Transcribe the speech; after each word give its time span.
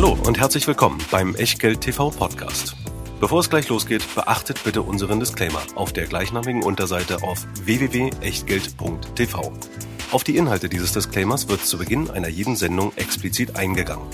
Hallo 0.00 0.16
und 0.26 0.38
herzlich 0.38 0.64
willkommen 0.68 1.00
beim 1.10 1.34
Echtgeld 1.34 1.80
TV 1.80 2.10
Podcast. 2.10 2.76
Bevor 3.18 3.40
es 3.40 3.50
gleich 3.50 3.68
losgeht, 3.68 4.04
beachtet 4.14 4.62
bitte 4.62 4.82
unseren 4.82 5.18
Disclaimer 5.18 5.60
auf 5.74 5.92
der 5.92 6.06
gleichnamigen 6.06 6.62
Unterseite 6.62 7.24
auf 7.24 7.44
www.echtgeld.tv. 7.64 9.52
Auf 10.12 10.22
die 10.22 10.36
Inhalte 10.36 10.68
dieses 10.68 10.92
Disclaimers 10.92 11.48
wird 11.48 11.66
zu 11.66 11.78
Beginn 11.78 12.10
einer 12.10 12.28
jeden 12.28 12.54
Sendung 12.54 12.92
explizit 12.94 13.56
eingegangen. 13.56 14.06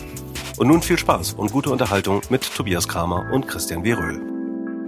Und 0.56 0.68
nun 0.68 0.80
viel 0.80 0.98
Spaß 0.98 1.34
und 1.34 1.52
gute 1.52 1.68
Unterhaltung 1.68 2.22
mit 2.30 2.50
Tobias 2.56 2.88
Kramer 2.88 3.30
und 3.30 3.46
Christian 3.46 3.84
Weröhl. 3.84 4.22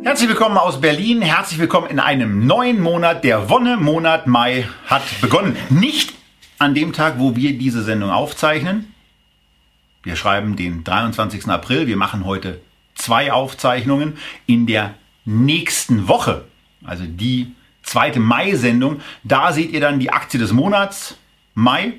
Herzlich 0.03 0.31
willkommen 0.31 0.57
aus 0.57 0.81
Berlin. 0.81 1.21
Herzlich 1.21 1.59
willkommen 1.59 1.89
in 1.89 2.01
einem 2.01 2.47
neuen 2.47 2.81
Monat. 2.81 3.23
Der 3.23 3.51
Wonne-Monat 3.51 4.29
Mai 4.29 4.67
hat 4.87 5.03
begonnen. 5.21 5.59
Nicht 5.69 6.15
an 6.59 6.75
dem 6.75 6.95
Tag, 6.95 7.19
wo 7.19 7.37
wir 7.37 7.59
diese 7.59 7.83
Sendung 7.83 8.09
aufzeichnen. 8.09 8.95
Wir 10.07 10.15
schreiben 10.15 10.55
den 10.55 10.85
23. 10.85 11.49
April. 11.49 11.89
Wir 11.89 11.97
machen 11.97 12.25
heute 12.25 12.61
zwei 12.95 13.33
Aufzeichnungen 13.33 14.17
in 14.47 14.69
der 14.69 14.95
nächsten 15.25 16.07
Woche. 16.07 16.45
Also 16.85 17.03
die 17.09 17.57
zweite 17.83 18.21
Mai-Sendung. 18.21 19.01
Da 19.25 19.53
seht 19.53 19.73
ihr 19.73 19.81
dann 19.81 19.99
die 19.99 20.13
Aktie 20.13 20.39
des 20.39 20.53
Monats 20.53 21.17
Mai. 21.55 21.95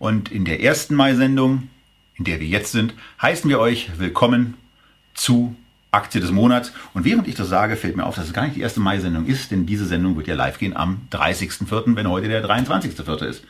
Und 0.00 0.32
in 0.32 0.44
der 0.44 0.60
ersten 0.60 0.96
Mai-Sendung, 0.96 1.70
in 2.16 2.24
der 2.24 2.40
wir 2.40 2.48
jetzt 2.48 2.72
sind, 2.72 2.94
heißen 3.22 3.48
wir 3.48 3.60
euch 3.60 3.96
willkommen 3.96 4.54
zu 5.14 5.54
Aktie 5.92 6.20
des 6.20 6.32
Monats. 6.32 6.72
Und 6.94 7.04
während 7.04 7.28
ich 7.28 7.36
das 7.36 7.48
sage, 7.48 7.76
fällt 7.76 7.96
mir 7.96 8.06
auf, 8.06 8.16
dass 8.16 8.26
es 8.26 8.32
gar 8.32 8.42
nicht 8.42 8.56
die 8.56 8.62
erste 8.62 8.80
Mai-Sendung 8.80 9.26
ist, 9.26 9.52
denn 9.52 9.66
diese 9.66 9.86
Sendung 9.86 10.16
wird 10.16 10.26
ja 10.26 10.34
live 10.34 10.58
gehen 10.58 10.76
am 10.76 11.02
30.04., 11.12 11.94
wenn 11.94 12.10
heute 12.10 12.26
der 12.26 12.44
23.04. 12.44 13.24
ist. 13.24 13.44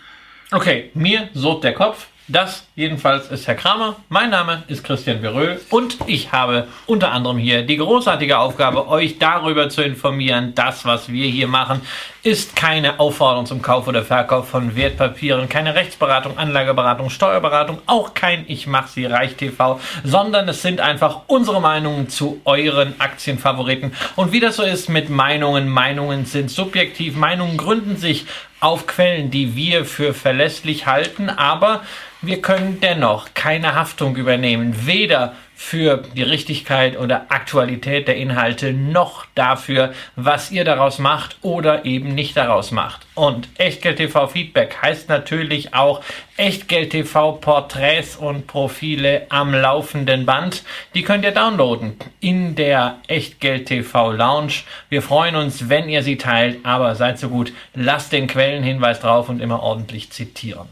Okay, 0.50 0.90
mir 0.92 1.30
surrt 1.32 1.64
der 1.64 1.72
Kopf. 1.72 2.08
Das 2.28 2.68
jedenfalls 2.76 3.32
ist 3.32 3.48
Herr 3.48 3.56
Kramer. 3.56 3.96
Mein 4.08 4.30
Name 4.30 4.62
ist 4.68 4.84
Christian 4.84 5.20
Berö 5.20 5.56
und 5.70 5.98
ich 6.06 6.30
habe 6.30 6.68
unter 6.86 7.10
anderem 7.10 7.36
hier 7.36 7.62
die 7.64 7.76
großartige 7.76 8.38
Aufgabe, 8.38 8.86
euch 8.86 9.18
darüber 9.18 9.68
zu 9.68 9.82
informieren, 9.82 10.54
das, 10.54 10.84
was 10.84 11.10
wir 11.10 11.26
hier 11.26 11.48
machen, 11.48 11.80
ist 12.24 12.54
keine 12.54 13.00
Aufforderung 13.00 13.46
zum 13.46 13.62
Kauf 13.62 13.88
oder 13.88 14.04
Verkauf 14.04 14.48
von 14.48 14.76
Wertpapieren, 14.76 15.48
keine 15.48 15.74
Rechtsberatung, 15.74 16.38
Anlageberatung, 16.38 17.10
Steuerberatung, 17.10 17.78
auch 17.86 18.14
kein 18.14 18.44
Ich 18.46 18.68
mach 18.68 18.86
sie 18.86 19.06
reich 19.06 19.34
TV, 19.34 19.80
sondern 20.04 20.48
es 20.48 20.62
sind 20.62 20.80
einfach 20.80 21.22
unsere 21.26 21.60
Meinungen 21.60 22.08
zu 22.08 22.40
euren 22.44 23.00
Aktienfavoriten. 23.00 23.92
Und 24.14 24.30
wie 24.30 24.38
das 24.38 24.56
so 24.56 24.62
ist 24.62 24.88
mit 24.88 25.10
Meinungen, 25.10 25.68
Meinungen 25.68 26.24
sind 26.24 26.48
subjektiv, 26.50 27.16
Meinungen 27.16 27.56
gründen 27.56 27.96
sich 27.96 28.26
auf 28.60 28.86
Quellen, 28.86 29.32
die 29.32 29.56
wir 29.56 29.84
für 29.84 30.14
verlässlich 30.14 30.86
halten, 30.86 31.28
aber 31.28 31.82
wir 32.20 32.40
können 32.40 32.78
dennoch 32.80 33.34
keine 33.34 33.74
Haftung 33.74 34.14
übernehmen, 34.14 34.86
weder 34.86 35.34
für 35.62 36.02
die 36.16 36.22
Richtigkeit 36.22 36.98
oder 36.98 37.26
Aktualität 37.30 38.08
der 38.08 38.16
Inhalte 38.16 38.72
noch 38.74 39.26
dafür, 39.34 39.94
was 40.16 40.50
ihr 40.50 40.64
daraus 40.64 40.98
macht 40.98 41.36
oder 41.40 41.86
eben 41.86 42.14
nicht 42.14 42.36
daraus 42.36 42.72
macht. 42.72 43.06
Und 43.14 43.48
Echtgeld 43.56 43.96
TV 43.96 44.26
Feedback 44.26 44.76
heißt 44.82 45.08
natürlich 45.08 45.72
auch 45.72 46.02
Echtgeld 46.36 46.90
TV 46.90 47.32
Porträts 47.32 48.16
und 48.16 48.48
Profile 48.48 49.26
am 49.30 49.54
laufenden 49.54 50.26
Band. 50.26 50.64
Die 50.94 51.04
könnt 51.04 51.24
ihr 51.24 51.30
downloaden 51.30 51.96
in 52.20 52.54
der 52.54 52.98
Echtgeld 53.06 53.66
TV 53.66 54.12
Lounge. 54.12 54.64
Wir 54.90 55.00
freuen 55.00 55.36
uns, 55.36 55.70
wenn 55.70 55.88
ihr 55.88 56.02
sie 56.02 56.18
teilt, 56.18 56.58
aber 56.66 56.96
seid 56.96 57.18
so 57.18 57.30
gut, 57.30 57.52
lasst 57.74 58.12
den 58.12 58.26
Quellenhinweis 58.26 59.00
drauf 59.00 59.28
und 59.28 59.40
immer 59.40 59.62
ordentlich 59.62 60.10
zitieren. 60.10 60.68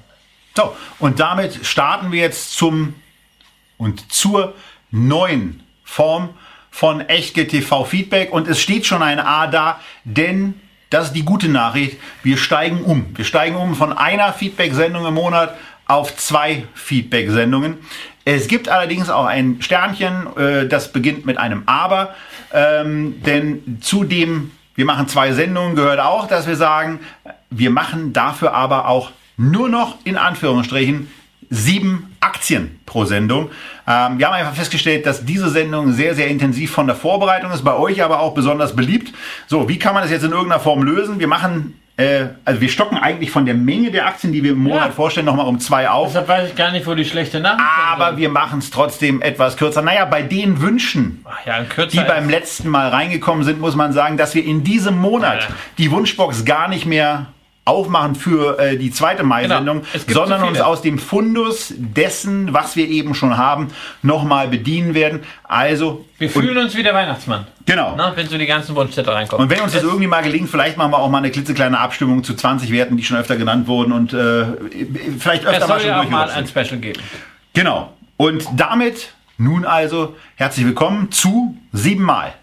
So, 0.54 0.76
und 0.98 1.20
damit 1.20 1.64
starten 1.64 2.12
wir 2.12 2.20
jetzt 2.20 2.56
zum 2.56 2.96
und 3.80 4.12
zur 4.12 4.54
neuen 4.90 5.62
Form 5.84 6.30
von 6.70 7.00
EchtGTV 7.00 7.84
Feedback 7.84 8.32
und 8.32 8.48
es 8.48 8.60
steht 8.60 8.86
schon 8.86 9.02
ein 9.02 9.18
A 9.18 9.46
da, 9.46 9.80
denn 10.04 10.54
das 10.88 11.08
ist 11.08 11.12
die 11.12 11.24
gute 11.24 11.48
Nachricht. 11.48 11.98
Wir 12.22 12.36
steigen 12.36 12.82
um. 12.82 13.06
Wir 13.16 13.24
steigen 13.24 13.56
um 13.56 13.74
von 13.74 13.96
einer 13.96 14.32
Feedback-Sendung 14.32 15.06
im 15.06 15.14
Monat 15.14 15.56
auf 15.86 16.16
zwei 16.16 16.64
Feedback-Sendungen. 16.74 17.78
Es 18.24 18.48
gibt 18.48 18.68
allerdings 18.68 19.08
auch 19.08 19.24
ein 19.24 19.60
Sternchen, 19.60 20.36
äh, 20.36 20.66
das 20.66 20.92
beginnt 20.92 21.26
mit 21.26 21.38
einem 21.38 21.62
Aber, 21.66 22.14
ähm, 22.52 23.22
denn 23.22 23.78
zu 23.80 24.04
dem, 24.04 24.52
wir 24.74 24.84
machen 24.84 25.08
zwei 25.08 25.32
Sendungen, 25.32 25.74
gehört 25.74 26.00
auch, 26.00 26.26
dass 26.28 26.46
wir 26.46 26.56
sagen, 26.56 27.00
wir 27.50 27.70
machen 27.70 28.12
dafür 28.12 28.54
aber 28.54 28.88
auch 28.88 29.10
nur 29.36 29.68
noch 29.68 29.96
in 30.04 30.16
Anführungsstrichen 30.16 31.10
sieben 31.50 32.16
Aktien 32.20 32.80
pro 32.86 33.04
Sendung. 33.04 33.50
Ähm, 33.86 34.18
wir 34.18 34.26
haben 34.26 34.34
einfach 34.34 34.54
festgestellt, 34.54 35.04
dass 35.04 35.24
diese 35.24 35.50
Sendung 35.50 35.92
sehr, 35.92 36.14
sehr 36.14 36.28
intensiv 36.28 36.70
von 36.70 36.86
der 36.86 36.96
Vorbereitung 36.96 37.50
ist, 37.50 37.64
bei 37.64 37.74
euch 37.74 38.02
aber 38.02 38.20
auch 38.20 38.34
besonders 38.34 38.74
beliebt. 38.74 39.12
So, 39.48 39.68
wie 39.68 39.78
kann 39.78 39.94
man 39.94 40.02
das 40.02 40.12
jetzt 40.12 40.22
in 40.22 40.30
irgendeiner 40.30 40.60
Form 40.60 40.82
lösen? 40.82 41.18
Wir 41.18 41.28
machen 41.28 41.74
äh, 42.00 42.28
also 42.46 42.60
wir 42.62 42.68
stocken 42.70 42.96
eigentlich 42.96 43.30
von 43.30 43.44
der 43.44 43.54
Menge 43.54 43.90
der 43.90 44.06
Aktien, 44.06 44.32
die 44.32 44.42
wir 44.42 44.52
im 44.52 44.58
Monat 44.58 44.86
ja. 44.86 44.92
vorstellen, 44.92 45.26
nochmal 45.26 45.46
um 45.46 45.60
zwei 45.60 45.90
auf. 45.90 46.08
Deshalb 46.08 46.28
weiß 46.28 46.48
ich 46.48 46.56
gar 46.56 46.70
nicht, 46.72 46.86
wo 46.86 46.94
die 46.94 47.04
schlechte 47.04 47.40
Nachricht 47.40 47.60
ist. 47.60 47.92
Aber 47.92 48.16
wir 48.16 48.30
machen 48.30 48.60
es 48.60 48.70
trotzdem 48.70 49.20
etwas 49.20 49.58
kürzer. 49.58 49.82
Naja, 49.82 50.06
bei 50.06 50.22
den 50.22 50.62
Wünschen, 50.62 51.24
ja, 51.44 51.62
die 51.84 52.00
beim 52.00 52.30
letzten 52.30 52.68
Mal 52.70 52.88
reingekommen 52.88 53.44
sind, 53.44 53.60
muss 53.60 53.76
man 53.76 53.92
sagen, 53.92 54.16
dass 54.16 54.34
wir 54.34 54.44
in 54.44 54.64
diesem 54.64 54.96
Monat 54.96 55.42
ja. 55.42 55.48
die 55.76 55.90
Wunschbox 55.90 56.46
gar 56.46 56.68
nicht 56.68 56.86
mehr 56.86 57.26
aufmachen 57.70 58.14
für 58.14 58.58
äh, 58.58 58.76
die 58.76 58.90
zweite 58.90 59.22
Mai-Sendung, 59.22 59.82
genau. 59.92 60.20
sondern 60.20 60.42
uns 60.42 60.60
aus 60.60 60.82
dem 60.82 60.98
Fundus 60.98 61.72
dessen, 61.76 62.52
was 62.52 62.76
wir 62.76 62.88
eben 62.88 63.14
schon 63.14 63.36
haben, 63.36 63.68
nochmal 64.02 64.48
bedienen 64.48 64.94
werden. 64.94 65.20
Also 65.44 66.04
wir 66.18 66.28
fühlen 66.28 66.58
uns 66.58 66.76
wie 66.76 66.82
der 66.82 66.94
Weihnachtsmann. 66.94 67.46
Genau. 67.66 67.94
Na, 67.96 68.14
wenn 68.16 68.28
so 68.28 68.36
die 68.36 68.46
ganzen 68.46 68.74
Wunschzettel 68.74 69.12
reinkommen. 69.12 69.44
Und 69.44 69.50
wenn 69.50 69.60
uns 69.60 69.72
das 69.72 69.82
irgendwie 69.82 70.08
mal 70.08 70.22
gelingt, 70.22 70.50
vielleicht 70.50 70.76
machen 70.76 70.90
wir 70.90 70.98
auch 70.98 71.08
mal 71.08 71.18
eine 71.18 71.30
klitzekleine 71.30 71.78
Abstimmung 71.78 72.24
zu 72.24 72.34
20 72.34 72.72
Werten, 72.72 72.96
die 72.96 73.04
schon 73.04 73.16
öfter 73.16 73.36
genannt 73.36 73.68
wurden 73.68 73.92
und 73.92 74.12
äh, 74.12 74.44
vielleicht 75.18 75.46
öfter 75.46 75.62
es 75.62 75.68
mal 75.68 75.80
schon 75.80 75.88
ja 75.88 76.02
auch 76.02 76.08
mal 76.08 76.30
ein 76.30 76.46
Special 76.46 76.78
geben. 76.78 77.00
Genau. 77.54 77.92
Und 78.16 78.44
damit 78.56 79.14
nun 79.38 79.64
also 79.64 80.16
herzlich 80.34 80.66
willkommen 80.66 81.10
zu 81.10 81.56
siebenmal. 81.72 82.34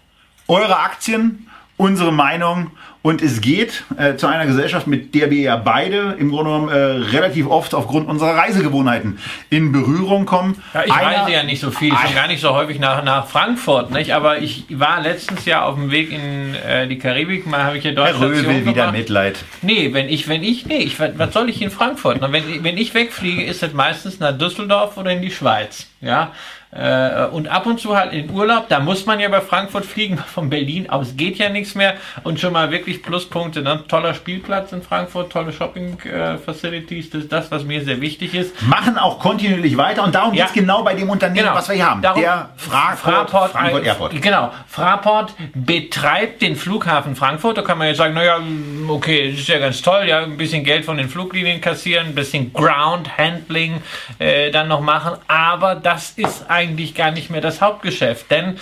Eure 0.48 0.80
Aktien, 0.80 1.46
unsere 1.76 2.12
Meinung 2.12 2.72
und 3.02 3.22
es 3.22 3.40
geht 3.40 3.84
äh, 3.96 4.16
zu 4.16 4.26
einer 4.26 4.46
Gesellschaft, 4.46 4.86
mit 4.86 5.14
der 5.14 5.30
wir 5.30 5.40
ja 5.40 5.56
beide 5.56 6.16
im 6.18 6.30
Grunde 6.30 6.50
genommen 6.50 6.68
äh, 6.68 6.76
relativ 7.16 7.46
oft 7.46 7.74
aufgrund 7.74 8.08
unserer 8.08 8.36
Reisegewohnheiten 8.36 9.18
in 9.50 9.72
Berührung 9.72 10.26
kommen. 10.26 10.62
Ja, 10.74 10.84
ich 10.84 10.92
Einer, 10.92 11.18
reise 11.18 11.32
ja 11.32 11.42
nicht 11.44 11.60
so 11.60 11.70
viel, 11.70 11.94
schon 11.96 12.14
gar 12.14 12.26
nicht 12.26 12.40
so 12.40 12.54
häufig 12.54 12.80
nach, 12.80 13.04
nach 13.04 13.28
Frankfurt, 13.28 13.92
nicht? 13.92 14.12
aber 14.12 14.38
ich 14.38 14.64
war 14.70 15.00
letztens 15.00 15.44
ja 15.44 15.64
auf 15.64 15.76
dem 15.76 15.90
Weg 15.90 16.12
in 16.12 16.54
äh, 16.54 16.88
die 16.88 16.98
Karibik, 16.98 17.46
mal 17.46 17.62
habe 17.62 17.76
ich 17.76 17.82
hier 17.82 17.94
Deutschland. 17.94 18.20
Herr 18.20 18.30
Röhl 18.30 18.46
will 18.46 18.66
wieder 18.66 18.90
Mitleid. 18.90 19.38
Nee, 19.62 19.92
wenn 19.92 20.08
ich, 20.08 20.28
wenn 20.28 20.42
ich, 20.42 20.66
nee, 20.66 20.78
ich, 20.78 20.98
was 20.98 21.32
soll 21.32 21.48
ich 21.48 21.62
in 21.62 21.70
Frankfurt? 21.70 22.20
wenn, 22.20 22.64
wenn 22.64 22.76
ich 22.76 22.94
wegfliege, 22.94 23.44
ist 23.44 23.62
es 23.62 23.72
meistens 23.72 24.18
nach 24.18 24.36
Düsseldorf 24.36 24.96
oder 24.96 25.12
in 25.12 25.22
die 25.22 25.30
Schweiz. 25.30 25.86
Ja, 26.00 26.32
äh, 26.70 27.24
und 27.26 27.48
ab 27.48 27.64
und 27.66 27.80
zu 27.80 27.96
halt 27.96 28.12
in 28.12 28.30
Urlaub, 28.30 28.68
da 28.68 28.80
muss 28.80 29.06
man 29.06 29.20
ja 29.20 29.28
bei 29.28 29.40
Frankfurt 29.40 29.86
fliegen, 29.86 30.18
von 30.34 30.50
Berlin 30.50 30.90
aus 30.90 31.16
geht 31.16 31.38
ja 31.38 31.48
nichts 31.48 31.74
mehr 31.74 31.94
und 32.24 32.40
schon 32.40 32.52
mal 32.52 32.70
wirklich 32.70 32.87
Pluspunkte, 32.96 33.60
ne? 33.62 33.84
toller 33.86 34.14
Spielplatz 34.14 34.72
in 34.72 34.82
Frankfurt, 34.82 35.30
tolle 35.30 35.52
Shopping-Facilities, 35.52 37.06
äh, 37.06 37.10
das 37.10 37.22
ist 37.22 37.32
das, 37.32 37.50
was 37.50 37.64
mir 37.64 37.84
sehr 37.84 38.00
wichtig 38.00 38.34
ist. 38.34 38.60
Machen 38.62 38.96
auch 38.96 39.18
kontinuierlich 39.18 39.76
weiter 39.76 40.04
und 40.04 40.14
darum 40.14 40.32
ja. 40.32 40.44
geht 40.44 40.56
es 40.56 40.60
genau 40.60 40.82
bei 40.82 40.94
dem 40.94 41.10
Unternehmen, 41.10 41.46
genau. 41.46 41.54
was 41.54 41.68
wir 41.68 41.76
hier 41.76 41.90
haben, 41.90 42.00
darum, 42.00 42.20
der 42.20 42.48
Fraport, 42.56 42.98
Fraport, 42.98 43.52
Frankfurt 43.52 43.84
Airport. 43.84 44.22
Genau, 44.22 44.52
Fraport 44.66 45.34
betreibt 45.54 46.42
den 46.42 46.56
Flughafen 46.56 47.14
Frankfurt, 47.14 47.58
da 47.58 47.62
kann 47.62 47.78
man 47.78 47.88
ja 47.88 47.94
sagen, 47.94 48.14
naja, 48.14 48.40
okay, 48.88 49.30
das 49.30 49.40
ist 49.40 49.48
ja 49.48 49.58
ganz 49.58 49.82
toll, 49.82 50.06
ja, 50.08 50.20
ein 50.20 50.38
bisschen 50.38 50.64
Geld 50.64 50.84
von 50.86 50.96
den 50.96 51.08
Fluglinien 51.08 51.60
kassieren, 51.60 52.08
ein 52.08 52.14
bisschen 52.14 52.52
Ground 52.52 53.18
Handling 53.18 53.82
äh, 54.18 54.50
dann 54.50 54.68
noch 54.68 54.80
machen, 54.80 55.18
aber 55.28 55.74
das 55.74 56.12
ist 56.12 56.48
eigentlich 56.48 56.94
gar 56.94 57.10
nicht 57.10 57.28
mehr 57.28 57.40
das 57.40 57.60
Hauptgeschäft, 57.60 58.30
denn 58.30 58.58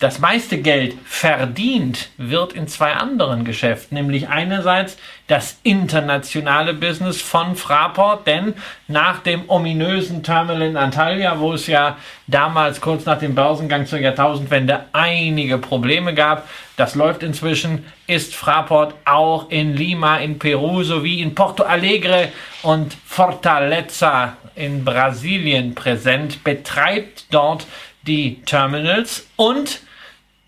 das 0.00 0.18
meiste 0.18 0.56
Geld 0.56 0.94
verdient 1.04 2.08
wird 2.16 2.54
in 2.54 2.66
zwei 2.68 2.94
anderen 2.94 3.44
Geschäften, 3.44 3.96
nämlich 3.96 4.28
einerseits 4.28 4.96
das 5.26 5.58
internationale 5.62 6.72
Business 6.72 7.20
von 7.20 7.54
Fraport, 7.54 8.26
denn 8.26 8.54
nach 8.88 9.18
dem 9.18 9.48
ominösen 9.48 10.22
Terminal 10.22 10.62
in 10.62 10.78
Antalya, 10.78 11.38
wo 11.38 11.52
es 11.52 11.66
ja 11.66 11.98
damals 12.26 12.80
kurz 12.80 13.04
nach 13.04 13.18
dem 13.18 13.34
Börsengang 13.34 13.84
zur 13.84 13.98
Jahrtausendwende 13.98 14.86
einige 14.92 15.58
Probleme 15.58 16.14
gab, 16.14 16.48
das 16.78 16.94
läuft 16.94 17.22
inzwischen, 17.22 17.84
ist 18.06 18.34
Fraport 18.34 18.94
auch 19.04 19.50
in 19.50 19.76
Lima 19.76 20.16
in 20.16 20.38
Peru 20.38 20.82
sowie 20.82 21.20
in 21.20 21.34
Porto 21.34 21.62
Alegre 21.62 22.28
und 22.62 22.96
Fortaleza 23.04 24.38
in 24.54 24.82
Brasilien 24.82 25.74
präsent, 25.74 26.42
betreibt 26.42 27.26
dort 27.30 27.66
die 28.06 28.40
Terminals 28.46 29.26
und 29.36 29.82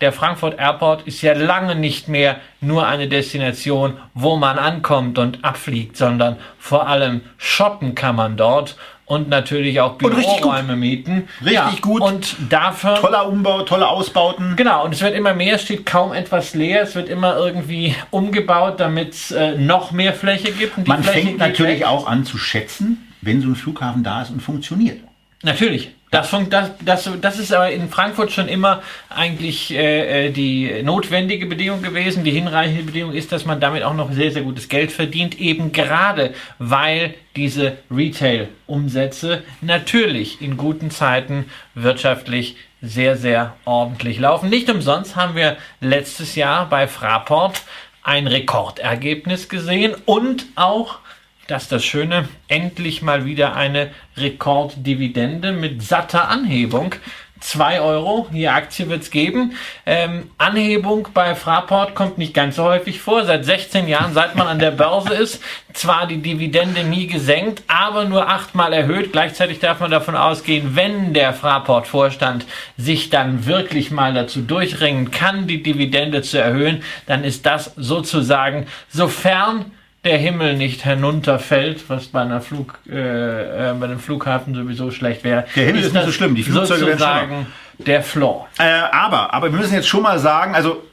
der 0.03 0.11
Frankfurt 0.11 0.59
Airport 0.59 1.07
ist 1.07 1.21
ja 1.21 1.31
lange 1.33 1.75
nicht 1.75 2.09
mehr 2.09 2.41
nur 2.59 2.85
eine 2.85 3.07
Destination, 3.07 3.97
wo 4.13 4.35
man 4.35 4.59
ankommt 4.59 5.17
und 5.17 5.45
abfliegt, 5.45 5.95
sondern 5.95 6.35
vor 6.59 6.87
allem 6.87 7.21
shoppen 7.37 7.95
kann 7.95 8.17
man 8.17 8.35
dort. 8.35 8.75
und 9.05 9.29
natürlich 9.29 9.79
auch. 9.79 9.97
Büroräume 9.97 10.75
mieten. 10.75 11.27
Richtig 11.43 11.81
gut. 11.81 12.01
Und 12.01 12.35
dafür 12.49 12.95
Toller 12.95 13.27
Umbau, 13.29 13.61
tolle 13.63 13.87
Ausbauten. 13.87 14.55
Genau, 14.57 14.83
und 14.83 14.93
es 14.93 15.01
wird 15.01 15.15
immer 15.15 15.33
mehr, 15.33 15.55
es 15.55 15.61
steht 15.63 15.85
kaum 15.85 16.13
etwas 16.13 16.53
leer, 16.53 16.83
es 16.83 16.95
wird 16.95 17.07
immer 17.07 17.37
irgendwie 17.37 17.95
umgebaut, 18.11 18.79
damit 18.79 19.13
es 19.13 19.31
äh, 19.31 19.57
noch 19.57 19.91
mehr 19.91 20.13
Fläche 20.13 20.51
gibt. 20.51 20.85
Man 20.85 21.03
Fläche 21.03 21.27
fängt 21.27 21.37
natürlich 21.37 21.85
auch 21.85 22.07
an 22.07 22.25
zu 22.25 22.37
schätzen, 22.37 23.09
wenn 23.21 23.41
so 23.41 23.47
ein 23.47 23.55
Flughafen 23.55 24.03
da 24.03 24.21
ist 24.21 24.31
und 24.31 24.41
funktioniert. 24.41 24.99
Natürlich. 25.43 25.91
Das, 26.13 26.29
das, 26.51 26.69
das, 26.85 27.09
das 27.19 27.39
ist 27.39 27.51
aber 27.51 27.71
in 27.71 27.89
Frankfurt 27.89 28.31
schon 28.31 28.47
immer 28.47 28.83
eigentlich 29.09 29.73
äh, 29.73 30.27
äh, 30.27 30.29
die 30.29 30.83
notwendige 30.83 31.47
Bedingung 31.47 31.81
gewesen. 31.81 32.23
Die 32.23 32.29
hinreichende 32.29 32.83
Bedingung 32.83 33.13
ist, 33.13 33.31
dass 33.31 33.45
man 33.45 33.59
damit 33.59 33.81
auch 33.81 33.95
noch 33.95 34.11
sehr, 34.11 34.31
sehr 34.31 34.43
gutes 34.43 34.69
Geld 34.69 34.91
verdient, 34.91 35.39
eben 35.39 35.71
gerade 35.71 36.35
weil 36.59 37.15
diese 37.35 37.77
Retail-Umsätze 37.89 39.41
natürlich 39.61 40.39
in 40.39 40.55
guten 40.55 40.91
Zeiten 40.91 41.45
wirtschaftlich 41.73 42.57
sehr, 42.79 43.17
sehr 43.17 43.55
ordentlich 43.65 44.19
laufen. 44.19 44.51
Nicht 44.51 44.69
umsonst 44.69 45.15
haben 45.15 45.35
wir 45.35 45.57
letztes 45.81 46.35
Jahr 46.35 46.69
bei 46.69 46.87
Fraport 46.87 47.63
ein 48.03 48.27
Rekordergebnis 48.27 49.49
gesehen 49.49 49.95
und 50.05 50.45
auch 50.53 50.99
das 51.47 51.63
ist 51.63 51.71
das 51.71 51.83
Schöne, 51.83 52.27
endlich 52.47 53.01
mal 53.01 53.25
wieder 53.25 53.55
eine 53.55 53.91
Rekorddividende 54.17 55.51
mit 55.51 55.83
satter 55.83 56.29
Anhebung. 56.29 56.95
2 57.43 57.81
Euro, 57.81 58.27
die 58.31 58.47
Aktie 58.47 58.87
wird 58.87 59.03
es 59.03 59.11
geben. 59.11 59.57
Ähm, 59.85 60.31
Anhebung 60.37 61.09
bei 61.13 61.35
Fraport 61.35 61.93
kommt 61.93 62.17
nicht 62.17 62.33
ganz 62.33 62.55
so 62.55 62.63
häufig 62.63 63.01
vor. 63.01 63.25
Seit 63.25 63.43
16 63.43 63.89
Jahren, 63.89 64.13
seit 64.13 64.35
man 64.35 64.47
an 64.47 64.59
der 64.59 64.71
Börse 64.71 65.13
ist, 65.13 65.43
zwar 65.73 66.07
die 66.07 66.21
Dividende 66.21 66.85
nie 66.85 67.05
gesenkt, 67.07 67.63
aber 67.67 68.05
nur 68.05 68.29
achtmal 68.29 68.71
erhöht. 68.71 69.11
Gleichzeitig 69.11 69.59
darf 69.59 69.81
man 69.81 69.91
davon 69.91 70.15
ausgehen, 70.15 70.77
wenn 70.77 71.13
der 71.13 71.33
Fraport-Vorstand 71.33 72.45
sich 72.77 73.09
dann 73.09 73.45
wirklich 73.45 73.91
mal 73.91 74.13
dazu 74.13 74.41
durchringen 74.41 75.11
kann, 75.11 75.45
die 75.45 75.61
Dividende 75.61 76.21
zu 76.21 76.39
erhöhen, 76.39 76.81
dann 77.07 77.25
ist 77.25 77.45
das 77.45 77.73
sozusagen, 77.75 78.67
sofern 78.87 79.65
der 80.03 80.17
Himmel 80.17 80.57
nicht 80.57 80.83
herunterfällt, 80.85 81.89
was 81.89 82.07
bei 82.07 82.21
einer 82.21 82.41
Flug, 82.41 82.79
äh, 82.89 83.71
äh, 83.71 83.73
bei 83.73 83.85
einem 83.85 83.99
Flughafen 83.99 84.53
sowieso 84.53 84.91
schlecht 84.91 85.23
wäre. 85.23 85.45
Der 85.55 85.65
Himmel 85.65 85.83
ist 85.83 85.93
nicht 85.93 86.05
so 86.05 86.11
schlimm, 86.11 86.35
die 86.35 86.43
Flugzeuge 86.43 86.85
werden 86.87 86.99
sozusagen 86.99 87.47
der 87.77 88.03
Floor. 88.03 88.47
Äh, 88.59 88.63
aber, 88.91 89.33
aber 89.33 89.51
wir 89.51 89.59
müssen 89.59 89.73
jetzt 89.73 89.87
schon 89.87 90.03
mal 90.03 90.19
sagen, 90.19 90.55
also 90.55 90.83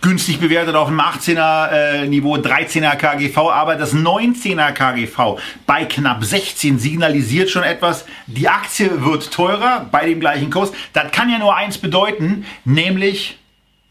günstig 0.00 0.38
bewertet 0.40 0.76
auf 0.76 0.88
dem 0.88 1.00
18er 1.00 1.70
äh, 1.70 2.06
Niveau, 2.06 2.36
13er 2.36 2.96
KGV, 2.96 3.38
aber 3.38 3.76
das 3.76 3.94
19er 3.94 4.72
KGV 4.72 5.40
bei 5.66 5.84
knapp 5.84 6.22
16 6.22 6.78
signalisiert 6.78 7.50
schon 7.50 7.64
etwas, 7.64 8.04
die 8.26 8.48
Aktie 8.48 9.04
wird 9.04 9.32
teurer 9.32 9.86
bei 9.90 10.06
dem 10.06 10.20
gleichen 10.20 10.50
Kurs. 10.50 10.72
Das 10.92 11.10
kann 11.10 11.30
ja 11.30 11.38
nur 11.38 11.56
eins 11.56 11.78
bedeuten, 11.78 12.44
nämlich 12.64 13.38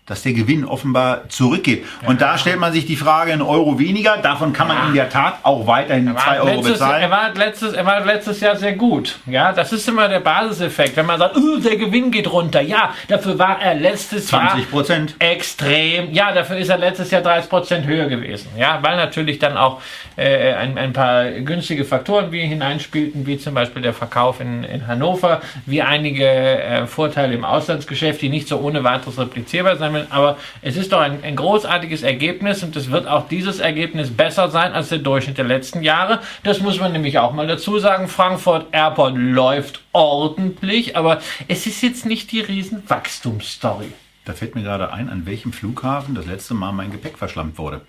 dass 0.09 0.23
der 0.23 0.33
Gewinn 0.33 0.65
offenbar 0.65 1.29
zurückgeht. 1.29 1.85
Und 2.05 2.19
da 2.21 2.37
stellt 2.37 2.59
man 2.59 2.73
sich 2.73 2.85
die 2.85 2.95
Frage, 2.95 3.31
ein 3.31 3.41
Euro 3.41 3.79
weniger, 3.79 4.17
davon 4.17 4.51
kann 4.53 4.67
man 4.67 4.87
in 4.87 4.93
der 4.95 5.09
Tat 5.09 5.39
auch 5.43 5.67
weiterhin 5.67 6.15
2 6.17 6.39
Euro 6.41 6.47
letztes, 6.47 6.71
bezahlen. 6.73 7.01
er, 7.03 7.11
war 7.11 7.33
letztes, 7.35 7.73
er 7.73 7.85
war 7.85 8.05
letztes 8.05 8.39
Jahr 8.41 8.55
sehr 8.55 8.73
gut. 8.73 9.19
Ja, 9.27 9.53
das 9.53 9.71
ist 9.71 9.87
immer 9.87 10.07
der 10.09 10.19
Basiseffekt. 10.19 10.97
Wenn 10.97 11.05
man 11.05 11.19
sagt, 11.19 11.37
"Uh, 11.37 11.59
der 11.59 11.77
Gewinn 11.77 12.11
geht 12.11 12.31
runter. 12.31 12.61
Ja, 12.61 12.93
dafür 13.07 13.37
war 13.37 13.61
er 13.61 13.75
letztes 13.75 14.29
Jahr 14.31 14.49
20 14.49 14.71
Prozent. 14.71 15.15
extrem. 15.19 16.11
Ja, 16.11 16.31
dafür 16.31 16.57
ist 16.57 16.69
er 16.69 16.77
letztes 16.77 17.11
Jahr 17.11 17.21
30 17.21 17.49
Prozent 17.49 17.85
höher 17.85 18.07
gewesen. 18.07 18.49
Ja, 18.57 18.79
weil 18.81 18.97
natürlich 18.97 19.39
dann 19.39 19.57
auch 19.57 19.81
äh, 20.15 20.53
ein, 20.53 20.77
ein 20.77 20.93
paar 20.93 21.29
günstige 21.31 21.85
Faktoren 21.85 22.31
wie 22.31 22.41
hineinspielten, 22.41 23.25
wie 23.27 23.37
zum 23.37 23.53
Beispiel 23.53 23.81
der 23.81 23.93
Verkauf 23.93 24.39
in, 24.39 24.63
in 24.63 24.87
Hannover, 24.87 25.41
wie 25.65 25.81
einige 25.81 26.25
äh, 26.27 26.87
Vorteile 26.87 27.33
im 27.35 27.45
Auslandsgeschäft, 27.45 28.21
die 28.21 28.29
nicht 28.29 28.47
so 28.47 28.59
ohne 28.59 28.83
weiteres 28.83 29.17
replizierbar 29.19 29.77
sein 29.77 29.93
werden. 29.93 29.98
Aber 30.09 30.37
es 30.61 30.77
ist 30.77 30.91
doch 30.91 30.99
ein, 30.99 31.23
ein 31.23 31.35
großartiges 31.35 32.03
Ergebnis 32.03 32.63
und 32.63 32.75
es 32.75 32.91
wird 32.91 33.07
auch 33.07 33.27
dieses 33.27 33.59
Ergebnis 33.59 34.09
besser 34.09 34.49
sein 34.49 34.73
als 34.73 34.89
der 34.89 34.99
Durchschnitt 34.99 35.37
der 35.37 35.45
letzten 35.45 35.83
Jahre. 35.83 36.19
Das 36.43 36.59
muss 36.59 36.79
man 36.79 36.91
nämlich 36.91 37.19
auch 37.19 37.33
mal 37.33 37.47
dazu 37.47 37.79
sagen. 37.79 38.07
Frankfurt 38.07 38.67
Airport 38.71 39.15
läuft 39.17 39.81
ordentlich, 39.91 40.95
aber 40.95 41.19
es 41.47 41.65
ist 41.65 41.81
jetzt 41.81 42.05
nicht 42.05 42.31
die 42.31 42.41
riesen 42.41 42.83
Wachstumsstory. 42.89 43.91
Da 44.25 44.33
fällt 44.33 44.53
mir 44.53 44.61
gerade 44.61 44.93
ein, 44.93 45.09
an 45.09 45.25
welchem 45.25 45.53
Flughafen 45.53 46.13
das 46.13 46.27
letzte 46.27 46.53
Mal 46.53 46.71
mein 46.71 46.91
Gepäck 46.91 47.17
verschlammt 47.17 47.57
wurde. 47.57 47.81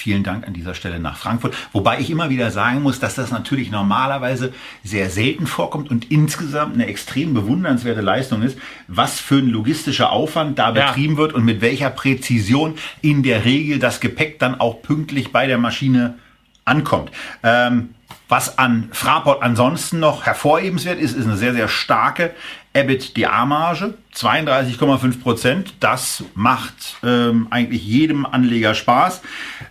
Vielen 0.00 0.22
Dank 0.22 0.46
an 0.46 0.52
dieser 0.52 0.74
Stelle 0.76 1.00
nach 1.00 1.16
Frankfurt. 1.16 1.56
Wobei 1.72 1.98
ich 1.98 2.08
immer 2.08 2.30
wieder 2.30 2.52
sagen 2.52 2.82
muss, 2.84 3.00
dass 3.00 3.16
das 3.16 3.32
natürlich 3.32 3.72
normalerweise 3.72 4.52
sehr 4.84 5.10
selten 5.10 5.48
vorkommt 5.48 5.90
und 5.90 6.12
insgesamt 6.12 6.74
eine 6.74 6.86
extrem 6.86 7.34
bewundernswerte 7.34 8.00
Leistung 8.00 8.42
ist, 8.42 8.56
was 8.86 9.18
für 9.18 9.38
ein 9.38 9.48
logistischer 9.48 10.12
Aufwand 10.12 10.56
da 10.60 10.72
Ja. 10.72 10.86
betrieben 10.86 11.16
wird 11.16 11.32
und 11.32 11.44
mit 11.44 11.60
welcher 11.62 11.90
Präzision 11.90 12.74
in 13.02 13.24
der 13.24 13.44
Regel 13.44 13.80
das 13.80 13.98
Gepäck 13.98 14.38
dann 14.38 14.60
auch 14.60 14.82
pünktlich 14.82 15.32
bei 15.32 15.48
der 15.48 15.58
Maschine 15.58 16.14
ankommt. 16.64 17.10
Ähm, 17.42 17.88
was 18.28 18.56
an 18.58 18.90
Fraport 18.92 19.42
ansonsten 19.42 19.98
noch 19.98 20.26
hervorhebenswert 20.26 21.00
ist, 21.00 21.16
ist 21.16 21.24
eine 21.26 21.36
sehr, 21.36 21.54
sehr 21.54 21.66
starke 21.66 22.30
EBITDA-Marge, 22.74 23.94
32,5 24.14 25.20
Prozent. 25.20 25.74
Das 25.80 26.24
macht 26.34 26.96
ähm, 27.02 27.48
eigentlich 27.50 27.84
jedem 27.84 28.26
Anleger 28.26 28.74
Spaß. 28.74 29.22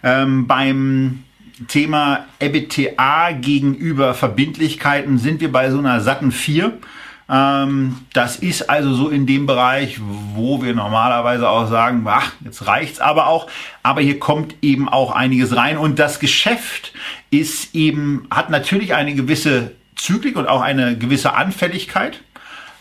Ähm, 0.04 0.48
beim 0.48 1.24
Thema 1.68 2.26
EBITDA 2.40 3.32
gegenüber 3.40 4.14
Verbindlichkeiten 4.14 5.18
sind 5.18 5.42
wir 5.42 5.52
bei 5.52 5.72
so 5.72 5.80
einer 5.80 6.02
satten 6.02 6.32
4. 6.32 6.74
Ähm, 7.30 7.98
das 8.14 8.38
ist 8.38 8.70
also 8.70 8.94
so 8.94 9.10
in 9.10 9.26
dem 9.26 9.48
Bereich, 9.48 10.00
wo 10.34 10.62
wir 10.62 10.74
normalerweise 10.74 11.50
auch 11.50 11.68
sagen, 11.68 12.04
ach, 12.08 12.32
jetzt 12.44 12.68
reicht's 12.68 13.00
aber 13.00 13.28
auch. 13.28 13.48
Aber 13.84 14.02
hier 14.02 14.20
kommt 14.20 14.56
eben 14.62 14.88
auch 14.88 15.12
einiges 15.12 15.56
rein 15.56 15.78
und 15.78 16.00
das 16.00 16.20
Geschäft 16.20 16.94
ist 17.32 17.76
eben, 17.76 18.28
hat 18.30 18.50
natürlich 18.50 18.94
eine 18.94 19.16
gewisse 19.16 19.72
Zyklik 19.96 20.38
und 20.38 20.48
auch 20.48 20.62
eine 20.62 20.98
gewisse 20.98 21.34
Anfälligkeit. 21.34 22.22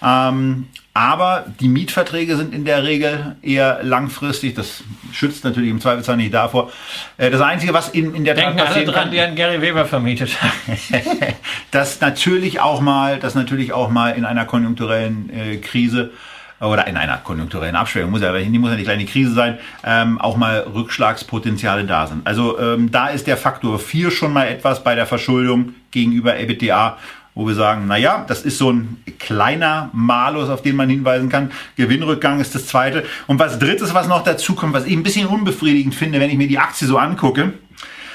Ähm, 0.03 0.67
aber 0.97 1.45
die 1.61 1.69
Mietverträge 1.69 2.39
sind 2.39 2.55
in 2.55 2.65
der 2.65 2.85
Regel 2.85 3.37
eher 3.43 3.81
langfristig. 3.83 4.55
Das 4.55 4.83
schützt 5.13 5.45
natürlich 5.45 5.69
im 5.69 5.79
Zweifelsfall 5.79 6.17
nicht 6.17 6.33
davor. 6.33 6.73
Äh, 7.19 7.31
das 7.31 7.43
Einzige, 7.43 7.75
was 7.75 7.91
in, 7.91 8.15
in 8.15 8.25
der 8.25 8.35
Tat 8.35 8.45
Denken 8.45 8.61
alle 8.61 8.69
passieren 8.69 8.93
dran, 8.93 9.03
kann, 9.03 9.11
die 9.11 9.21
an 9.21 9.37
Gary 9.37 9.61
Weber 9.61 9.85
vermietet 9.85 10.37
dass 11.71 12.01
natürlich 12.01 12.61
auch 12.61 12.81
mal, 12.81 13.19
dass 13.19 13.35
natürlich 13.35 13.73
auch 13.73 13.91
mal 13.91 14.11
in 14.11 14.25
einer 14.25 14.47
konjunkturellen 14.47 15.31
äh, 15.31 15.57
Krise 15.59 16.13
oder 16.61 16.87
in 16.87 16.97
einer 16.97 17.19
konjunkturellen 17.19 17.77
Abschwächung, 17.77 18.11
muss 18.11 18.23
ja, 18.23 18.33
die 18.33 18.59
muss 18.59 18.71
ja 18.71 18.77
nicht 18.77 18.87
gleich 18.87 18.97
eine 18.97 19.05
Krise 19.05 19.33
sein, 19.33 19.59
ähm, 19.85 20.19
auch 20.19 20.37
mal 20.37 20.61
Rückschlagspotenziale 20.61 21.85
da 21.85 22.07
sind. 22.07 22.27
Also 22.27 22.59
ähm, 22.59 22.91
da 22.91 23.09
ist 23.09 23.27
der 23.27 23.37
Faktor 23.37 23.79
4 23.79 24.11
schon 24.11 24.33
mal 24.33 24.49
etwas 24.49 24.83
bei 24.83 24.95
der 24.95 25.07
Verschuldung 25.07 25.75
gegenüber 25.91 26.39
EBITDA, 26.39 26.97
wo 27.37 27.47
wir 27.47 27.55
sagen, 27.55 27.85
na 27.87 27.99
ja, 27.99 28.25
das 28.27 28.43
ist 28.43 28.57
so 28.57 28.73
ein 28.73 28.97
kleiner 29.19 29.91
Malus, 29.93 30.49
auf 30.49 30.63
den 30.63 30.75
man 30.75 30.89
hinweisen 30.89 31.29
kann. 31.29 31.53
Gewinnrückgang 31.77 32.41
ist 32.41 32.55
das 32.55 32.67
zweite. 32.67 33.05
Und 33.27 33.39
was 33.39 33.59
drittes, 33.59 33.93
was 33.93 34.09
noch 34.09 34.25
dazu 34.25 34.55
kommt, 34.55 34.73
was 34.73 34.87
ich 34.87 34.95
ein 34.95 35.03
bisschen 35.03 35.29
unbefriedigend 35.29 35.95
finde, 35.95 36.19
wenn 36.19 36.31
ich 36.31 36.39
mir 36.39 36.49
die 36.49 36.59
Aktie 36.59 36.89
so 36.89 36.97
angucke, 36.97 37.53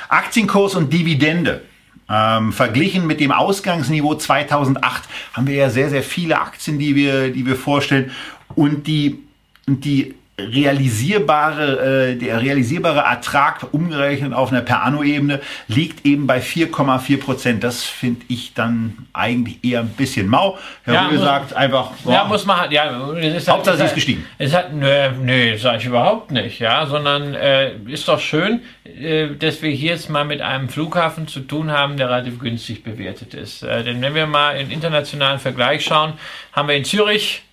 Aktienkurs 0.09 0.73
und 0.73 0.91
Dividende. 0.91 1.61
Ähm, 2.09 2.51
verglichen 2.51 3.05
mit 3.05 3.19
dem 3.19 3.31
Ausgangsniveau 3.31 4.15
2008 4.15 5.03
haben 5.33 5.47
wir 5.47 5.55
ja 5.55 5.69
sehr, 5.69 5.91
sehr 5.91 6.03
viele 6.03 6.41
Aktien, 6.41 6.79
die 6.79 6.95
wir, 6.95 7.29
die 7.31 7.45
wir 7.45 7.55
vorstellen. 7.55 8.09
Und 8.55 8.87
die, 8.87 9.19
und 9.67 9.85
die 9.85 10.15
realisierbare, 10.39 12.11
äh, 12.11 12.15
der 12.15 12.41
realisierbare 12.41 12.99
Ertrag 13.01 13.67
umgerechnet 13.71 14.33
auf 14.33 14.51
einer 14.51 14.61
per 14.61 14.83
Anno-Ebene 14.83 15.39
liegt 15.67 16.05
eben 16.05 16.27
bei 16.27 16.39
4,4 16.41 17.19
Prozent. 17.19 17.63
Das 17.63 17.83
finde 17.83 18.21
ich 18.27 18.53
dann 18.53 18.97
eigentlich 19.13 19.63
eher 19.63 19.81
ein 19.81 19.89
bisschen 19.89 20.27
mau. 20.27 20.57
Herr 20.83 20.93
Ja, 20.93 21.01
Rübe 21.05 21.15
muss- 21.17 21.25
sagt 21.25 21.53
einfach, 21.53 21.91
Ja, 22.05 22.23
boah, 22.23 22.27
muss 22.29 22.45
man 22.45 22.57
halt, 22.61 22.71
ja, 22.71 23.11
es 23.17 23.35
ist 23.35 23.47
halt, 23.47 23.57
Hauptsache, 23.57 23.75
es 23.77 23.83
ist 23.89 23.95
gestiegen. 23.95 24.25
Es 24.37 24.53
hat, 24.53 24.73
nö, 24.73 25.09
nö, 25.21 25.57
sag 25.57 25.77
ich 25.79 25.85
überhaupt 25.85 26.31
nicht, 26.31 26.59
ja, 26.59 26.85
sondern 26.85 27.33
äh, 27.35 27.73
ist 27.87 28.07
doch 28.07 28.19
schön, 28.19 28.61
äh, 28.85 29.27
dass 29.35 29.61
wir 29.61 29.69
hier 29.71 29.91
jetzt 29.91 30.09
mal 30.09 30.25
mit 30.25 30.41
einem 30.41 30.69
Flughafen 30.69 31.27
zu 31.27 31.41
tun 31.41 31.71
haben, 31.71 31.97
der 31.97 32.09
relativ 32.09 32.39
günstig 32.39 32.83
bewertet 32.83 33.33
ist. 33.33 33.63
Äh, 33.63 33.83
denn 33.83 34.01
wenn 34.01 34.15
wir 34.15 34.25
mal 34.27 34.55
in 34.57 34.71
internationalen 34.71 35.39
Vergleich 35.39 35.83
schauen, 35.83 36.13
haben 36.53 36.67
wir 36.67 36.75
in 36.75 36.85
Zürich 36.85 37.43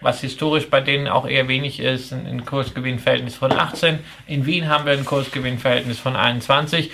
was 0.00 0.20
historisch 0.20 0.70
bei 0.70 0.80
denen 0.80 1.08
auch 1.08 1.26
eher 1.26 1.48
wenig 1.48 1.80
ist, 1.80 2.12
ein 2.12 2.44
Kursgewinnverhältnis 2.44 3.34
von 3.34 3.52
18. 3.52 3.98
In 4.26 4.46
Wien 4.46 4.68
haben 4.68 4.86
wir 4.86 4.92
ein 4.92 5.04
Kursgewinnverhältnis 5.04 5.98
von 5.98 6.16
21. 6.16 6.90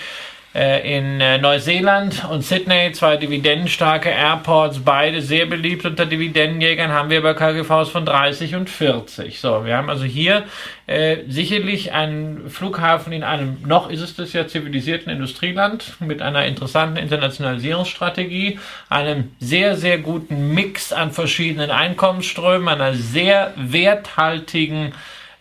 Äh, 0.55 0.99
in 0.99 1.21
äh, 1.21 1.39
Neuseeland 1.39 2.25
und 2.31 2.43
Sydney 2.43 2.93
zwei 2.93 3.17
dividendenstarke 3.17 4.09
Airports, 4.09 4.79
beide 4.79 5.21
sehr 5.21 5.47
beliebt 5.47 5.85
unter 5.85 6.07
Dividendenjägern, 6.07 6.93
haben 6.93 7.11
wir 7.11 7.19
aber 7.19 7.35
KGVs 7.35 7.89
von 7.89 8.07
30 8.07 8.55
und 8.55 8.71
40. 8.71 9.41
So, 9.41 9.65
wir 9.65 9.77
haben 9.77 9.91
also 9.91 10.05
hier 10.05 10.45
äh, 10.87 11.17
sicherlich 11.27 11.93
einen 11.93 12.49
Flughafen 12.51 13.13
in 13.13 13.25
einem, 13.25 13.57
noch 13.67 13.91
ist 13.91 14.01
es 14.01 14.15
das 14.15 14.33
ja, 14.33 14.47
zivilisierten 14.47 15.11
Industrieland 15.11 15.97
mit 15.99 16.23
einer 16.23 16.47
interessanten 16.47 16.99
Internationalisierungsstrategie, 16.99 18.61
einem 18.89 19.33
sehr, 19.41 19.75
sehr 19.75 19.99
guten 19.99 20.55
Mix 20.55 20.93
an 20.93 21.11
verschiedenen 21.11 21.73
Einkommensströmen, 21.73 22.69
einer 22.69 22.95
sehr 22.95 23.55
werthaltigen 23.57 24.93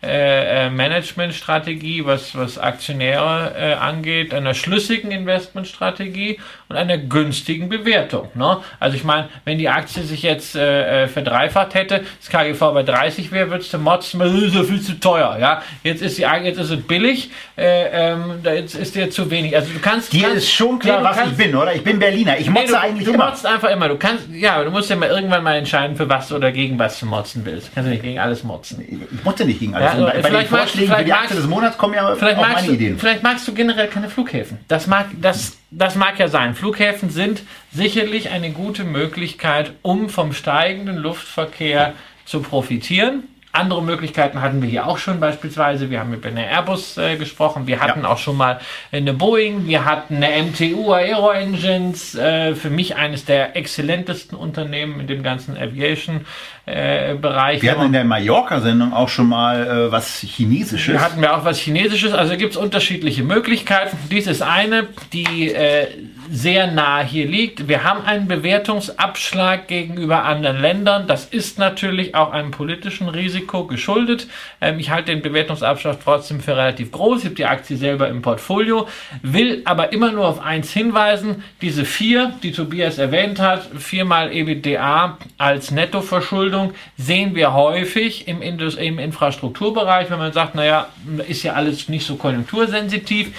äh, 0.04 0.66
äh, 0.66 0.70
Managementstrategie, 0.70 2.06
was, 2.06 2.36
was 2.36 2.58
Aktionäre 2.58 3.54
äh, 3.58 3.74
angeht, 3.74 4.34
einer 4.34 4.54
schlüssigen 4.54 5.12
Investmentstrategie 5.12 6.40
und 6.68 6.76
einer 6.76 6.98
günstigen 6.98 7.70
Bewertung. 7.70 8.30
Ne? 8.36 8.58
Also 8.80 8.98
ich 8.98 9.04
meine, 9.04 9.30
wenn 9.46 9.58
die 9.58 9.70
Aktie 9.70 10.04
sich 10.04 10.24
jetzt 10.24 10.56
äh, 10.56 11.04
äh 11.04 11.08
verdreifacht 11.08 11.74
hätte, 11.74 12.04
das 12.20 12.30
KGV 12.30 12.60
bei 12.74 12.84
30 12.84 13.32
wäre, 13.32 13.50
würdest 13.50 13.74
du 13.74 13.78
motzen, 13.78 14.20
das 14.20 14.34
ist 14.34 14.56
ja 14.56 14.64
viel 14.64 14.82
zu 14.82 15.00
teuer. 15.00 15.38
Ja? 15.40 15.62
Jetzt 15.84 16.02
ist 16.02 16.18
die 16.18 16.24
jetzt 16.24 16.60
ist 16.60 16.70
es 16.70 16.82
billig, 16.82 17.30
äh, 17.58 18.12
ähm, 18.12 18.40
jetzt 18.44 18.76
ist 18.76 18.96
dir 18.96 19.10
zu 19.10 19.30
wenig. 19.30 19.56
Also 19.56 19.72
du 19.72 19.80
kannst. 19.80 20.12
Dir 20.12 20.24
kannst, 20.24 20.38
ist 20.38 20.52
schon 20.52 20.80
klar, 20.80 21.00
nee, 21.00 21.06
was 21.06 21.18
kannst, 21.18 21.32
ich 21.32 21.38
bin, 21.38 21.56
oder? 21.56 21.74
Ich 21.74 21.84
bin 21.84 22.00
Berliner. 22.00 22.38
Ich 22.38 22.50
motze 22.50 22.66
nee, 22.66 22.72
du, 22.72 22.80
eigentlich 22.80 23.06
du 23.06 23.14
immer. 23.14 23.26
Du 23.26 23.32
motzt 23.32 23.46
einfach 23.46 23.70
immer. 23.70 23.88
Du 23.88 23.98
kannst, 23.98 24.28
ja, 24.32 24.64
du 24.64 24.72
musst 24.72 24.90
ja 24.90 24.96
mal 24.96 25.10
irgendwann 25.10 25.44
mal 25.44 25.56
entscheiden, 25.56 25.96
für 25.96 26.10
was 26.10 26.32
oder 26.32 26.52
gegen 26.52 26.78
was 26.80 27.00
du 27.00 27.06
motzen 27.06 27.46
willst. 27.46 27.68
Du 27.68 27.72
kannst 27.76 27.88
ja 27.88 27.94
nicht 27.94 28.04
gegen 28.04 28.20
alles 28.20 28.44
motzen. 28.44 28.84
Ich 28.88 29.24
motze 29.24 29.46
nicht 29.46 29.60
gegen 29.60 29.76
alles. 29.76 29.93
Ja, 29.93 29.93
also, 29.94 30.06
bei, 30.06 30.22
bei 30.22 30.30
den 30.30 30.48
Vorschlägen 30.48 30.94
für 30.94 31.04
die 31.04 31.14
Aktie 31.14 31.36
des 31.36 31.48
Monats 31.48 31.78
kommen 31.78 31.94
ja 31.94 32.16
vielleicht 32.16 32.38
auch 32.38 32.48
meine 32.48 32.68
du, 32.68 32.74
Ideen. 32.74 33.00
Vielleicht 33.00 33.24
magst 33.24 33.48
du 33.48 33.54
generell 33.54 33.88
keine 33.88 34.10
Flughäfen. 34.10 34.60
Das 34.68 34.88
mag, 34.88 35.08
das, 35.20 35.58
das 35.72 35.96
mag 35.96 36.20
ja 36.20 36.28
sein. 36.28 36.56
Flughäfen 36.56 37.10
sind 37.10 37.44
sicherlich 37.72 38.30
eine 38.30 38.52
gute 38.52 38.84
Möglichkeit, 38.84 39.74
um 39.82 40.10
vom 40.10 40.34
steigenden 40.34 40.98
Luftverkehr 40.98 41.94
zu 42.26 42.42
profitieren. 42.42 43.24
Andere 43.56 43.84
Möglichkeiten 43.84 44.42
hatten 44.42 44.64
wir 44.64 44.70
hier 44.70 44.88
auch 44.88 44.98
schon 44.98 45.20
beispielsweise. 45.20 45.92
Wir 45.92 46.00
haben 46.00 46.10
mit 46.10 46.26
einer 46.26 46.42
Airbus 46.42 46.98
äh, 46.98 47.18
gesprochen. 47.18 47.68
Wir 47.68 47.82
hatten 47.82 48.02
ja. 48.02 48.10
auch 48.10 48.18
schon 48.18 48.36
mal 48.36 48.60
eine 48.92 49.14
Boeing. 49.14 49.68
Wir 49.68 49.86
hatten 49.86 50.24
eine 50.24 50.42
MTU 50.42 50.92
Aero 50.92 51.30
Engines. 51.30 52.16
Äh, 52.16 52.56
für 52.56 52.72
mich 52.72 52.96
eines 52.96 53.26
der 53.26 53.56
exzellentesten 53.56 54.36
Unternehmen 54.36 55.02
in 55.02 55.06
dem 55.06 55.22
ganzen 55.22 55.56
Aviation 55.56 56.22
äh, 56.66 57.14
Bereich. 57.14 57.62
Wir 57.62 57.74
hatten 57.74 57.86
in 57.86 57.94
der 57.94 58.06
Mallorca-Sendung 58.06 58.92
auch 58.92 59.10
schon 59.10 59.30
mal 59.30 59.68
äh, 59.68 59.92
was 59.92 60.22
Chinesisches. 60.22 60.94
Wir 60.96 61.02
hatten 61.02 61.22
wir 61.22 61.38
auch 61.38 61.46
was 61.46 61.60
Chinesisches. 61.60 62.12
Also 62.12 62.36
gibt 62.38 62.54
es 62.54 62.58
unterschiedliche 62.58 63.24
Möglichkeiten. 63.24 63.98
Dies 64.10 64.26
ist 64.26 64.42
eine, 64.42 64.88
die 65.14 65.52
äh, 65.52 65.90
sehr 66.34 66.66
nah 66.66 67.04
hier 67.04 67.28
liegt. 67.28 67.68
Wir 67.68 67.84
haben 67.84 68.04
einen 68.06 68.28
Bewertungsabschlag 68.28 69.68
gegenüber 69.68 70.24
anderen 70.24 70.60
Ländern. 70.60 71.06
Das 71.06 71.26
ist 71.26 71.60
natürlich 71.60 72.16
auch 72.16 72.32
einem 72.32 72.50
politischen 72.50 73.08
Risiko 73.08 73.68
geschuldet. 73.68 74.28
Ähm, 74.60 74.80
ich 74.80 74.90
halte 74.90 75.12
den 75.12 75.22
Bewertungsabschlag 75.22 76.00
trotzdem 76.04 76.42
für 76.42 76.58
relativ 76.58 76.92
groß. 76.92 77.20
Ich 77.20 77.26
habe 77.26 77.36
die 77.36 77.46
Aktie 77.46 77.78
selber 77.78 78.10
im 78.10 78.24
Portfolio, 78.24 78.88
will 79.22 79.62
aber 79.66 79.94
immer 79.94 80.12
nur 80.12 80.28
auf 80.28 80.40
eins 80.40 80.74
hinweisen. 80.74 81.44
Diese 81.62 81.86
vier, 81.86 82.34
die 82.42 82.52
Tobias 82.52 82.98
erwähnt 82.98 83.40
hat, 83.40 83.70
viermal 83.78 84.34
EBITDA 84.34 85.20
als 85.38 85.70
Nettoverschuldung, 85.70 86.74
sehen 86.98 87.36
wir 87.36 87.54
häufig 87.54 88.28
im, 88.28 88.42
Indus 88.42 88.74
im 88.74 88.98
Infrastrukturbereich, 88.98 90.10
wenn 90.10 90.18
man 90.18 90.34
sagt, 90.34 90.56
naja, 90.56 90.88
ist 91.28 91.44
ja 91.44 91.54
alles 91.54 91.90
nicht 91.90 92.08
so 92.08 92.16
konjunktursensitiv. 92.16 93.38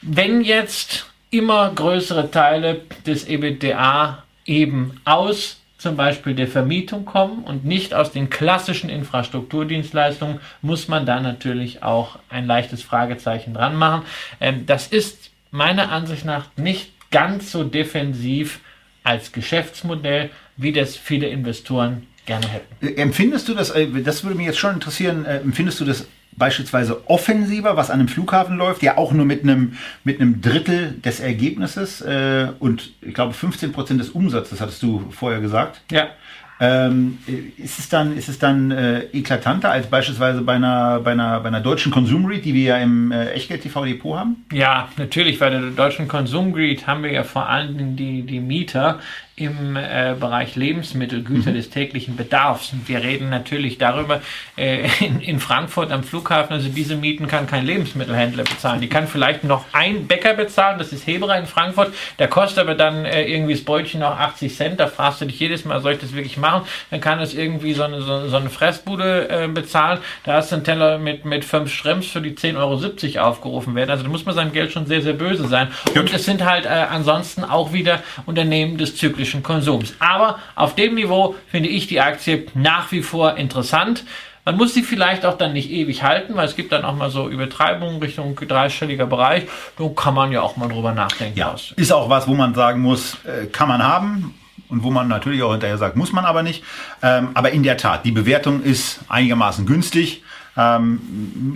Wenn 0.00 0.40
jetzt 0.40 1.11
immer 1.32 1.72
größere 1.74 2.30
Teile 2.30 2.82
des 3.06 3.26
EBITDA 3.26 4.22
eben 4.44 5.00
aus 5.04 5.58
zum 5.78 5.96
Beispiel 5.96 6.34
der 6.34 6.46
Vermietung 6.46 7.04
kommen 7.04 7.42
und 7.42 7.64
nicht 7.64 7.92
aus 7.92 8.12
den 8.12 8.30
klassischen 8.30 8.88
Infrastrukturdienstleistungen, 8.88 10.38
muss 10.60 10.86
man 10.86 11.06
da 11.06 11.18
natürlich 11.18 11.82
auch 11.82 12.20
ein 12.28 12.46
leichtes 12.46 12.82
Fragezeichen 12.82 13.52
dran 13.52 13.74
machen. 13.74 14.02
Ähm, 14.40 14.64
das 14.66 14.86
ist 14.86 15.30
meiner 15.50 15.90
Ansicht 15.90 16.24
nach 16.24 16.46
nicht 16.56 16.92
ganz 17.10 17.50
so 17.50 17.64
defensiv 17.64 18.60
als 19.02 19.32
Geschäftsmodell, 19.32 20.30
wie 20.56 20.72
das 20.72 20.96
viele 20.96 21.26
Investoren 21.26 22.06
gerne 22.26 22.46
hätten. 22.46 22.98
Empfindest 22.98 23.48
du 23.48 23.54
das, 23.54 23.70
äh, 23.70 23.88
das 24.04 24.22
würde 24.22 24.36
mich 24.36 24.46
jetzt 24.46 24.58
schon 24.58 24.74
interessieren, 24.74 25.24
äh, 25.24 25.38
empfindest 25.38 25.80
du 25.80 25.84
das 25.84 26.06
beispielsweise 26.36 27.08
offensiver, 27.08 27.76
was 27.76 27.90
an 27.90 28.00
einem 28.00 28.08
Flughafen 28.08 28.56
läuft, 28.56 28.82
ja 28.82 28.96
auch 28.96 29.12
nur 29.12 29.26
mit 29.26 29.42
einem, 29.42 29.76
mit 30.04 30.20
einem 30.20 30.40
Drittel 30.40 30.92
des 31.04 31.20
Ergebnisses 31.20 32.00
äh, 32.00 32.48
und 32.58 32.92
ich 33.00 33.14
glaube 33.14 33.32
15 33.32 33.72
Prozent 33.72 34.00
des 34.00 34.10
Umsatzes, 34.10 34.60
hattest 34.60 34.82
du 34.82 35.04
vorher 35.10 35.40
gesagt. 35.40 35.80
Ja. 35.90 36.08
Ähm, 36.60 37.18
ist 37.56 37.80
es 37.80 37.88
dann, 37.88 38.16
ist 38.16 38.28
es 38.28 38.38
dann 38.38 38.70
äh, 38.70 39.00
eklatanter 39.12 39.72
als 39.72 39.88
beispielsweise 39.88 40.42
bei 40.42 40.54
einer, 40.54 41.00
bei 41.00 41.10
einer, 41.10 41.40
bei 41.40 41.48
einer 41.48 41.60
deutschen 41.60 41.90
Konsumread, 41.90 42.44
die 42.44 42.54
wir 42.54 42.62
ja 42.62 42.76
im 42.76 43.10
äh, 43.10 43.30
Echtgeld-TV-Depot 43.30 44.16
haben? 44.16 44.44
Ja, 44.52 44.88
natürlich. 44.96 45.40
Bei 45.40 45.50
der 45.50 45.60
deutschen 45.60 46.06
Konsumread 46.06 46.86
haben 46.86 47.02
wir 47.02 47.10
ja 47.10 47.24
vor 47.24 47.48
allem 47.48 47.96
die, 47.96 48.22
die 48.22 48.38
Mieter, 48.38 49.00
im 49.44 49.76
äh, 49.76 50.14
Bereich 50.18 50.56
Lebensmittel, 50.56 51.22
Güter 51.22 51.50
mhm. 51.50 51.54
des 51.54 51.70
täglichen 51.70 52.16
Bedarfs. 52.16 52.72
Und 52.72 52.88
wir 52.88 53.02
reden 53.02 53.30
natürlich 53.30 53.78
darüber, 53.78 54.20
äh, 54.56 54.88
in, 55.00 55.20
in, 55.20 55.40
Frankfurt 55.40 55.90
am 55.92 56.04
Flughafen, 56.04 56.52
also 56.52 56.68
diese 56.68 56.96
Mieten 56.96 57.26
kann 57.26 57.46
kein 57.46 57.66
Lebensmittelhändler 57.66 58.44
bezahlen. 58.44 58.80
Die 58.80 58.88
kann 58.88 59.06
vielleicht 59.06 59.44
noch 59.44 59.64
ein 59.72 60.06
Bäcker 60.06 60.34
bezahlen, 60.34 60.78
das 60.78 60.92
ist 60.92 61.06
Heberer 61.06 61.38
in 61.38 61.46
Frankfurt, 61.46 61.92
der 62.18 62.28
kostet 62.28 62.60
aber 62.60 62.74
dann 62.74 63.04
äh, 63.04 63.24
irgendwie 63.24 63.54
das 63.54 63.64
Brötchen 63.64 64.00
noch 64.00 64.18
80 64.18 64.54
Cent, 64.54 64.80
da 64.80 64.86
fragst 64.86 65.20
du 65.20 65.24
dich 65.24 65.38
jedes 65.40 65.64
Mal, 65.64 65.80
soll 65.80 65.92
ich 65.92 66.00
das 66.00 66.14
wirklich 66.14 66.36
machen? 66.36 66.62
Dann 66.90 67.00
kann 67.00 67.20
es 67.20 67.34
irgendwie 67.34 67.72
so 67.72 67.82
eine, 67.82 68.02
so, 68.02 68.28
so 68.28 68.36
eine 68.36 68.50
Fressbude 68.50 69.28
äh, 69.28 69.48
bezahlen, 69.48 69.98
da 70.24 70.34
hast 70.34 70.52
du 70.52 70.56
einen 70.56 70.64
Teller 70.64 70.98
mit, 70.98 71.24
mit 71.24 71.44
fünf 71.44 71.72
Schrimps 71.72 72.08
für 72.08 72.20
die 72.20 72.32
10,70 72.32 73.16
Euro 73.16 73.28
aufgerufen 73.28 73.74
werden. 73.74 73.90
Also 73.90 74.04
da 74.04 74.08
muss 74.08 74.24
man 74.24 74.34
seinem 74.34 74.52
Geld 74.52 74.72
schon 74.72 74.86
sehr, 74.86 75.02
sehr 75.02 75.14
böse 75.14 75.46
sein. 75.48 75.68
Und 75.94 76.12
es 76.12 76.24
sind 76.24 76.44
halt 76.44 76.66
äh, 76.66 76.68
ansonsten 76.68 77.44
auch 77.44 77.72
wieder 77.72 78.02
Unternehmen 78.26 78.78
des 78.78 78.96
zyklischen 78.96 79.31
täglichen 79.32 79.42
Konsums. 79.42 79.94
Aber 79.98 80.38
auf 80.54 80.74
dem 80.74 80.94
Niveau 80.94 81.34
finde 81.48 81.68
ich 81.68 81.86
die 81.86 82.00
Aktie 82.00 82.46
nach 82.54 82.92
wie 82.92 83.02
vor 83.02 83.36
interessant. 83.36 84.04
Man 84.44 84.56
muss 84.56 84.74
sie 84.74 84.82
vielleicht 84.82 85.24
auch 85.24 85.38
dann 85.38 85.52
nicht 85.52 85.70
ewig 85.70 86.02
halten, 86.02 86.34
weil 86.34 86.46
es 86.46 86.56
gibt 86.56 86.72
dann 86.72 86.84
auch 86.84 86.96
mal 86.96 87.10
so 87.10 87.28
Übertreibungen 87.28 88.02
Richtung 88.02 88.34
dreistelliger 88.34 89.06
Bereich. 89.06 89.44
Da 89.78 89.88
kann 89.94 90.14
man 90.14 90.32
ja 90.32 90.42
auch 90.42 90.56
mal 90.56 90.68
drüber 90.68 90.92
nachdenken. 90.92 91.38
Ja, 91.38 91.54
ist 91.76 91.92
auch 91.92 92.10
was, 92.10 92.26
wo 92.26 92.34
man 92.34 92.54
sagen 92.54 92.80
muss, 92.80 93.18
äh, 93.24 93.46
kann 93.46 93.68
man 93.68 93.82
haben 93.84 94.34
und 94.68 94.82
wo 94.82 94.90
man 94.90 95.06
natürlich 95.06 95.42
auch 95.44 95.52
hinterher 95.52 95.78
sagt, 95.78 95.96
muss 95.96 96.12
man 96.12 96.24
aber 96.24 96.42
nicht. 96.42 96.64
Ähm, 97.02 97.28
aber 97.34 97.52
in 97.52 97.62
der 97.62 97.76
Tat, 97.76 98.04
die 98.04 98.10
Bewertung 98.10 98.62
ist 98.62 99.00
einigermaßen 99.08 99.64
günstig. 99.64 100.24
Ähm, 100.56 101.00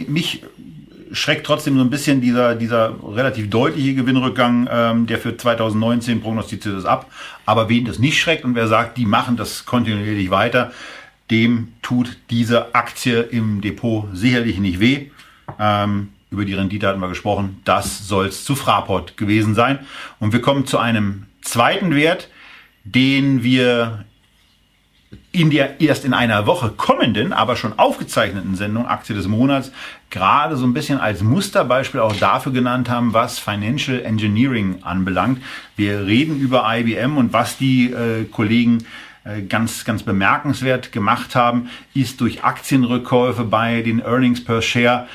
mich 0.06 0.42
schreckt 1.12 1.46
trotzdem 1.46 1.76
so 1.76 1.82
ein 1.82 1.90
bisschen 1.90 2.20
dieser, 2.20 2.54
dieser 2.54 2.94
relativ 3.14 3.50
deutliche 3.50 3.94
Gewinnrückgang, 3.94 4.68
ähm, 4.70 5.06
der 5.06 5.18
für 5.18 5.36
2019 5.36 6.20
prognostiziert 6.20 6.76
ist, 6.76 6.84
ab. 6.84 7.10
Aber 7.44 7.68
wen 7.68 7.84
das 7.84 7.98
nicht 7.98 8.20
schreckt 8.20 8.44
und 8.44 8.54
wer 8.54 8.68
sagt, 8.68 8.96
die 8.96 9.06
machen 9.06 9.36
das 9.36 9.66
kontinuierlich 9.66 10.30
weiter, 10.30 10.72
dem 11.30 11.72
tut 11.82 12.18
diese 12.30 12.74
Aktie 12.74 13.20
im 13.20 13.60
Depot 13.60 14.08
sicherlich 14.12 14.58
nicht 14.58 14.80
weh. 14.80 15.10
Ähm, 15.58 16.08
über 16.30 16.44
die 16.44 16.54
Rendite 16.54 16.88
hatten 16.88 17.00
wir 17.00 17.08
gesprochen. 17.08 17.60
Das 17.64 18.06
soll 18.08 18.26
es 18.26 18.44
zu 18.44 18.56
Fraport 18.56 19.16
gewesen 19.16 19.54
sein. 19.54 19.80
Und 20.18 20.32
wir 20.32 20.40
kommen 20.40 20.66
zu 20.66 20.78
einem 20.78 21.26
zweiten 21.42 21.94
Wert, 21.94 22.28
den 22.84 23.42
wir 23.42 24.04
in 25.36 25.50
der 25.50 25.82
erst 25.82 26.06
in 26.06 26.14
einer 26.14 26.46
Woche 26.46 26.70
kommenden, 26.70 27.34
aber 27.34 27.56
schon 27.56 27.78
aufgezeichneten 27.78 28.56
Sendung 28.56 28.86
Aktie 28.86 29.14
des 29.14 29.28
Monats 29.28 29.70
gerade 30.08 30.56
so 30.56 30.64
ein 30.64 30.72
bisschen 30.72 30.98
als 30.98 31.22
Musterbeispiel 31.22 32.00
auch 32.00 32.16
dafür 32.16 32.52
genannt 32.52 32.88
haben, 32.88 33.12
was 33.12 33.38
Financial 33.38 34.02
Engineering 34.02 34.78
anbelangt. 34.80 35.42
Wir 35.76 36.06
reden 36.06 36.40
über 36.40 36.64
IBM 36.66 37.18
und 37.18 37.34
was 37.34 37.58
die 37.58 37.92
äh, 37.92 38.24
Kollegen 38.24 38.84
äh, 39.24 39.42
ganz, 39.42 39.84
ganz 39.84 40.04
bemerkenswert 40.04 40.90
gemacht 40.90 41.34
haben, 41.34 41.68
ist 41.92 42.22
durch 42.22 42.42
Aktienrückkäufe 42.42 43.44
bei 43.44 43.82
den 43.82 44.00
Earnings 44.00 44.42
per 44.42 44.62
Share 44.62 45.06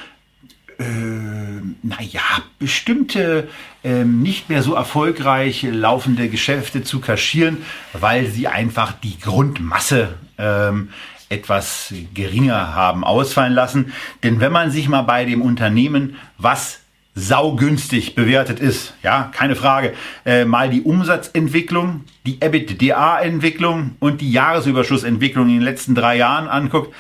äh, 0.82 1.62
naja, 1.84 2.22
bestimmte 2.60 3.48
äh, 3.84 4.04
nicht 4.04 4.50
mehr 4.50 4.64
so 4.64 4.74
erfolgreich 4.74 5.66
laufende 5.70 6.28
Geschäfte 6.28 6.84
zu 6.84 7.00
kaschieren, 7.00 7.60
weil 7.94 8.28
sie 8.28 8.48
einfach 8.48 8.94
die 8.94 9.20
Grundmasse 9.20 10.16
ähm, 10.38 10.90
etwas 11.30 11.94
geringer 12.14 12.74
haben 12.76 13.04
ausfallen 13.04 13.54
lassen. 13.54 13.94
Denn 14.24 14.40
wenn 14.40 14.52
man 14.52 14.72
sich 14.72 14.90
mal 14.90 15.04
bei 15.04 15.26
dem 15.26 15.42
Unternehmen, 15.42 16.18
was 16.38 16.80
saugünstig 17.14 18.16
bewertet 18.16 18.60
ist, 18.60 18.94
ja, 19.04 19.32
keine 19.34 19.56
Frage, 19.56 19.94
äh, 20.26 20.46
mal 20.46 20.70
die 20.70 20.82
Umsatzentwicklung, 20.82 22.06
die 22.26 22.40
EBITDA-Entwicklung 22.42 23.96
und 24.00 24.22
die 24.22 24.32
Jahresüberschussentwicklung 24.32 25.48
in 25.48 25.56
den 25.56 25.62
letzten 25.62 25.94
drei 25.94 26.18
Jahren 26.18 26.48
anguckt, 26.48 26.94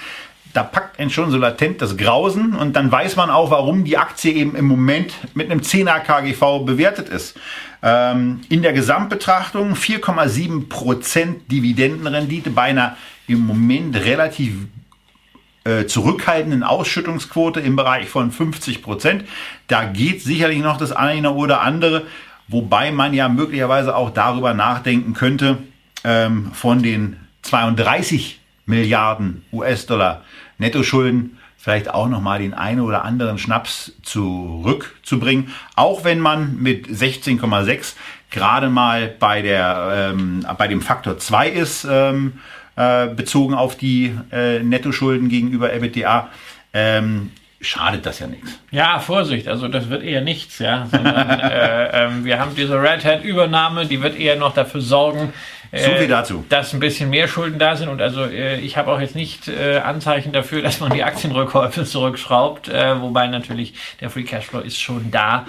da 0.53 0.63
packt 0.63 1.00
einen 1.00 1.10
schon 1.10 1.31
so 1.31 1.38
latent 1.38 1.81
das 1.81 1.98
Grausen 1.98 2.53
und 2.53 2.75
dann 2.75 2.91
weiß 2.91 3.15
man 3.15 3.29
auch, 3.29 3.51
warum 3.51 3.84
die 3.84 3.98
Aktie 3.98 4.34
eben 4.34 4.55
im 4.55 4.65
Moment 4.65 5.13
mit 5.34 5.50
einem 5.50 5.62
10er 5.62 6.00
KGV 6.00 6.65
bewertet 6.65 7.10
ist. 7.10 7.38
Ähm, 7.84 8.41
in 8.50 8.62
der 8.62 8.74
Gesamtbetrachtung 8.74 9.74
4,7 9.74 10.70
Prozent 10.70 11.51
Dividendenrendite 11.51 12.50
bei 12.51 12.63
einer 12.63 12.98
im 13.27 13.46
Moment 13.46 13.96
relativ 13.96 14.53
äh, 15.63 15.86
zurückhaltenden 15.86 16.63
Ausschüttungsquote 16.63 17.60
im 17.60 17.75
Bereich 17.75 18.10
von 18.10 18.31
50 18.31 18.81
Prozent. 18.81 19.25
Da 19.67 19.86
geht 19.86 20.22
sicherlich 20.22 20.60
noch 20.60 20.77
das 20.77 20.91
eine 20.91 21.31
oder 21.34 21.62
andere, 21.62 22.05
wobei 22.48 22.91
man 22.91 23.13
ja 23.13 23.29
möglicherweise 23.29 23.96
auch 23.96 24.10
darüber 24.10 24.53
nachdenken 24.53 25.13
könnte, 25.13 25.58
ähm, 26.03 26.51
von 26.53 26.81
den 26.84 27.17
32 27.43 28.39
Milliarden 28.65 29.43
US-Dollar 29.51 30.24
Nettoschulden 30.62 31.38
vielleicht 31.58 31.89
auch 31.89 32.08
noch 32.08 32.22
mal 32.22 32.39
den 32.39 32.53
einen 32.53 32.80
oder 32.80 33.03
anderen 33.03 33.38
Schnaps 33.38 33.94
zurückzubringen, 34.01 35.53
auch 35.75 36.03
wenn 36.03 36.20
man 36.20 36.58
mit 36.58 36.88
16,6 36.88 37.94
gerade 38.30 38.70
mal 38.70 39.13
bei 39.20 39.41
der 39.41 40.13
ähm, 40.13 40.46
bei 40.58 40.68
dem 40.68 40.82
Faktor 40.82 41.18
2 41.20 41.50
ist 41.50 41.86
ähm, 41.89 42.34
äh, 42.75 43.08
bezogen 43.08 43.53
auf 43.53 43.75
die 43.75 44.15
äh, 44.32 44.60
Nettoschulden 44.60 45.30
gegenüber 45.30 45.74
EBITDA. 45.74 46.30
Ähm, 46.74 47.32
schadet 47.60 48.06
das 48.06 48.20
ja 48.20 48.27
nichts. 48.27 48.60
Ja, 48.72 49.00
Vorsicht, 49.00 49.48
also 49.48 49.68
das 49.68 49.89
wird 49.89 50.03
eher 50.03 50.22
nichts, 50.22 50.60
ja. 50.60 50.88
Sondern, 50.89 51.30
äh, 51.39 52.06
äh, 52.06 52.24
wir 52.24 52.39
haben 52.39 52.56
diese 52.56 52.82
Red 52.82 53.06
Hat-Übernahme, 53.06 53.86
die 53.86 54.01
wird 54.01 54.18
eher 54.18 54.36
noch 54.36 54.53
dafür 54.53 54.82
sorgen, 54.82 55.34
so 55.71 55.91
viel 55.91 56.03
äh, 56.03 56.07
dazu. 56.07 56.45
Dass 56.49 56.73
ein 56.73 56.79
bisschen 56.79 57.09
mehr 57.09 57.27
Schulden 57.27 57.57
da 57.57 57.75
sind 57.75 57.89
und 57.89 58.01
also 58.01 58.25
äh, 58.25 58.59
ich 58.59 58.77
habe 58.77 58.91
auch 58.91 58.99
jetzt 58.99 59.15
nicht 59.15 59.47
äh, 59.47 59.77
Anzeichen 59.77 60.31
dafür, 60.33 60.61
dass 60.61 60.79
man 60.79 60.91
die 60.91 61.03
Aktienrückkäufe 61.03 61.85
zurückschraubt, 61.85 62.69
wobei 62.69 63.27
natürlich 63.27 63.73
der 63.99 64.09
Free 64.09 64.23
Cashflow 64.23 64.59
ist 64.59 64.79
schon 64.79 65.11
da 65.11 65.45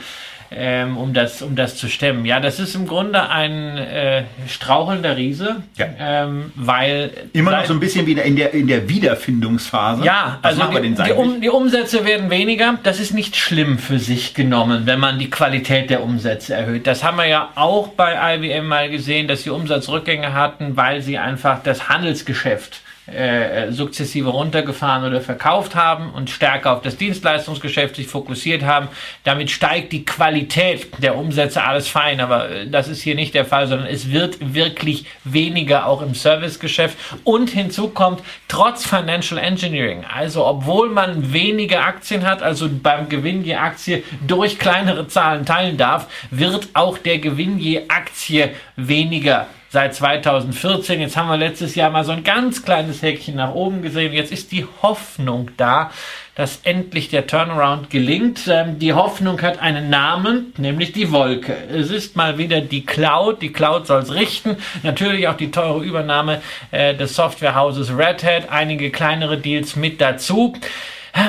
ähm, 0.56 0.96
um, 0.96 1.14
das, 1.14 1.42
um 1.42 1.56
das 1.56 1.76
zu 1.76 1.88
stemmen. 1.88 2.24
Ja, 2.24 2.40
das 2.40 2.60
ist 2.60 2.74
im 2.74 2.86
Grunde 2.86 3.28
ein 3.28 3.78
äh, 3.78 4.24
strauchelnder 4.48 5.16
Riese, 5.16 5.62
ja. 5.76 5.86
ähm, 5.98 6.52
weil... 6.54 7.10
Immer 7.32 7.52
noch 7.52 7.64
so 7.64 7.74
ein 7.74 7.80
bisschen 7.80 8.06
wieder 8.06 8.22
in 8.22 8.36
der, 8.36 8.54
in 8.54 8.66
der 8.66 8.88
Wiederfindungsphase. 8.88 10.04
Ja, 10.04 10.38
Was 10.42 10.58
also 10.58 10.78
die, 10.78 10.94
die, 10.94 11.12
um, 11.12 11.40
die 11.40 11.48
Umsätze 11.48 12.04
werden 12.04 12.30
weniger. 12.30 12.78
Das 12.82 13.00
ist 13.00 13.14
nicht 13.14 13.36
schlimm 13.36 13.78
für 13.78 13.98
sich 13.98 14.34
genommen, 14.34 14.82
wenn 14.86 15.00
man 15.00 15.18
die 15.18 15.30
Qualität 15.30 15.90
der 15.90 16.02
Umsätze 16.02 16.54
erhöht. 16.54 16.86
Das 16.86 17.04
haben 17.04 17.16
wir 17.18 17.26
ja 17.26 17.50
auch 17.54 17.88
bei 17.88 18.36
IBM 18.36 18.66
mal 18.66 18.90
gesehen, 18.90 19.28
dass 19.28 19.42
sie 19.42 19.50
Umsatzrückgänge 19.50 20.32
hatten, 20.32 20.76
weil 20.76 21.02
sie 21.02 21.18
einfach 21.18 21.62
das 21.62 21.88
Handelsgeschäft 21.88 22.80
äh, 23.12 23.72
sukzessive 23.72 24.30
runtergefahren 24.30 25.04
oder 25.04 25.20
verkauft 25.20 25.74
haben 25.74 26.10
und 26.10 26.30
stärker 26.30 26.72
auf 26.72 26.82
das 26.82 26.96
Dienstleistungsgeschäft 26.96 27.96
sich 27.96 28.06
fokussiert 28.06 28.62
haben. 28.62 28.88
Damit 29.24 29.50
steigt 29.50 29.92
die 29.92 30.04
Qualität 30.04 30.88
der 30.98 31.16
Umsätze, 31.16 31.62
alles 31.62 31.88
fein, 31.88 32.20
aber 32.20 32.50
äh, 32.50 32.66
das 32.68 32.88
ist 32.88 33.02
hier 33.02 33.14
nicht 33.14 33.34
der 33.34 33.44
Fall, 33.44 33.66
sondern 33.66 33.86
es 33.86 34.10
wird 34.10 34.54
wirklich 34.54 35.06
weniger 35.24 35.86
auch 35.86 36.02
im 36.02 36.14
Servicegeschäft. 36.14 36.96
Und 37.24 37.50
hinzu 37.50 37.88
kommt, 37.88 38.22
trotz 38.48 38.86
Financial 38.86 39.38
Engineering, 39.38 40.04
also 40.04 40.46
obwohl 40.46 40.90
man 40.90 41.32
weniger 41.32 41.84
Aktien 41.84 42.26
hat, 42.26 42.42
also 42.42 42.68
beim 42.70 43.08
Gewinn 43.08 43.44
je 43.44 43.56
Aktie 43.56 44.02
durch 44.26 44.58
kleinere 44.58 45.06
Zahlen 45.08 45.44
teilen 45.44 45.76
darf, 45.76 46.06
wird 46.30 46.68
auch 46.74 46.98
der 46.98 47.18
Gewinn 47.18 47.58
je 47.58 47.82
Aktie 47.88 48.50
weniger 48.76 49.46
seit 49.72 49.94
2014. 49.94 51.00
Jetzt 51.00 51.16
haben 51.16 51.28
wir 51.28 51.38
letztes 51.38 51.74
Jahr 51.74 51.90
mal 51.90 52.04
so 52.04 52.12
ein 52.12 52.24
ganz 52.24 52.62
kleines 52.62 53.00
Häkchen 53.00 53.36
nach 53.36 53.54
oben 53.54 53.80
gesehen. 53.80 54.12
Jetzt 54.12 54.30
ist 54.30 54.52
die 54.52 54.66
Hoffnung 54.82 55.50
da, 55.56 55.90
dass 56.34 56.60
endlich 56.62 57.08
der 57.08 57.26
Turnaround 57.26 57.88
gelingt. 57.88 58.42
Ähm, 58.48 58.78
die 58.78 58.92
Hoffnung 58.92 59.40
hat 59.40 59.60
einen 59.60 59.88
Namen, 59.88 60.52
nämlich 60.58 60.92
die 60.92 61.10
Wolke. 61.10 61.56
Es 61.72 61.90
ist 61.90 62.16
mal 62.16 62.36
wieder 62.36 62.60
die 62.60 62.84
Cloud. 62.84 63.40
Die 63.40 63.50
Cloud 63.50 63.86
soll 63.86 64.02
es 64.02 64.12
richten. 64.12 64.58
Natürlich 64.82 65.26
auch 65.26 65.38
die 65.38 65.50
teure 65.50 65.82
Übernahme 65.82 66.42
äh, 66.70 66.94
des 66.94 67.16
Softwarehauses 67.16 67.96
Red 67.96 68.22
Hat. 68.24 68.50
Einige 68.50 68.90
kleinere 68.90 69.38
Deals 69.38 69.74
mit 69.74 70.02
dazu 70.02 70.54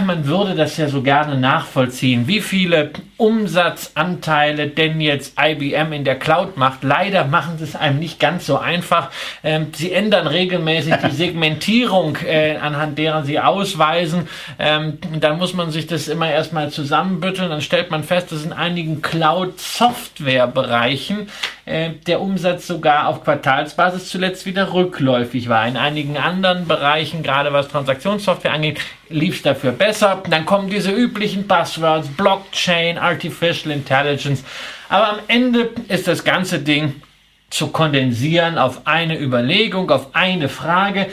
man 0.05 0.25
würde 0.25 0.55
das 0.55 0.77
ja 0.77 0.87
so 0.87 1.01
gerne 1.01 1.37
nachvollziehen, 1.37 2.27
wie 2.27 2.41
viele 2.41 2.91
Umsatzanteile 3.17 4.67
denn 4.67 5.01
jetzt 5.01 5.33
IBM 5.39 5.93
in 5.93 6.03
der 6.03 6.19
Cloud 6.19 6.57
macht. 6.57 6.83
Leider 6.83 7.25
machen 7.25 7.57
sie 7.57 7.63
es 7.63 7.75
einem 7.75 7.97
nicht 7.99 8.19
ganz 8.19 8.45
so 8.45 8.57
einfach. 8.57 9.09
Ähm, 9.43 9.67
sie 9.73 9.91
ändern 9.91 10.27
regelmäßig 10.27 10.93
die 11.05 11.11
Segmentierung, 11.15 12.17
äh, 12.25 12.57
anhand 12.57 12.97
derer 12.97 13.23
sie 13.23 13.39
ausweisen. 13.39 14.27
Ähm, 14.59 14.97
dann 15.19 15.37
muss 15.37 15.53
man 15.53 15.71
sich 15.71 15.87
das 15.87 16.07
immer 16.07 16.29
erstmal 16.29 16.69
zusammenbütteln. 16.69 17.49
Dann 17.49 17.61
stellt 17.61 17.91
man 17.91 18.03
fest, 18.03 18.31
dass 18.31 18.43
in 18.43 18.53
einigen 18.53 19.01
Cloud-Software-Bereichen 19.01 21.27
äh, 21.65 21.91
der 22.07 22.19
Umsatz 22.19 22.67
sogar 22.67 23.07
auf 23.07 23.23
Quartalsbasis 23.23 24.09
zuletzt 24.09 24.45
wieder 24.45 24.73
rückläufig 24.73 25.47
war. 25.47 25.65
In 25.67 25.77
einigen 25.77 26.17
anderen 26.17 26.67
Bereichen, 26.67 27.23
gerade 27.23 27.53
was 27.53 27.69
Transaktionssoftware 27.69 28.53
angeht, 28.53 28.81
lief 29.09 29.37
es 29.37 29.41
dafür 29.43 29.71
besser. 29.71 30.21
Dann 30.29 30.45
kommen 30.45 30.69
diese 30.69 30.91
üblichen 30.91 31.47
Buzzwords, 31.47 32.09
Blockchain, 32.09 32.97
Artificial 33.03 33.71
Intelligence. 33.71 34.43
Aber 34.89 35.09
am 35.09 35.19
Ende 35.27 35.69
ist 35.87 36.07
das 36.07 36.23
ganze 36.23 36.59
Ding 36.59 37.01
zu 37.49 37.67
kondensieren 37.67 38.57
auf 38.57 38.87
eine 38.87 39.19
Überlegung, 39.19 39.91
auf 39.91 40.15
eine 40.15 40.49
Frage 40.49 41.07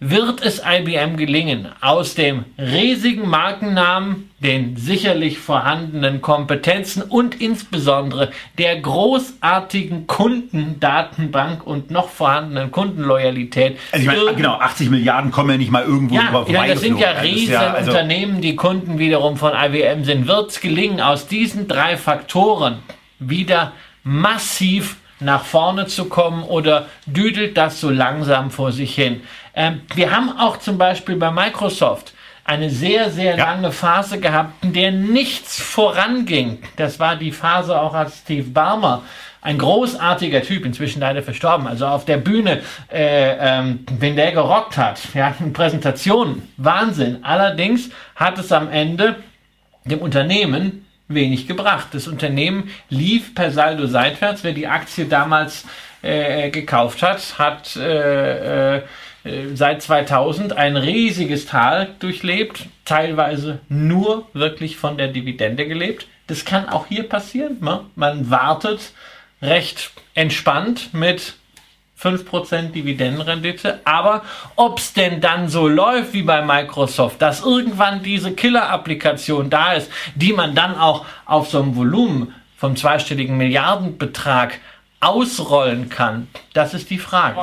wird 0.00 0.42
es 0.42 0.62
IBM 0.64 1.16
gelingen, 1.16 1.68
aus 1.80 2.14
dem 2.14 2.44
riesigen 2.56 3.28
Markennamen, 3.28 4.30
den 4.38 4.76
sicherlich 4.76 5.40
vorhandenen 5.40 6.22
Kompetenzen 6.22 7.02
und 7.02 7.40
insbesondere 7.40 8.30
der 8.58 8.80
großartigen 8.80 10.06
Kundendatenbank 10.06 11.66
und 11.66 11.90
noch 11.90 12.10
vorhandenen 12.10 12.70
Kundenloyalität. 12.70 13.76
Also 13.90 14.02
ich 14.02 14.06
meine, 14.06 14.36
genau, 14.36 14.58
80 14.60 14.90
Milliarden 14.90 15.32
kommen 15.32 15.50
ja 15.50 15.56
nicht 15.56 15.72
mal 15.72 15.82
irgendwo 15.82 16.14
ja, 16.14 16.30
vorbei. 16.30 16.52
Ja, 16.52 16.66
das 16.68 16.80
sind 16.80 17.00
ja 17.00 17.10
riesen 17.10 17.54
ja, 17.54 17.72
also 17.72 17.90
Unternehmen, 17.90 18.40
die 18.40 18.54
Kunden 18.54 19.00
wiederum 19.00 19.36
von 19.36 19.52
IBM 19.52 20.04
sind. 20.04 20.28
Wird 20.28 20.50
es 20.50 20.60
gelingen, 20.60 21.00
aus 21.00 21.26
diesen 21.26 21.66
drei 21.66 21.96
Faktoren 21.96 22.78
wieder 23.18 23.72
massiv 24.04 24.96
nach 25.20 25.44
vorne 25.44 25.86
zu 25.86 26.06
kommen 26.06 26.42
oder 26.44 26.86
düdelt 27.06 27.56
das 27.56 27.80
so 27.80 27.90
langsam 27.90 28.50
vor 28.50 28.72
sich 28.72 28.94
hin? 28.94 29.22
Ähm, 29.54 29.82
wir 29.94 30.14
haben 30.14 30.38
auch 30.38 30.58
zum 30.58 30.78
Beispiel 30.78 31.16
bei 31.16 31.30
Microsoft 31.30 32.12
eine 32.44 32.70
sehr, 32.70 33.10
sehr 33.10 33.36
ja. 33.36 33.44
lange 33.44 33.72
Phase 33.72 34.18
gehabt, 34.18 34.64
in 34.64 34.72
der 34.72 34.90
nichts 34.90 35.60
voranging. 35.60 36.58
Das 36.76 36.98
war 36.98 37.16
die 37.16 37.32
Phase 37.32 37.78
auch 37.78 37.92
als 37.92 38.20
Steve 38.20 38.48
Barmer 38.48 39.02
ein 39.40 39.58
großartiger 39.58 40.42
Typ, 40.42 40.64
inzwischen 40.64 41.00
leider 41.00 41.22
verstorben, 41.22 41.66
also 41.66 41.86
auf 41.86 42.04
der 42.04 42.16
Bühne, 42.16 42.62
äh, 42.92 43.36
ähm, 43.38 43.84
wenn 43.98 44.16
der 44.16 44.32
gerockt 44.32 44.76
hat, 44.76 45.00
ja, 45.14 45.34
Präsentationen, 45.52 46.48
Wahnsinn. 46.56 47.18
Allerdings 47.22 47.90
hat 48.16 48.38
es 48.38 48.50
am 48.50 48.70
Ende 48.70 49.16
dem 49.84 50.00
Unternehmen 50.00 50.86
wenig 51.08 51.48
gebracht. 51.48 51.88
Das 51.92 52.06
Unternehmen 52.06 52.70
lief 52.88 53.34
per 53.34 53.50
Saldo 53.50 53.86
seitwärts. 53.86 54.44
Wer 54.44 54.52
die 54.52 54.66
Aktie 54.66 55.06
damals 55.06 55.64
äh, 56.02 56.50
gekauft 56.50 57.02
hat, 57.02 57.38
hat 57.38 57.76
äh, 57.76 58.76
äh, 58.76 58.82
seit 59.54 59.82
2000 59.82 60.52
ein 60.52 60.76
riesiges 60.76 61.46
Tal 61.46 61.88
durchlebt, 61.98 62.66
teilweise 62.84 63.60
nur 63.68 64.28
wirklich 64.32 64.76
von 64.76 64.96
der 64.96 65.08
Dividende 65.08 65.66
gelebt. 65.66 66.06
Das 66.28 66.44
kann 66.44 66.68
auch 66.68 66.86
hier 66.86 67.08
passieren. 67.08 67.58
Ne? 67.60 67.80
Man 67.96 68.30
wartet 68.30 68.92
recht 69.42 69.90
entspannt 70.14 70.92
mit 70.92 71.34
5% 72.00 72.72
Dividendenrendite. 72.72 73.80
Aber 73.84 74.22
ob 74.56 74.78
es 74.78 74.92
denn 74.92 75.20
dann 75.20 75.48
so 75.48 75.68
läuft 75.68 76.12
wie 76.12 76.22
bei 76.22 76.42
Microsoft, 76.42 77.20
dass 77.20 77.42
irgendwann 77.42 78.02
diese 78.02 78.32
Killer-Applikation 78.32 79.50
da 79.50 79.72
ist, 79.72 79.90
die 80.14 80.32
man 80.32 80.54
dann 80.54 80.76
auch 80.76 81.04
auf 81.24 81.50
so 81.50 81.60
einem 81.60 81.76
Volumen 81.76 82.34
vom 82.56 82.76
zweistelligen 82.76 83.36
Milliardenbetrag 83.36 84.58
ausrollen 85.00 85.88
kann, 85.88 86.26
das 86.54 86.74
ist 86.74 86.90
die 86.90 86.98
Frage. 86.98 87.36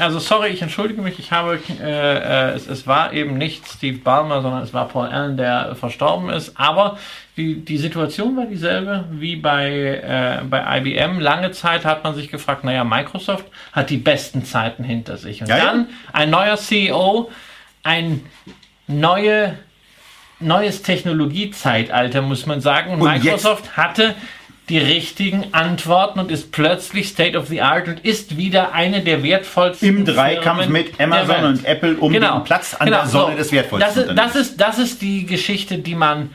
Also 0.00 0.18
sorry, 0.18 0.48
ich 0.48 0.60
entschuldige 0.60 1.00
mich, 1.00 1.18
ich 1.18 1.32
habe, 1.32 1.58
äh, 1.80 1.82
äh, 1.82 2.50
es, 2.50 2.66
es 2.66 2.86
war 2.86 3.14
eben 3.14 3.38
nicht 3.38 3.66
Steve 3.66 3.98
Ballmer, 3.98 4.42
sondern 4.42 4.62
es 4.62 4.74
war 4.74 4.86
Paul 4.86 5.08
Allen, 5.08 5.38
der 5.38 5.74
verstorben 5.76 6.28
ist, 6.28 6.52
aber 6.60 6.98
die, 7.38 7.64
die 7.64 7.78
Situation 7.78 8.36
war 8.36 8.44
dieselbe 8.44 9.06
wie 9.12 9.36
bei, 9.36 9.70
äh, 9.70 10.44
bei 10.44 10.78
IBM. 10.78 11.20
Lange 11.20 11.52
Zeit 11.52 11.86
hat 11.86 12.04
man 12.04 12.14
sich 12.14 12.30
gefragt, 12.30 12.64
naja, 12.64 12.84
Microsoft 12.84 13.46
hat 13.72 13.88
die 13.88 13.96
besten 13.96 14.44
Zeiten 14.44 14.84
hinter 14.84 15.16
sich. 15.16 15.40
Und 15.40 15.48
ja, 15.48 15.56
dann 15.56 15.88
ein 16.12 16.28
neuer 16.28 16.58
CEO, 16.58 17.30
ein 17.82 18.26
neue, 18.86 19.58
neues 20.38 20.82
Technologiezeitalter, 20.82 22.20
muss 22.20 22.44
man 22.44 22.60
sagen. 22.60 22.92
Und 22.92 22.98
Microsoft 22.98 23.64
jetzt? 23.64 23.76
hatte 23.78 24.14
die 24.70 24.78
richtigen 24.78 25.52
Antworten 25.52 26.20
und 26.20 26.30
ist 26.30 26.52
plötzlich 26.52 27.08
State 27.08 27.36
of 27.36 27.48
the 27.48 27.60
Art 27.60 27.88
und 27.88 28.04
ist 28.04 28.36
wieder 28.36 28.72
eine 28.72 29.02
der 29.02 29.22
wertvollsten 29.22 29.88
Im 29.88 30.04
Dreikampf 30.04 30.62
Firmen 30.62 30.72
mit 30.72 31.00
Amazon 31.00 31.44
und 31.44 31.64
Apple 31.64 31.96
um 31.96 32.12
den 32.12 32.24
Platz 32.44 32.74
an 32.78 32.88
der 32.88 33.06
Sonne 33.06 33.36
des 33.36 33.52
wertvollsten 33.52 33.94
das 33.94 34.06
ist, 34.06 34.16
das 34.16 34.36
ist 34.36 34.60
Das 34.60 34.78
ist 34.78 35.02
die 35.02 35.26
Geschichte, 35.26 35.78
die 35.78 35.96
man 35.96 36.30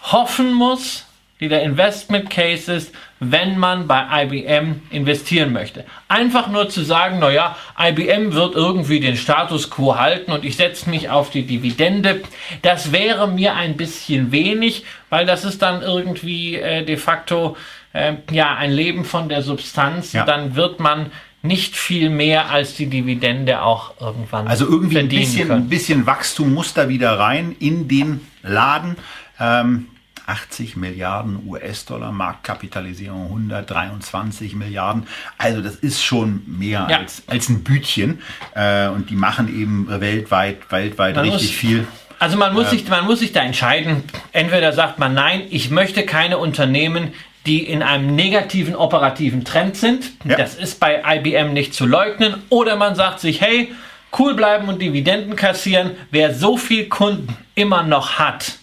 hoffen 0.00 0.54
muss, 0.54 1.06
die 1.40 1.48
der 1.48 1.62
Investment 1.62 2.30
Case 2.30 2.72
ist, 2.72 2.92
wenn 3.18 3.58
man 3.58 3.86
bei 3.86 4.24
IBM 4.24 4.82
investieren 4.90 5.52
möchte. 5.52 5.84
Einfach 6.08 6.48
nur 6.48 6.68
zu 6.68 6.82
sagen, 6.82 7.18
naja, 7.18 7.56
IBM 7.78 8.32
wird 8.34 8.54
irgendwie 8.54 9.00
den 9.00 9.16
Status 9.16 9.70
quo 9.70 9.96
halten 9.96 10.32
und 10.32 10.44
ich 10.44 10.56
setze 10.56 10.90
mich 10.90 11.08
auf 11.08 11.30
die 11.30 11.46
Dividende, 11.46 12.22
das 12.62 12.92
wäre 12.92 13.28
mir 13.28 13.54
ein 13.54 13.76
bisschen 13.76 14.32
wenig, 14.32 14.84
weil 15.08 15.24
das 15.24 15.44
ist 15.44 15.62
dann 15.62 15.82
irgendwie 15.82 16.56
äh, 16.56 16.84
de 16.84 16.96
facto 16.96 17.56
äh, 17.92 18.14
ja 18.30 18.54
ein 18.56 18.72
Leben 18.72 19.04
von 19.04 19.28
der 19.28 19.42
Substanz. 19.42 20.12
Ja. 20.12 20.24
Dann 20.24 20.54
wird 20.54 20.80
man 20.80 21.10
nicht 21.42 21.76
viel 21.76 22.10
mehr 22.10 22.50
als 22.50 22.74
die 22.74 22.86
Dividende 22.86 23.62
auch 23.62 23.92
irgendwann 24.00 24.48
Also 24.48 24.66
irgendwie 24.66 24.98
ein 24.98 25.08
bisschen, 25.08 25.50
ein 25.50 25.68
bisschen 25.68 26.06
Wachstum 26.06 26.52
muss 26.52 26.74
da 26.74 26.88
wieder 26.88 27.18
rein 27.18 27.54
in 27.58 27.88
den 27.88 28.20
Laden. 28.42 28.96
Ähm, 29.38 29.86
80 30.26 30.76
Milliarden 30.76 31.40
US-Dollar, 31.46 32.12
Marktkapitalisierung 32.12 33.26
123 33.26 34.54
Milliarden. 34.54 35.06
Also 35.38 35.60
das 35.60 35.76
ist 35.76 36.02
schon 36.04 36.42
mehr 36.46 36.86
Ja. 36.90 36.98
als, 36.98 37.22
als 37.26 37.48
ein 37.48 37.62
Bütchen. 37.64 38.20
Äh, 38.54 38.88
und 38.88 39.10
die 39.10 39.14
machen 39.16 39.48
eben 39.48 39.86
weltweit, 40.00 40.70
weltweit 40.70 41.16
Man 41.16 41.24
richtig 41.24 41.48
muss- 41.50 41.56
viel. 41.58 41.86
Also 42.18 42.38
man 42.38 42.54
muss, 42.54 42.70
sich, 42.70 42.88
man 42.88 43.04
muss 43.04 43.18
sich 43.18 43.32
da 43.32 43.42
entscheiden. 43.42 44.02
Entweder 44.32 44.72
sagt 44.72 44.98
man, 44.98 45.12
nein, 45.12 45.42
ich 45.50 45.70
möchte 45.70 46.04
keine 46.06 46.38
Unternehmen, 46.38 47.12
die 47.44 47.62
in 47.62 47.82
einem 47.82 48.14
negativen 48.16 48.74
operativen 48.74 49.44
Trend 49.44 49.76
sind. 49.76 50.12
Ja. 50.24 50.36
Das 50.36 50.54
ist 50.54 50.80
bei 50.80 51.02
IBM 51.06 51.52
nicht 51.52 51.74
zu 51.74 51.84
leugnen. 51.86 52.42
Oder 52.48 52.76
man 52.76 52.94
sagt 52.94 53.20
sich, 53.20 53.42
hey, 53.42 53.70
cool 54.18 54.34
bleiben 54.34 54.66
und 54.68 54.80
Dividenden 54.80 55.36
kassieren. 55.36 55.90
Wer 56.10 56.34
so 56.34 56.56
viel 56.56 56.88
Kunden 56.88 57.36
immer 57.54 57.82
noch 57.82 58.14
hat, 58.18 58.56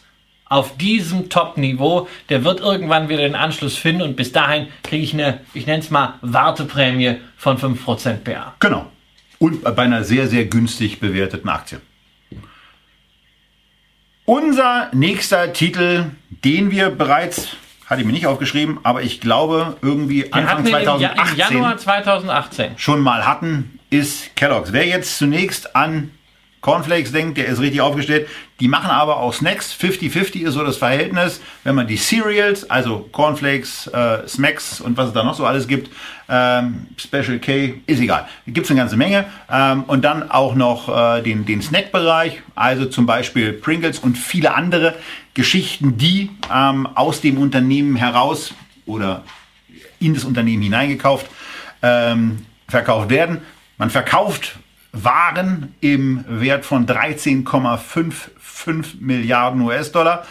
auf 0.54 0.78
diesem 0.78 1.30
Top-Niveau, 1.30 2.08
der 2.30 2.44
wird 2.44 2.60
irgendwann 2.60 3.10
wieder 3.10 3.24
den 3.24 3.36
Anschluss 3.36 3.76
finden 3.76 4.04
und 4.04 4.16
bis 4.16 4.32
dahin 4.32 4.68
kriege 4.84 5.04
ich 5.04 5.14
eine, 5.14 5.40
ich 5.56 5.66
nenne 5.66 5.80
es 5.80 5.90
mal, 5.90 6.14
Warteprämie 6.22 7.16
von 7.38 7.58
5% 7.58 8.18
PA. 8.24 8.54
Genau. 8.60 8.86
Und 9.40 9.64
bei 9.64 9.76
einer 9.84 10.04
sehr, 10.04 10.28
sehr 10.28 10.46
günstig 10.46 11.00
bewerteten 11.00 11.50
Aktie. 11.50 11.82
Unser 14.26 14.90
nächster 14.94 15.52
Titel, 15.54 16.06
den 16.30 16.72
wir 16.72 16.90
bereits, 16.92 17.58
hatte 17.88 18.02
ich 18.02 18.08
mir 18.08 18.14
nicht 18.14 18.28
aufgeschrieben, 18.28 18.80
aber 18.84 19.02
ich 19.02 19.20
glaube 19.20 19.76
irgendwie 19.82 20.24
Wir 20.24 20.34
Anfang 20.36 20.50
hatten 20.50 20.68
ihn 20.68 20.76
im, 20.76 21.02
Ja- 21.02 21.16
2018 21.16 21.34
im 21.34 21.38
Januar 21.38 21.78
2018. 21.78 22.72
schon 22.78 23.02
mal 23.02 23.26
hatten, 23.26 23.80
ist 23.90 24.36
Kellogg's. 24.36 24.72
Wer 24.72 24.86
jetzt 24.88 25.18
zunächst 25.18 25.76
an 25.76 26.12
Cornflakes 26.64 27.12
denkt, 27.12 27.38
der 27.38 27.48
ist 27.48 27.60
richtig 27.60 27.82
aufgestellt. 27.82 28.28
Die 28.62 28.70
machen 28.70 28.90
aber 28.90 29.18
auch 29.18 29.34
Snacks. 29.34 29.74
50-50 29.74 30.44
ist 30.44 30.54
so 30.54 30.64
das 30.64 30.78
Verhältnis. 30.78 31.42
Wenn 31.66 31.76
man 31.76 31.88
die 31.88 31.98
Cereals, 31.98 32.70
also 32.70 33.10
Cornflakes, 33.12 33.88
äh, 33.88 34.26
Smacks 34.30 34.80
und 34.80 34.96
was 34.96 35.10
es 35.10 35.14
da 35.14 35.24
noch 35.24 35.36
so 35.36 35.46
alles 35.46 35.68
gibt, 35.68 35.92
ähm, 36.30 36.88
Special 36.96 37.38
K, 37.40 37.82
ist 37.86 38.00
egal. 38.00 38.30
Gibt 38.48 38.66
es 38.66 38.72
eine 38.72 38.80
ganze 38.80 38.96
Menge. 38.96 39.26
Ähm, 39.52 39.84
und 39.84 40.06
dann 40.06 40.32
auch 40.32 40.56
noch 40.56 40.88
äh, 40.88 41.22
den, 41.22 41.46
den 41.46 41.62
Snackbereich, 41.62 42.42
also 42.56 42.86
zum 42.86 43.06
Beispiel 43.06 43.52
Pringles 43.52 44.00
und 44.00 44.18
viele 44.18 44.56
andere 44.56 44.96
Geschichten, 45.34 45.98
die 45.98 46.30
ähm, 46.50 46.88
aus 46.96 47.20
dem 47.20 47.40
Unternehmen 47.40 47.98
heraus 47.98 48.54
oder 48.86 49.24
in 50.00 50.14
das 50.14 50.24
Unternehmen 50.24 50.64
hineingekauft, 50.64 51.28
ähm, 51.82 52.46
verkauft 52.70 53.10
werden. 53.10 53.40
Man 53.78 53.90
verkauft 53.90 54.60
Waren 54.94 55.74
im 55.82 56.24
Wert 56.28 56.66
von 56.66 56.86
13,55 56.86 59.02
Milliarden 59.02 59.62
US-Dollar. 59.62 60.26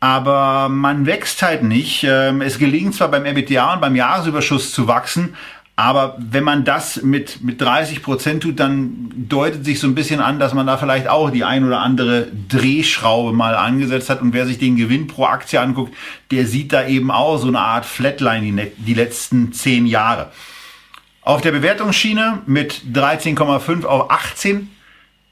Aber 0.00 0.68
man 0.68 1.06
wächst 1.06 1.42
halt 1.42 1.62
nicht. 1.62 2.04
Ähm, 2.04 2.40
Es 2.40 2.58
gelingt 2.58 2.94
zwar 2.94 3.08
beim 3.08 3.26
EBITDA 3.26 3.74
und 3.74 3.80
beim 3.80 3.94
Jahresüberschuss 3.94 4.72
zu 4.72 4.88
wachsen, 4.88 5.36
aber 5.74 6.16
wenn 6.18 6.44
man 6.44 6.64
das 6.64 7.02
mit, 7.02 7.42
mit 7.42 7.60
30 7.60 8.02
Prozent 8.02 8.42
tut, 8.42 8.60
dann 8.60 9.10
deutet 9.28 9.64
sich 9.64 9.80
so 9.80 9.86
ein 9.86 9.94
bisschen 9.94 10.20
an, 10.20 10.38
dass 10.38 10.52
man 10.52 10.66
da 10.66 10.76
vielleicht 10.76 11.08
auch 11.08 11.30
die 11.30 11.44
ein 11.44 11.64
oder 11.64 11.80
andere 11.80 12.28
Drehschraube 12.48 13.32
mal 13.32 13.54
angesetzt 13.54 14.10
hat. 14.10 14.20
Und 14.20 14.34
wer 14.34 14.46
sich 14.46 14.58
den 14.58 14.76
Gewinn 14.76 15.06
pro 15.06 15.24
Aktie 15.24 15.60
anguckt, 15.60 15.94
der 16.30 16.46
sieht 16.46 16.72
da 16.72 16.86
eben 16.86 17.10
auch 17.10 17.38
so 17.38 17.48
eine 17.48 17.60
Art 17.60 17.86
Flatline 17.86 18.42
die, 18.42 18.84
die 18.84 18.94
letzten 18.94 19.52
zehn 19.52 19.86
Jahre. 19.86 20.30
Auf 21.22 21.40
der 21.40 21.52
Bewertungsschiene 21.52 22.40
mit 22.46 22.82
13,5 22.92 23.84
auf 23.84 24.10
18 24.10 24.68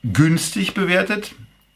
günstig 0.04 0.74
bewertet. 0.74 1.32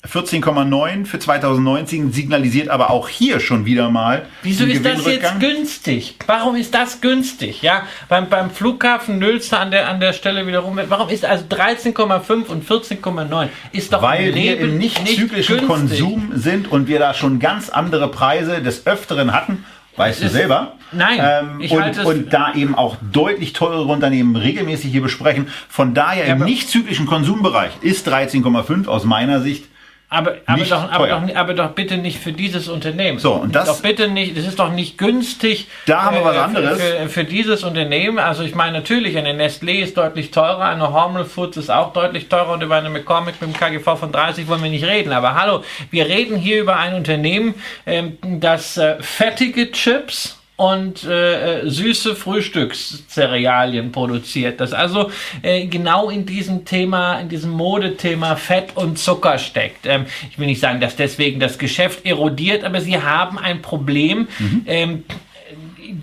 14,9 0.06 1.06
für 1.06 1.18
2019 1.18 2.12
signalisiert 2.12 2.68
aber 2.68 2.90
auch 2.90 3.08
hier 3.08 3.40
schon 3.40 3.64
wieder 3.64 3.88
mal. 3.88 4.26
Wieso 4.42 4.66
ist 4.66 4.84
das 4.84 5.06
jetzt 5.06 5.40
günstig? 5.40 6.16
Warum 6.26 6.56
ist 6.56 6.74
das 6.74 7.00
günstig? 7.00 7.62
Ja, 7.62 7.84
beim, 8.10 8.28
beim 8.28 8.50
Flughafen 8.50 9.18
Nülster 9.18 9.60
an 9.60 9.70
der, 9.70 9.88
an 9.88 10.00
der 10.00 10.12
Stelle 10.12 10.46
wiederum. 10.46 10.78
Warum 10.88 11.08
ist 11.08 11.24
also 11.24 11.46
13,5 11.46 12.46
und 12.48 12.68
14,9? 12.68 13.48
Ist 13.72 13.94
doch 13.94 14.02
Weil 14.02 14.28
im 14.28 14.34
wir 14.34 14.58
im 14.60 14.76
nicht 14.78 15.08
zyklischen 15.08 15.56
günstig. 15.66 15.68
Konsum 16.00 16.32
sind 16.34 16.70
und 16.70 16.86
wir 16.86 16.98
da 16.98 17.14
schon 17.14 17.38
ganz 17.38 17.70
andere 17.70 18.08
Preise 18.10 18.60
des 18.60 18.86
Öfteren 18.86 19.32
hatten. 19.32 19.64
Weißt 19.96 20.20
du 20.20 20.26
ist- 20.26 20.32
selber? 20.32 20.74
Nein, 20.96 21.20
Ähm, 21.20 21.60
ich 21.60 21.70
und, 21.72 22.04
und 22.04 22.32
da 22.32 22.54
eben 22.54 22.74
auch 22.74 22.96
deutlich 23.12 23.52
teurere 23.52 23.84
Unternehmen 23.84 24.36
regelmäßig 24.36 24.90
hier 24.90 25.02
besprechen. 25.02 25.48
Von 25.68 25.94
daher 25.94 26.26
im 26.26 26.32
aber- 26.36 26.44
nicht 26.44 26.68
zyklischen 26.68 27.06
Konsumbereich 27.06 27.72
ist 27.80 28.08
13,5 28.08 28.86
aus 28.88 29.04
meiner 29.04 29.40
Sicht 29.40 29.64
Aber, 30.10 30.36
aber, 30.46 30.58
Nicht 30.58 30.70
doch, 30.70 30.92
aber, 30.92 31.08
doch, 31.08 31.34
aber 31.34 31.54
doch 31.54 31.70
bitte 31.70 31.96
nicht 31.96 32.20
für 32.20 32.30
dieses 32.32 32.68
Unternehmen. 32.68 33.18
So, 33.18 33.32
und 33.32 33.52
das- 33.54 33.66
Doch 33.66 33.80
bitte 33.82 34.06
nicht, 34.06 34.36
das 34.36 34.46
ist 34.46 34.58
doch 34.60 34.70
nicht 34.70 34.96
günstig. 34.96 35.66
Da 35.86 36.02
haben 36.04 36.16
wir 36.16 36.24
was 36.24 36.36
äh, 36.36 36.40
anderes. 36.40 36.80
Für, 36.80 36.96
für, 37.02 37.08
für 37.08 37.24
dieses 37.24 37.64
Unternehmen. 37.64 38.18
Also 38.20 38.44
ich 38.44 38.54
meine 38.54 38.78
natürlich, 38.78 39.16
eine 39.18 39.32
Nestlé 39.32 39.80
ist 39.82 39.96
deutlich 39.96 40.30
teurer, 40.30 40.66
eine 40.66 40.92
Hormel 40.92 41.24
Foods 41.24 41.56
ist 41.56 41.70
auch 41.70 41.92
deutlich 41.94 42.28
teurer 42.28 42.52
und 42.52 42.62
über 42.62 42.76
eine 42.76 42.90
McCormick 42.90 43.40
mit 43.40 43.50
dem 43.54 43.56
KGV 43.58 43.98
von 43.98 44.12
30 44.12 44.46
wollen 44.46 44.62
wir 44.62 44.70
nicht 44.70 44.84
reden. 44.84 45.12
Aber 45.12 45.34
hallo, 45.34 45.64
wir 45.90 46.06
reden 46.06 46.36
hier 46.36 46.60
über 46.60 46.76
ein 46.76 46.94
Unternehmen, 46.94 47.54
ähm, 47.84 48.18
das 48.22 48.76
äh, 48.76 48.96
fettige 49.00 49.72
Chips 49.72 50.38
und 50.56 51.02
äh, 51.04 51.62
äh, 51.62 51.68
süße 51.68 52.14
Frühstückscerealien 52.14 53.90
produziert. 53.90 54.60
Das 54.60 54.72
also 54.72 55.10
äh, 55.42 55.66
genau 55.66 56.10
in 56.10 56.26
diesem 56.26 56.64
Thema, 56.64 57.18
in 57.18 57.28
diesem 57.28 57.50
Modethema 57.50 58.36
Fett 58.36 58.76
und 58.76 58.98
Zucker 58.98 59.38
steckt. 59.38 59.84
Ähm, 59.86 60.06
ich 60.30 60.38
will 60.38 60.46
nicht 60.46 60.60
sagen, 60.60 60.80
dass 60.80 60.94
deswegen 60.94 61.40
das 61.40 61.58
Geschäft 61.58 62.06
erodiert, 62.06 62.62
aber 62.62 62.80
sie 62.80 63.00
haben 63.00 63.38
ein 63.38 63.62
Problem. 63.62 64.28
Ähm, 64.66 65.04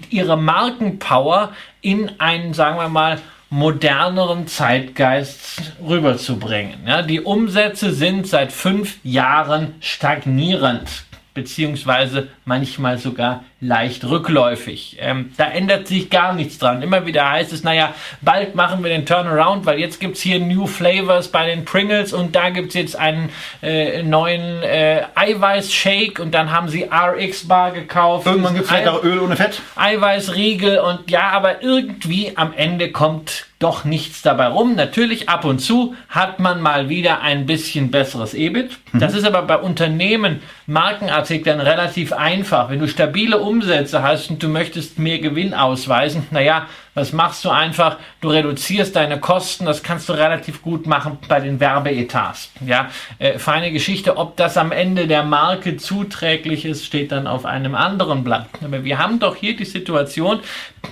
ihre 0.10 0.38
Markenpower 0.38 1.54
in 1.82 2.12
einen, 2.20 2.54
sagen 2.54 2.78
wir 2.78 2.90
mal, 2.90 3.20
moderneren 3.50 4.48
Zeitgeist 4.48 5.74
rüberzubringen. 5.86 6.80
Ja, 6.88 7.02
die 7.02 7.22
Umsätze 7.22 7.94
sind 7.94 8.28
seit 8.28 8.52
fünf 8.52 8.98
Jahren 9.04 9.76
stagnierend 9.82 11.04
beziehungsweise 11.34 12.30
manchmal 12.46 12.98
sogar 12.98 13.44
leicht 13.63 14.04
rückläufig. 14.06 14.97
Ähm, 15.00 15.32
da 15.38 15.45
ändert 15.45 15.88
sich 15.88 16.10
gar 16.10 16.34
nichts 16.34 16.58
dran. 16.58 16.82
Immer 16.82 17.06
wieder 17.06 17.30
heißt 17.30 17.54
es, 17.54 17.63
naja, 17.63 17.93
bald 18.21 18.56
machen 18.56 18.84
wir 18.84 18.89
den 18.89 19.06
Turnaround, 19.06 19.67
weil 19.67 19.80
jetzt 19.80 20.00
gibt's 20.00 20.19
hier 20.19 20.39
New 20.39 20.65
Flavors 20.65 21.28
bei 21.28 21.45
den 21.45 21.63
Pringles 21.63 22.12
und 22.12 22.36
da 22.36 22.50
gibt's 22.50 22.74
jetzt 22.74 22.95
einen 22.95 23.30
äh, 23.62 24.02
neuen 24.02 24.63
äh, 24.63 25.04
Eiweiß-Shake 25.13 26.19
und 26.19 26.32
dann 26.34 26.52
haben 26.52 26.69
sie 26.69 26.86
RX-Bar 26.91 27.71
gekauft. 27.71 28.26
Irgendwann 28.26 28.54
gibt 28.56 28.65
es 28.65 28.71
vielleicht 28.71 28.88
Ei- 28.88 28.91
auch 28.91 29.04
Öl 29.04 29.19
ohne 29.19 29.36
Fett. 29.36 29.62
Eiweißriegel 29.76 30.80
und 30.80 31.12
ja, 31.12 31.30
aber 31.30 31.62
irgendwie 31.62 32.34
am 32.36 32.54
Ende 32.54 32.91
kommt 32.91 33.45
doch 33.60 33.84
nichts 33.86 34.24
dabei 34.24 34.47
rum. 34.47 34.74
Natürlich 34.76 35.30
ab 35.30 35.45
und 35.45 35.60
zu 35.60 35.93
hat 36.10 36.39
man 36.39 36.62
mal 36.62 36.89
wieder 36.89 37.21
ein 37.21 37.45
bisschen 37.45 37.91
besseres 37.91 38.34
EBIT. 38.34 38.71
Das 38.93 39.13
ist 39.13 39.24
aber 39.24 39.43
bei 39.43 39.58
Unternehmen, 39.58 40.41
Markenartikeln 40.65 41.60
relativ 41.60 42.12
einfach. 42.12 42.71
Wenn 42.71 42.80
du 42.80 42.88
stabile 42.88 43.38
Umsätze 43.52 44.02
hast 44.02 44.30
und 44.30 44.42
du 44.42 44.48
möchtest 44.48 44.98
mehr 44.98 45.20
Gewinn 45.20 45.54
ausweisen, 45.54 46.26
naja, 46.32 46.68
was 46.94 47.12
machst 47.12 47.44
du 47.44 47.50
einfach? 47.50 47.98
Du 48.22 48.30
reduzierst 48.30 48.96
deine 48.96 49.20
Kosten, 49.20 49.66
das 49.66 49.84
kannst 49.84 50.08
du 50.08 50.14
relativ 50.14 50.62
gut 50.62 50.88
machen 50.88 51.18
bei 51.28 51.42
den 51.42 51.60
Werbeetats. 51.60 52.52
Ja, 52.66 52.90
äh, 53.20 53.38
feine 53.40 53.72
Geschichte. 53.72 54.16
Ob 54.16 54.38
das 54.38 54.58
am 54.58 54.72
Ende 54.72 55.08
der 55.08 55.24
Marke 55.24 55.76
zuträglich 55.76 56.66
ist, 56.66 56.86
steht 56.86 57.12
dann 57.12 57.28
auf 57.28 57.46
einem 57.46 57.76
anderen 57.76 58.24
Blatt. 58.24 58.48
Aber 58.64 58.86
wir 58.86 58.98
haben 58.98 59.20
doch 59.20 59.36
hier 59.36 59.56
die 59.56 59.66
Situation, 59.66 60.40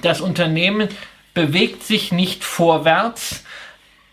das 0.02 0.20
Unternehmen 0.20 0.90
bewegt 1.34 1.84
sich 1.84 2.12
nicht 2.12 2.44
vorwärts 2.44 3.46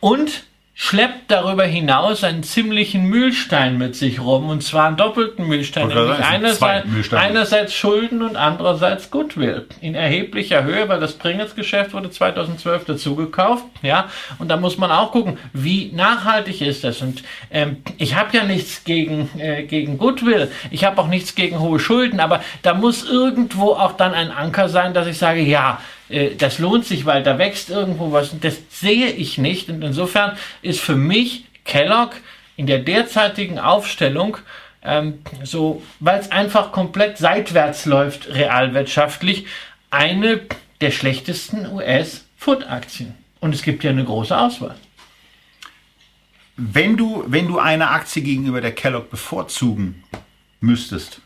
und 0.01 0.45
schleppt 0.79 1.31
darüber 1.31 1.65
hinaus 1.65 2.23
einen 2.23 2.43
ziemlichen 2.43 3.05
Mühlstein 3.05 3.79
mit 3.79 3.97
sich 3.97 4.21
rum. 4.21 4.51
Und 4.51 4.63
zwar 4.63 4.89
einen 4.89 4.99
doppelten 4.99 5.49
Mühlstein. 5.49 5.89
Nämlich 5.89 6.19
einerseits, 6.19 7.13
einerseits 7.15 7.75
Schulden 7.75 8.21
und 8.21 8.37
andererseits 8.37 9.11
Goodwill. 9.11 9.67
In 9.81 9.95
erheblicher 9.95 10.65
Höhe, 10.65 10.87
weil 10.87 11.01
das 11.01 11.15
Pringles-Geschäft 11.15 11.95
wurde 11.95 12.11
2012 12.11 12.85
dazugekauft. 12.85 13.65
Ja, 13.81 14.11
und 14.39 14.49
da 14.49 14.59
muss 14.59 14.77
man 14.77 14.91
auch 14.91 15.13
gucken, 15.13 15.39
wie 15.55 15.93
nachhaltig 15.95 16.61
ist 16.61 16.85
das. 16.85 17.01
Und 17.01 17.23
ähm, 17.51 17.79
ich 17.97 18.15
habe 18.15 18.37
ja 18.37 18.45
nichts 18.45 18.85
gegen, 18.85 19.31
äh, 19.39 19.63
gegen 19.63 19.97
Goodwill. 19.97 20.51
Ich 20.71 20.85
habe 20.85 21.01
auch 21.01 21.09
nichts 21.09 21.35
gegen 21.35 21.59
hohe 21.59 21.81
Schulden. 21.81 22.21
Aber 22.21 22.43
da 22.61 22.75
muss 22.75 23.09
irgendwo 23.09 23.71
auch 23.71 23.93
dann 23.93 24.13
ein 24.13 24.31
Anker 24.31 24.69
sein, 24.69 24.93
dass 24.93 25.07
ich 25.07 25.17
sage, 25.17 25.41
ja, 25.41 25.81
äh, 26.09 26.35
das 26.37 26.59
lohnt 26.59 26.85
sich, 26.85 27.07
weil 27.07 27.23
da 27.23 27.39
wächst 27.39 27.71
irgendwo 27.71 28.13
was. 28.13 28.39
Das 28.41 28.59
sehe 28.71 29.11
ich 29.11 29.39
nicht. 29.39 29.69
Und 29.69 29.83
insofern 29.83 30.37
ist 30.63 30.81
für 30.81 30.97
mich 30.97 31.45
Kellogg 31.65 32.17
in 32.57 32.67
der 32.67 32.79
derzeitigen 32.79 33.59
Aufstellung 33.59 34.39
ähm, 34.87 35.19
so, 35.43 35.83
weil 35.99 36.21
es 36.21 36.31
einfach 36.31 36.73
komplett 36.73 37.19
seitwärts 37.19 37.87
läuft, 37.87 38.29
realwirtschaftlich, 38.29 39.47
eine 39.91 40.41
der 40.81 40.93
schlechtesten 40.93 41.67
US-Food-Aktien. 41.67 43.15
Und 43.41 43.55
es 43.55 43.63
gibt 43.63 43.83
ja 43.85 43.91
eine 43.91 44.05
große 44.05 44.37
Auswahl. 44.37 44.77
Wenn 46.57 46.97
du, 46.97 47.25
wenn 47.27 47.49
du 47.49 47.59
eine 47.59 47.91
Aktie 47.91 48.23
gegenüber 48.23 48.61
der 48.61 48.73
Kellogg 48.73 49.11
bevorzugen 49.11 50.05
müsstest, 50.61 51.21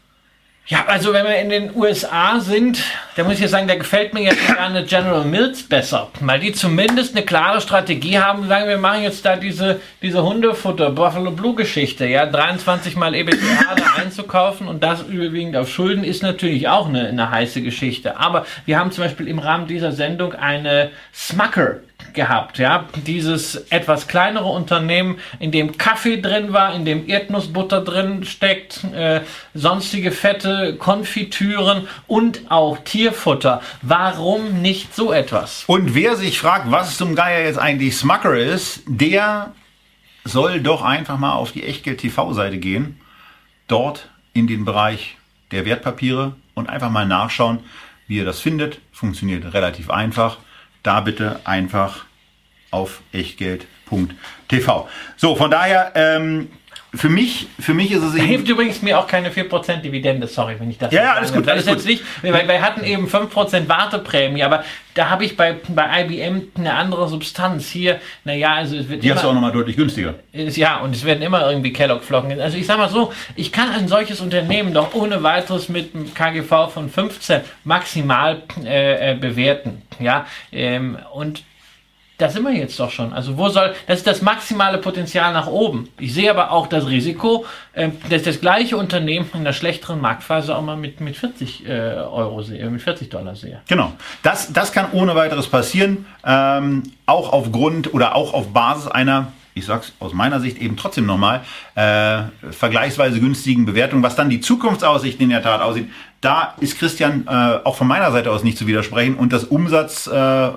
Ja, 0.66 0.84
also 0.86 1.12
wenn 1.12 1.26
wir 1.26 1.36
in 1.40 1.48
den 1.48 1.74
USA 1.74 2.38
sind, 2.38 2.80
da 3.16 3.24
muss 3.24 3.34
ich 3.34 3.40
ja 3.40 3.48
sagen, 3.48 3.66
da 3.66 3.74
gefällt 3.74 4.14
mir 4.14 4.22
jetzt 4.22 4.46
gerne 4.46 4.84
General 4.84 5.24
Mills 5.24 5.64
besser, 5.64 6.12
weil 6.20 6.38
die 6.38 6.52
zumindest 6.52 7.16
eine 7.16 7.24
klare 7.24 7.60
Strategie 7.60 8.20
haben, 8.20 8.46
sagen 8.46 8.68
wir 8.68 8.78
machen 8.78 9.02
jetzt 9.02 9.24
da 9.24 9.34
diese, 9.34 9.80
diese 10.00 10.22
Hundefutter, 10.22 10.90
Buffalo 10.90 11.32
Blue 11.32 11.56
Geschichte, 11.56 12.06
ja, 12.06 12.24
23 12.24 12.94
mal 12.94 13.16
EBITDA 13.16 13.74
da 13.76 14.00
einzukaufen 14.00 14.68
und 14.68 14.84
das 14.84 15.02
überwiegend 15.02 15.56
auf 15.56 15.68
Schulden 15.68 16.04
ist 16.04 16.22
natürlich 16.22 16.68
auch 16.68 16.88
eine, 16.88 17.08
eine 17.08 17.30
heiße 17.30 17.62
Geschichte. 17.62 18.18
Aber 18.18 18.46
wir 18.64 18.78
haben 18.78 18.92
zum 18.92 19.02
Beispiel 19.02 19.26
im 19.26 19.40
Rahmen 19.40 19.66
dieser 19.66 19.90
Sendung 19.90 20.34
eine 20.34 20.90
Smucker 21.12 21.78
gehabt, 22.14 22.58
ja, 22.58 22.86
dieses 23.06 23.56
etwas 23.70 24.08
kleinere 24.08 24.48
Unternehmen, 24.48 25.18
in 25.38 25.50
dem 25.50 25.78
Kaffee 25.78 26.20
drin 26.20 26.52
war, 26.52 26.74
in 26.74 26.84
dem 26.84 27.08
Erdnussbutter 27.08 27.82
drin 27.82 28.24
steckt, 28.24 28.84
äh, 28.94 29.20
sonstige 29.54 30.12
Fette, 30.12 30.76
Konfitüren 30.76 31.88
und 32.06 32.50
auch 32.50 32.78
Tierfutter. 32.78 33.62
Warum 33.82 34.60
nicht 34.62 34.94
so 34.94 35.12
etwas? 35.12 35.64
Und 35.66 35.94
wer 35.94 36.16
sich 36.16 36.38
fragt, 36.38 36.70
was 36.70 36.96
zum 36.96 37.14
Geier 37.14 37.44
jetzt 37.44 37.58
eigentlich 37.58 37.96
Smucker 37.96 38.36
ist, 38.36 38.82
der 38.86 39.52
soll 40.24 40.60
doch 40.60 40.82
einfach 40.82 41.18
mal 41.18 41.32
auf 41.32 41.52
die 41.52 41.64
Echtgeld 41.64 42.00
TV-Seite 42.00 42.58
gehen, 42.58 43.00
dort 43.68 44.08
in 44.32 44.46
den 44.46 44.64
Bereich 44.64 45.16
der 45.50 45.64
Wertpapiere 45.64 46.36
und 46.54 46.68
einfach 46.68 46.90
mal 46.90 47.06
nachschauen, 47.06 47.60
wie 48.06 48.16
ihr 48.16 48.24
das 48.24 48.40
findet. 48.40 48.80
Funktioniert 48.92 49.54
relativ 49.54 49.90
einfach. 49.90 50.38
Da 50.82 51.00
bitte 51.00 51.40
einfach 51.44 52.04
auf 52.70 53.00
echtgeld.tv. 53.12 54.88
So, 55.16 55.34
von 55.36 55.50
daher, 55.50 55.92
ähm, 55.94 56.48
für 56.92 57.08
mich, 57.08 57.46
für 57.60 57.72
mich 57.72 57.92
ist 57.92 58.02
es 58.02 58.16
eben, 58.16 58.26
hilft 58.26 58.48
übrigens 58.48 58.82
mir 58.82 58.98
auch 58.98 59.06
keine 59.06 59.30
4% 59.30 59.76
Dividende, 59.76 60.26
sorry, 60.26 60.56
wenn 60.58 60.70
ich 60.70 60.78
das 60.78 60.92
Ja, 60.92 61.04
ja, 61.04 61.12
alles 61.14 61.32
gut, 61.32 61.46
Das 61.46 61.52
alles 61.52 61.66
jetzt 61.66 61.86
gut. 61.86 61.86
nicht, 61.86 62.04
weil 62.22 62.48
wir 62.48 62.60
hatten 62.62 62.82
eben 62.82 63.06
5% 63.06 63.68
Warteprämie, 63.68 64.42
aber 64.42 64.64
da 64.94 65.08
habe 65.08 65.24
ich 65.24 65.36
bei, 65.36 65.56
bei 65.68 66.04
IBM 66.04 66.48
eine 66.56 66.74
andere 66.74 67.08
Substanz. 67.08 67.68
Hier, 67.68 68.00
naja, 68.24 68.54
also 68.54 68.76
es 68.76 68.88
wird 68.88 69.04
die 69.04 69.12
hast 69.12 69.22
du 69.22 69.28
auch 69.28 69.30
immer, 69.30 69.40
nochmal 69.40 69.52
deutlich 69.52 69.76
günstiger. 69.76 70.14
ist, 70.32 70.56
ja, 70.56 70.78
und 70.78 70.94
es 70.96 71.04
werden 71.04 71.22
immer 71.22 71.48
irgendwie 71.48 71.72
Kellogg-Flocken. 71.72 72.40
Also 72.40 72.56
ich 72.58 72.66
sag 72.66 72.78
mal 72.78 72.88
so, 72.88 73.12
ich 73.36 73.52
kann 73.52 73.70
ein 73.70 73.86
solches 73.86 74.20
Unternehmen 74.20 74.74
doch 74.74 74.92
ohne 74.94 75.22
weiteres 75.22 75.68
mit 75.68 75.94
einem 75.94 76.12
KGV 76.12 76.70
von 76.72 76.90
15 76.90 77.42
maximal 77.62 78.42
äh, 78.64 79.12
äh, 79.12 79.14
bewerten. 79.14 79.82
Ja, 80.00 80.26
ähm, 80.52 80.98
und 81.12 81.44
da 82.20 82.28
sind 82.28 82.44
wir 82.44 82.52
jetzt 82.52 82.78
doch 82.78 82.90
schon. 82.90 83.12
Also 83.12 83.38
wo 83.38 83.48
soll, 83.48 83.74
das 83.86 83.98
ist 83.98 84.06
das 84.06 84.22
maximale 84.22 84.78
Potenzial 84.78 85.32
nach 85.32 85.46
oben. 85.46 85.88
Ich 85.98 86.12
sehe 86.12 86.30
aber 86.30 86.52
auch 86.52 86.66
das 86.66 86.86
Risiko, 86.86 87.46
äh, 87.72 87.88
dass 88.08 88.22
das 88.22 88.40
gleiche 88.40 88.76
Unternehmen 88.76 89.28
in 89.32 89.40
einer 89.40 89.52
schlechteren 89.52 90.00
Marktphase 90.00 90.54
auch 90.54 90.62
mal 90.62 90.76
mit, 90.76 91.00
mit 91.00 91.16
40 91.16 91.66
äh, 91.66 91.70
Euro 91.70 92.42
sehe, 92.42 92.68
mit 92.68 92.82
40 92.82 93.08
Dollar 93.10 93.36
sehe. 93.36 93.60
Genau. 93.68 93.92
Das, 94.22 94.52
das 94.52 94.72
kann 94.72 94.88
ohne 94.92 95.14
weiteres 95.14 95.48
passieren. 95.48 96.06
Ähm, 96.24 96.82
auch 97.06 97.32
aufgrund 97.32 97.94
oder 97.94 98.14
auch 98.14 98.34
auf 98.34 98.52
Basis 98.52 98.88
einer, 98.88 99.32
ich 99.54 99.64
sag's 99.64 99.92
aus 99.98 100.12
meiner 100.12 100.40
Sicht 100.40 100.58
eben 100.58 100.76
trotzdem 100.76 101.06
nochmal, 101.06 101.40
äh, 101.74 102.22
vergleichsweise 102.50 103.20
günstigen 103.20 103.64
Bewertung. 103.64 104.02
Was 104.02 104.14
dann 104.14 104.28
die 104.28 104.40
Zukunftsaussichten 104.40 105.24
in 105.24 105.30
der 105.30 105.42
Tat 105.42 105.62
aussieht, 105.62 105.88
da 106.20 106.54
ist 106.60 106.78
Christian 106.78 107.26
äh, 107.26 107.30
auch 107.64 107.76
von 107.76 107.86
meiner 107.86 108.12
Seite 108.12 108.30
aus 108.30 108.44
nicht 108.44 108.58
zu 108.58 108.66
widersprechen. 108.66 109.16
Und 109.16 109.32
das 109.32 109.44
Umsatz. 109.44 110.06
Äh, 110.06 110.50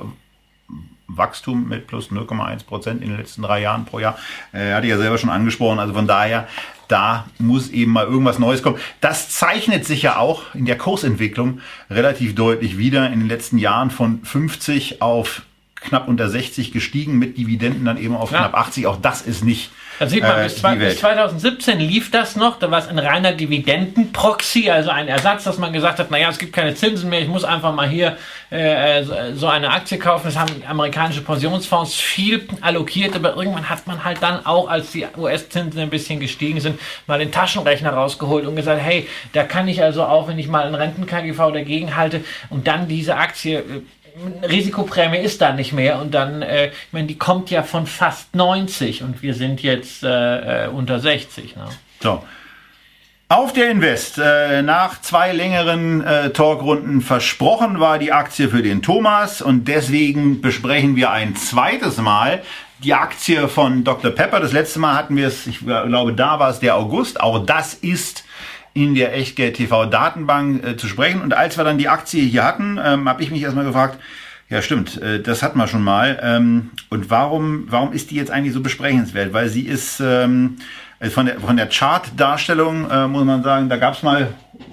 mit 1.70 1.86
plus 1.86 2.10
0,1 2.10 2.66
Prozent 2.66 3.04
in 3.04 3.10
den 3.10 3.18
letzten 3.18 3.44
drei 3.44 3.62
Jahren 3.62 3.86
pro 3.86 4.00
Jahr. 4.00 4.18
Äh, 4.52 4.74
hatte 4.74 4.88
ich 4.88 4.92
ja 4.92 4.98
selber 4.98 5.20
schon 5.20 5.30
angesprochen. 5.30 5.78
Also 5.78 5.94
von 5.94 6.08
daher, 6.08 6.48
da 6.88 7.28
muss 7.38 7.70
eben 7.70 7.92
mal 7.92 8.06
irgendwas 8.06 8.40
Neues 8.40 8.64
kommen. 8.64 8.78
Das 9.00 9.30
zeichnet 9.30 9.86
sich 9.86 10.02
ja 10.02 10.18
auch 10.18 10.56
in 10.56 10.66
der 10.66 10.78
Kursentwicklung 10.78 11.60
relativ 11.90 12.34
deutlich 12.34 12.80
wieder. 12.80 13.12
In 13.12 13.20
den 13.20 13.28
letzten 13.28 13.60
Jahren 13.60 13.92
von 13.92 14.24
50 14.24 15.04
auf 15.04 15.44
knapp 15.84 16.08
unter 16.08 16.30
60 16.30 16.72
gestiegen, 16.72 17.18
mit 17.20 17.38
Dividenden 17.38 17.86
dann 17.86 17.98
eben 17.98 18.16
auf 18.16 18.32
Ja. 18.32 18.40
knapp 18.40 18.56
80. 18.56 18.88
Auch 18.88 18.98
das 19.02 19.22
ist 19.22 19.44
nicht 19.44 19.70
Da 20.00 20.08
sieht 20.08 20.24
man, 20.24 20.40
äh, 20.40 20.44
bis, 20.46 20.58
zwei, 20.58 20.76
bis 20.76 20.82
Welt. 20.88 21.00
2017 21.00 21.80
lief 21.80 22.10
das 22.12 22.36
noch, 22.36 22.58
da 22.60 22.72
war 22.72 22.80
es 22.80 22.88
ein 22.88 22.98
reiner 23.00 23.32
Dividendenproxy, 23.34 24.70
also 24.70 24.90
ein 24.90 25.08
Ersatz, 25.08 25.44
dass 25.44 25.58
man 25.58 25.72
gesagt 25.74 26.00
hat, 26.00 26.10
naja, 26.12 26.30
es 26.30 26.40
gibt 26.40 26.54
keine 26.54 26.74
Zinsen 26.76 27.10
mehr, 27.10 27.22
ich 27.22 27.28
muss 27.28 27.44
einfach 27.44 27.74
mal 27.74 27.88
hier 27.88 28.18
äh, 28.50 29.04
so- 29.04 29.14
so 29.36 29.48
eine 29.48 29.70
Aktie 29.72 29.98
kaufen. 29.98 30.24
Das 30.26 30.38
haben 30.38 30.52
amerikanische 30.68 31.22
Pensionsfonds 31.22 31.96
viel 31.96 32.48
allokiert, 32.62 33.16
aber 33.16 33.36
irgendwann 33.36 33.70
hat 33.70 33.86
man 33.88 34.04
halt 34.04 34.22
dann 34.22 34.46
auch, 34.46 34.68
als 34.70 34.92
die 34.92 35.06
US-Zinsen 35.18 35.80
ein 35.82 35.90
bisschen 35.90 36.20
gestiegen 36.20 36.60
sind, 36.60 36.80
mal 37.08 37.20
den 37.20 37.32
Taschenrechner 37.32 37.92
rausgeholt 37.92 38.46
und 38.46 38.56
gesagt, 38.56 38.82
hey, 38.82 39.08
da 39.34 39.44
kann 39.44 39.68
ich 39.68 39.82
also 39.82 40.04
auch, 40.04 40.28
wenn 40.28 40.40
ich 40.40 40.48
mal 40.48 40.64
einen 40.66 40.76
Renten-KGV 40.76 41.52
dagegen 41.52 41.96
halte 41.96 42.22
und 42.50 42.68
dann 42.68 42.88
diese 42.88 43.16
Aktie... 43.18 43.64
Risikoprämie 44.48 45.18
ist 45.18 45.42
da 45.42 45.54
nicht 45.54 45.74
mehr 45.74 46.00
und 46.00 46.14
dann, 46.14 46.42
äh, 46.42 46.68
ich 46.68 46.94
meine, 46.94 47.08
die 47.08 47.18
kommt 47.18 47.50
ja 47.50 47.64
von 47.64 47.88
fast 47.88 48.36
90 48.36 49.04
und 49.04 49.22
wir 49.22 49.34
sind 49.34 49.64
jetzt 49.64 50.04
äh, 50.04 50.66
äh, 50.66 50.68
unter 50.68 51.00
60. 51.00 51.56
Ne? 51.56 51.66
So. 52.02 52.24
Auf 53.30 53.54
der 53.54 53.72
Invest, 53.72 54.20
äh, 54.20 54.62
nach 54.62 55.02
zwei 55.02 55.32
längeren 55.32 56.06
äh, 56.06 56.30
Talkrunden 56.30 57.02
versprochen 57.02 57.80
war 57.80 57.98
die 57.98 58.12
Aktie 58.12 58.50
für 58.50 58.62
den 58.62 58.84
Thomas 58.84 59.42
und 59.42 59.68
deswegen 59.68 60.42
besprechen 60.42 60.96
wir 60.96 61.10
ein 61.10 61.36
zweites 61.36 61.98
Mal 61.98 62.44
die 62.84 62.94
Aktie 62.94 63.48
von 63.48 63.84
Dr. 63.84 64.12
Pepper. 64.12 64.40
Das 64.40 64.52
letzte 64.52 64.80
Mal 64.80 64.96
hatten 64.96 65.16
wir 65.16 65.28
es, 65.28 65.48
ich 65.48 65.60
glaube, 65.62 66.14
da 66.14 66.38
war 66.38 66.50
es 66.50 66.60
der 66.60 66.76
August. 66.76 67.22
Auch 67.22 67.44
das 67.44 67.74
ist 67.74 68.24
in 68.74 68.96
der 68.96 69.16
Echtgeld 69.16 69.56
TV 69.58 69.86
Datenbank 69.86 70.66
äh, 70.66 70.78
zu 70.78 70.88
sprechen. 70.88 71.22
Und 71.22 71.34
als 71.34 71.58
wir 71.58 71.64
dann 71.64 71.78
die 71.78 71.90
Aktie 71.90 72.24
hier 72.24 72.44
hatten, 72.44 72.80
ähm, 72.84 73.08
habe 73.08 73.22
ich 73.22 73.30
mich 73.32 73.42
erstmal 73.44 73.66
gefragt, 73.66 74.00
ja, 74.50 74.62
stimmt. 74.62 75.02
äh, 75.02 75.22
Das 75.22 75.42
hatten 75.44 75.58
wir 75.58 75.68
schon 75.68 75.84
mal. 75.84 76.20
Ähm, 76.22 76.72
Und 76.90 77.10
warum, 77.10 77.66
warum 77.70 77.94
ist 77.94 78.12
die 78.12 78.16
jetzt 78.16 78.32
eigentlich 78.32 78.54
so 78.54 78.62
besprechenswert? 78.62 79.32
Weil 79.34 79.50
sie 79.50 79.62
ist 79.62 80.00
ähm, 80.00 80.58
von 81.12 81.26
der, 81.28 81.40
von 81.40 81.56
der 81.58 81.68
Chart-Darstellung, 81.68 82.90
äh, 82.90 83.08
muss 83.08 83.26
man 83.26 83.44
sagen, 83.44 83.70
da 83.70 83.78
gab 83.78 83.94
es 83.96 84.04
mal 84.04 84.30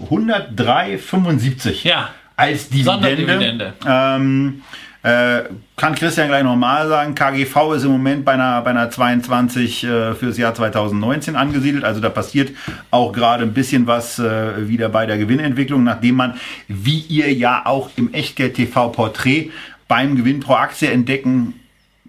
103,75 0.09 1.85
Ja. 1.87 2.11
als 2.37 2.69
Dividende. 2.69 2.85
Sonderdividende. 2.93 3.73
Ähm, 3.87 4.63
äh, 5.03 5.45
kann 5.77 5.95
Christian 5.95 6.29
gleich 6.29 6.45
nochmal 6.45 6.87
sagen, 6.89 7.15
KGV 7.15 7.75
ist 7.75 7.85
im 7.85 7.93
Moment 7.93 8.25
bei 8.25 8.33
einer, 8.33 8.61
bei 8.61 8.71
einer 8.71 8.91
22 8.91 9.85
äh, 9.85 10.15
fürs 10.15 10.37
Jahr 10.37 10.55
2019 10.55 11.37
angesiedelt. 11.37 11.85
Also 11.85 12.01
da 12.01 12.11
passiert 12.11 12.51
auch 12.91 13.13
gerade 13.13 13.45
ein 13.45 13.55
bisschen 13.55 13.87
was 13.87 14.19
äh, 14.19 14.69
wieder 14.69 14.91
bei 14.91 15.07
der 15.07 15.17
Gewinnentwicklung, 15.17 15.85
nachdem 15.85 16.17
man, 16.17 16.35
wie 16.69 16.99
ihr 16.99 17.33
ja 17.33 17.63
auch 17.65 17.91
im 17.97 18.13
Echtgeld 18.13 18.55
TV 18.55 18.91
Porträt 18.91 19.51
beim 19.89 20.17
Gewinn 20.17 20.41
pro 20.41 20.55
Aktie 20.55 20.91
entdecken 20.91 21.55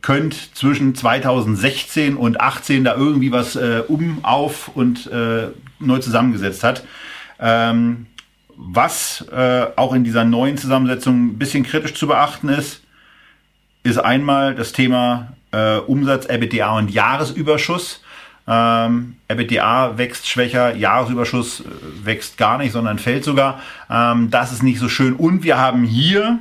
könnt, 0.02 0.56
zwischen 0.56 0.94
2016 0.94 2.18
und 2.18 2.42
18 2.42 2.84
da 2.84 2.96
irgendwie 2.96 3.32
was 3.32 3.56
äh, 3.56 3.84
um, 3.88 4.20
auf 4.24 4.70
und 4.76 5.08
äh, 5.08 5.48
neu 5.80 6.00
zusammengesetzt 6.00 6.64
hat. 6.64 6.84
Ähm, 7.40 8.08
was 8.56 9.26
äh, 9.32 9.66
auch 9.76 9.94
in 9.94 10.04
dieser 10.04 10.24
neuen 10.24 10.58
Zusammensetzung 10.58 11.28
ein 11.28 11.38
bisschen 11.40 11.64
kritisch 11.64 11.96
zu 11.96 12.08
beachten 12.08 12.50
ist, 12.50 12.81
ist 13.84 13.98
einmal 13.98 14.56
das 14.56 14.72
Thema 14.72 15.34
äh, 15.52 15.78
Umsatz, 15.78 16.26
EBITDA 16.26 16.78
und 16.78 16.92
Jahresüberschuss. 16.92 18.02
Ähm, 18.48 19.18
EBITDA 19.28 19.98
wächst 19.98 20.28
schwächer, 20.28 20.76
Jahresüberschuss 20.76 21.62
äh, 21.62 21.64
wächst 22.04 22.38
gar 22.38 22.58
nicht, 22.58 22.72
sondern 22.72 23.00
fällt 23.00 23.24
sogar. 23.24 23.62
Ähm, 23.90 24.30
das 24.30 24.52
ist 24.52 24.64
nicht 24.64 24.80
so 24.80 24.90
schön. 24.90 25.14
Und 25.14 25.44
wir 25.44 25.58
haben 25.58 25.84
hier 25.84 26.40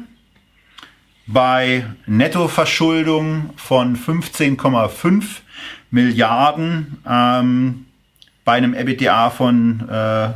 bei 1.27 1.87
Nettoverschuldung 2.07 3.51
von 3.57 3.97
15,5 3.97 5.25
Milliarden, 5.91 6.99
ähm, 7.09 7.87
bei 8.45 8.55
einem 8.55 8.75
EBITDA 8.75 9.31
von 9.31 9.89
äh, 9.89 10.31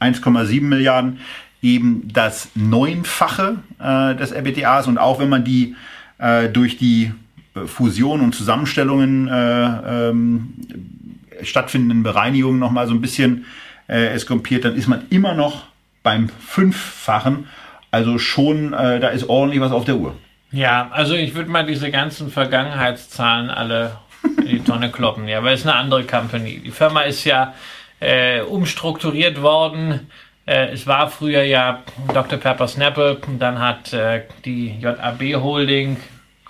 1,7 0.00 0.62
Milliarden 0.62 1.20
eben 1.62 2.08
das 2.12 2.50
Neunfache 2.54 3.58
äh, 3.78 4.14
des 4.16 4.32
EBITDAs 4.32 4.86
und 4.86 4.98
auch 4.98 5.20
wenn 5.20 5.28
man 5.28 5.44
die 5.44 5.76
äh, 6.20 6.48
durch 6.48 6.76
die 6.76 7.12
äh, 7.54 7.66
Fusion 7.66 8.20
und 8.20 8.34
Zusammenstellungen 8.34 9.28
äh, 9.28 10.08
ähm, 10.08 10.54
stattfindenden 11.42 12.02
Bereinigungen 12.02 12.58
nochmal 12.58 12.86
so 12.86 12.94
ein 12.94 13.00
bisschen 13.00 13.46
äh, 13.88 14.08
eskompiert, 14.08 14.64
dann 14.64 14.76
ist 14.76 14.88
man 14.88 15.02
immer 15.10 15.34
noch 15.34 15.64
beim 16.02 16.28
Fünffachen. 16.28 17.46
Also 17.90 18.18
schon, 18.18 18.72
äh, 18.72 19.00
da 19.00 19.08
ist 19.08 19.28
ordentlich 19.28 19.60
was 19.60 19.72
auf 19.72 19.84
der 19.84 19.96
Uhr. 19.96 20.14
Ja, 20.52 20.90
also 20.92 21.14
ich 21.14 21.34
würde 21.34 21.50
mal 21.50 21.64
diese 21.64 21.90
ganzen 21.90 22.30
Vergangenheitszahlen 22.30 23.50
alle 23.50 23.96
in 24.38 24.46
die 24.46 24.60
Tonne 24.60 24.90
kloppen, 24.90 25.28
ja, 25.28 25.42
weil 25.42 25.54
es 25.54 25.62
eine 25.62 25.74
andere 25.74 26.04
Company. 26.04 26.60
Die 26.64 26.70
Firma 26.70 27.02
ist 27.02 27.24
ja 27.24 27.54
äh, 28.00 28.40
umstrukturiert 28.42 29.42
worden. 29.42 30.08
Äh, 30.46 30.68
es 30.72 30.86
war 30.86 31.10
früher 31.10 31.42
ja 31.42 31.82
Dr. 32.12 32.38
Pepper 32.38 32.68
Snapple, 32.68 33.18
dann 33.38 33.58
hat 33.58 33.92
äh, 33.92 34.22
die 34.44 34.78
JAB 34.80 35.42
Holding, 35.42 35.96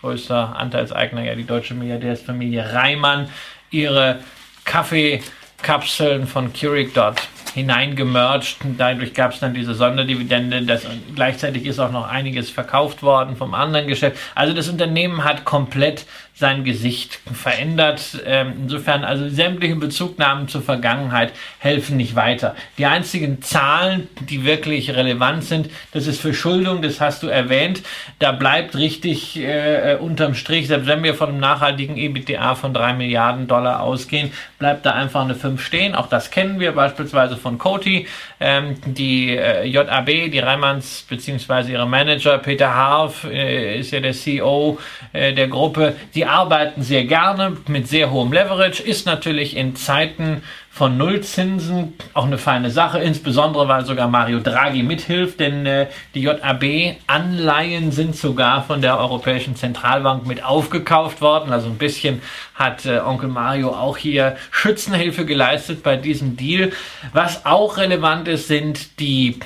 größter 0.01 0.57
Anteilseigner 0.57 1.23
ja 1.23 1.35
die 1.35 1.45
deutsche 1.45 1.75
Milliardärsfamilie 1.75 2.73
Reimann, 2.73 3.29
ihre 3.71 4.21
Kaffeekapseln 4.65 6.27
von 6.27 6.53
Keurig 6.53 6.95
dort 6.95 7.29
hineingemerged. 7.55 8.59
Dadurch 8.79 9.15
gab 9.15 9.33
es 9.33 9.41
dann 9.41 9.55
diese 9.55 9.75
Sonderdividende. 9.75 10.63
Das, 10.63 10.87
gleichzeitig 11.15 11.67
ist 11.67 11.79
auch 11.79 11.91
noch 11.91 12.09
einiges 12.09 12.51
verkauft 12.51 13.03
worden 13.03 13.37
vom 13.37 13.55
anderen 13.55 13.87
Geschäft. 13.87 14.19
Also 14.35 14.55
das 14.55 14.69
Unternehmen 14.69 15.25
hat 15.25 15.45
komplett 15.45 16.07
sein 16.35 16.65
Gesicht 16.65 17.21
verändert. 17.33 18.19
Ähm, 18.25 18.55
insofern, 18.63 19.05
also 19.05 19.29
sämtliche 19.29 19.77
Bezugnahmen 19.77 20.49
zur 20.49 20.63
Vergangenheit 20.63 21.33
helfen 21.59 21.97
nicht 21.97 22.17
weiter. 22.17 22.57
Die 22.79 22.87
einzigen 22.87 23.43
Zahlen, 23.43 24.09
die 24.29 24.45
wirklich 24.45 24.91
relevant 24.95 25.45
sind, 25.45 25.71
das 25.93 26.07
ist 26.07 26.21
Verschuldung, 26.21 26.83
das 26.83 27.01
hast 27.01 27.23
du 27.23 27.27
erwähnt. 27.29 27.83
Da 28.19 28.33
bleibt 28.33 28.77
richtig 28.77 29.39
äh, 29.39 29.97
unterm 30.01 30.35
Strich, 30.35 30.67
selbst 30.67 30.87
wenn 30.87 31.03
wir 31.03 31.15
von 31.15 31.29
einem 31.29 31.41
nachhaltigen 31.41 31.97
EBITDA 31.97 32.55
von 32.55 32.73
drei 32.73 32.95
Milliarden 32.95 33.47
Dollar 33.47 33.83
ausgehen, 33.83 34.33
bleibt 34.59 34.87
da 34.87 34.93
einfach 34.93 35.23
eine 35.23 35.35
5 35.35 35.63
stehen. 35.63 35.95
Auch 35.95 36.09
das 36.09 36.31
kennen 36.31 36.59
wir 36.59 36.73
beispielsweise 36.73 37.37
von 37.37 37.59
Coty. 37.59 38.07
Ähm, 38.43 38.77
die 38.87 39.37
äh, 39.37 39.67
JAB, 39.67 40.07
die 40.07 40.39
Reimanns 40.39 41.05
beziehungsweise 41.07 41.73
ihre 41.73 41.87
Manager, 41.87 42.39
Peter 42.39 42.75
Harf 42.75 43.25
äh, 43.25 43.81
ist 43.81 43.91
ja 43.91 44.01
der 44.01 44.15
CEO 44.15 44.79
äh, 45.13 45.35
der 45.35 45.49
Gruppe, 45.49 45.95
die 46.15 46.25
arbeiten 46.25 46.81
sehr 46.81 47.05
gerne 47.05 47.59
mit 47.69 47.87
sehr 47.87 48.11
hohem 48.11 48.33
Leverage, 48.33 48.83
ist 48.83 49.05
natürlich 49.05 49.55
in 49.55 49.77
Zeiten 49.77 50.43
von 50.81 50.97
Nullzinsen 50.97 51.93
auch 52.15 52.25
eine 52.25 52.39
feine 52.39 52.71
Sache, 52.71 53.01
insbesondere 53.01 53.69
weil 53.69 53.85
sogar 53.85 54.09
Mario 54.09 54.41
Draghi 54.41 54.83
mithilft, 54.83 55.39
denn 55.39 55.67
äh, 55.67 55.89
die 56.15 56.23
JAB-Anleihen 56.23 57.93
sind 57.93 58.17
sogar 58.17 58.65
von 58.65 58.81
der 58.81 58.99
Europäischen 58.99 59.57
Zentralbank 59.57 60.27
mit 60.27 60.43
aufgekauft 60.43 61.21
worden. 61.21 61.53
Also 61.53 61.69
ein 61.69 61.77
bisschen 61.77 62.23
hat 62.55 62.87
äh, 62.87 63.01
Onkel 63.01 63.29
Mario 63.29 63.75
auch 63.75 63.99
hier 63.99 64.39
Schützenhilfe 64.51 65.27
geleistet 65.27 65.83
bei 65.83 65.99
diesem 65.99 66.39
Deal. 66.39 66.73
Was 67.13 67.45
auch 67.45 67.77
relevant 67.77 68.27
ist, 68.27 68.49
sind 68.49 69.01
die 69.01 69.39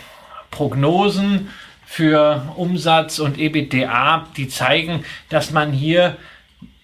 Prognosen 0.53 1.49
für 1.85 2.44
Umsatz 2.55 3.18
und 3.18 3.38
EBITDA, 3.38 4.29
die 4.37 4.47
zeigen, 4.47 5.05
dass 5.31 5.51
man 5.51 5.73
hier 5.73 6.16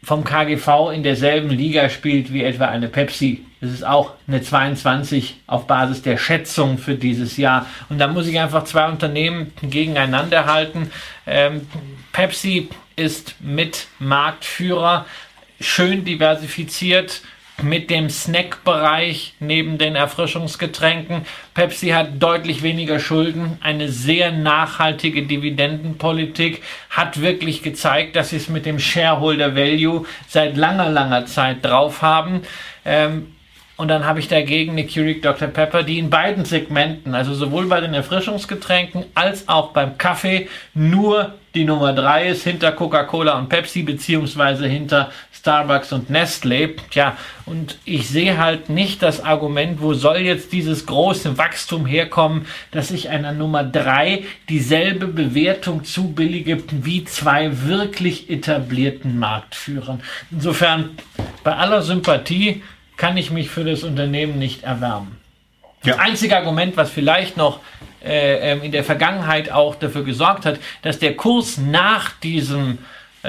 vom 0.02 0.24
KGV 0.24 0.90
in 0.92 1.04
derselben 1.04 1.50
Liga 1.50 1.88
spielt 1.88 2.32
wie 2.32 2.42
etwa 2.42 2.64
eine 2.64 2.88
Pepsi. 2.88 3.44
Das 3.60 3.70
ist 3.70 3.86
auch 3.86 4.14
eine 4.26 4.40
22 4.40 5.36
auf 5.46 5.66
Basis 5.66 6.02
der 6.02 6.16
Schätzung 6.16 6.78
für 6.78 6.94
dieses 6.94 7.36
Jahr. 7.36 7.66
Und 7.90 7.98
da 7.98 8.08
muss 8.08 8.26
ich 8.26 8.38
einfach 8.38 8.64
zwei 8.64 8.88
Unternehmen 8.88 9.52
gegeneinander 9.62 10.46
halten. 10.46 10.90
Ähm, 11.26 11.66
Pepsi 12.12 12.70
ist 12.96 13.36
mit 13.40 13.88
Marktführer 13.98 15.04
schön 15.60 16.04
diversifiziert 16.04 17.22
mit 17.62 17.90
dem 17.90 18.08
Snackbereich 18.08 19.34
neben 19.38 19.76
den 19.76 19.94
Erfrischungsgetränken. 19.94 21.26
Pepsi 21.52 21.88
hat 21.88 22.22
deutlich 22.22 22.62
weniger 22.62 22.98
Schulden, 22.98 23.58
eine 23.60 23.90
sehr 23.90 24.32
nachhaltige 24.32 25.24
Dividendenpolitik, 25.24 26.62
hat 26.88 27.20
wirklich 27.20 27.62
gezeigt, 27.62 28.16
dass 28.16 28.30
sie 28.30 28.36
es 28.36 28.48
mit 28.48 28.66
dem 28.66 28.78
Shareholder 28.78 29.54
Value 29.54 30.06
seit 30.28 30.56
langer, 30.56 30.88
langer 30.88 31.26
Zeit 31.26 31.64
drauf 31.64 32.00
haben. 32.00 32.42
Ähm, 32.84 33.34
und 33.80 33.88
dann 33.88 34.04
habe 34.04 34.20
ich 34.20 34.28
dagegen 34.28 34.72
eine 34.72 34.86
Keurig 34.86 35.22
Dr. 35.22 35.48
Pepper, 35.48 35.82
die 35.82 35.98
in 35.98 36.10
beiden 36.10 36.44
Segmenten, 36.44 37.14
also 37.14 37.32
sowohl 37.32 37.64
bei 37.66 37.80
den 37.80 37.94
Erfrischungsgetränken 37.94 39.06
als 39.14 39.48
auch 39.48 39.72
beim 39.72 39.96
Kaffee, 39.96 40.48
nur 40.74 41.32
die 41.54 41.64
Nummer 41.64 41.94
drei 41.94 42.28
ist 42.28 42.44
hinter 42.44 42.72
Coca-Cola 42.72 43.38
und 43.38 43.48
Pepsi, 43.48 43.82
beziehungsweise 43.82 44.66
hinter 44.66 45.10
Starbucks 45.32 45.94
und 45.94 46.10
Nestle. 46.10 46.76
Tja, 46.90 47.16
und 47.46 47.78
ich 47.86 48.08
sehe 48.10 48.36
halt 48.36 48.68
nicht 48.68 49.02
das 49.02 49.24
Argument, 49.24 49.80
wo 49.80 49.94
soll 49.94 50.18
jetzt 50.18 50.52
dieses 50.52 50.84
große 50.84 51.38
Wachstum 51.38 51.86
herkommen, 51.86 52.44
dass 52.72 52.90
ich 52.90 53.08
einer 53.08 53.32
Nummer 53.32 53.64
drei 53.64 54.24
dieselbe 54.50 55.06
Bewertung 55.06 55.84
zubillige 55.84 56.62
wie 56.70 57.04
zwei 57.04 57.50
wirklich 57.64 58.28
etablierten 58.28 59.18
Marktführern. 59.18 60.02
Insofern, 60.30 60.90
bei 61.42 61.56
aller 61.56 61.80
Sympathie, 61.80 62.62
kann 63.00 63.16
ich 63.16 63.30
mich 63.30 63.48
für 63.48 63.64
das 63.64 63.82
Unternehmen 63.82 64.38
nicht 64.38 64.62
erwärmen. 64.62 65.16
Ja. 65.82 65.94
Das 65.94 66.00
einzige 66.00 66.36
Argument, 66.36 66.76
was 66.76 66.90
vielleicht 66.90 67.38
noch 67.38 67.60
äh, 68.04 68.52
ähm, 68.52 68.62
in 68.62 68.72
der 68.72 68.84
Vergangenheit 68.84 69.50
auch 69.50 69.74
dafür 69.74 70.04
gesorgt 70.04 70.44
hat, 70.44 70.58
dass 70.82 70.98
der 70.98 71.16
Kurs 71.16 71.56
nach 71.56 72.10
diesem 72.20 72.76
äh, 73.24 73.28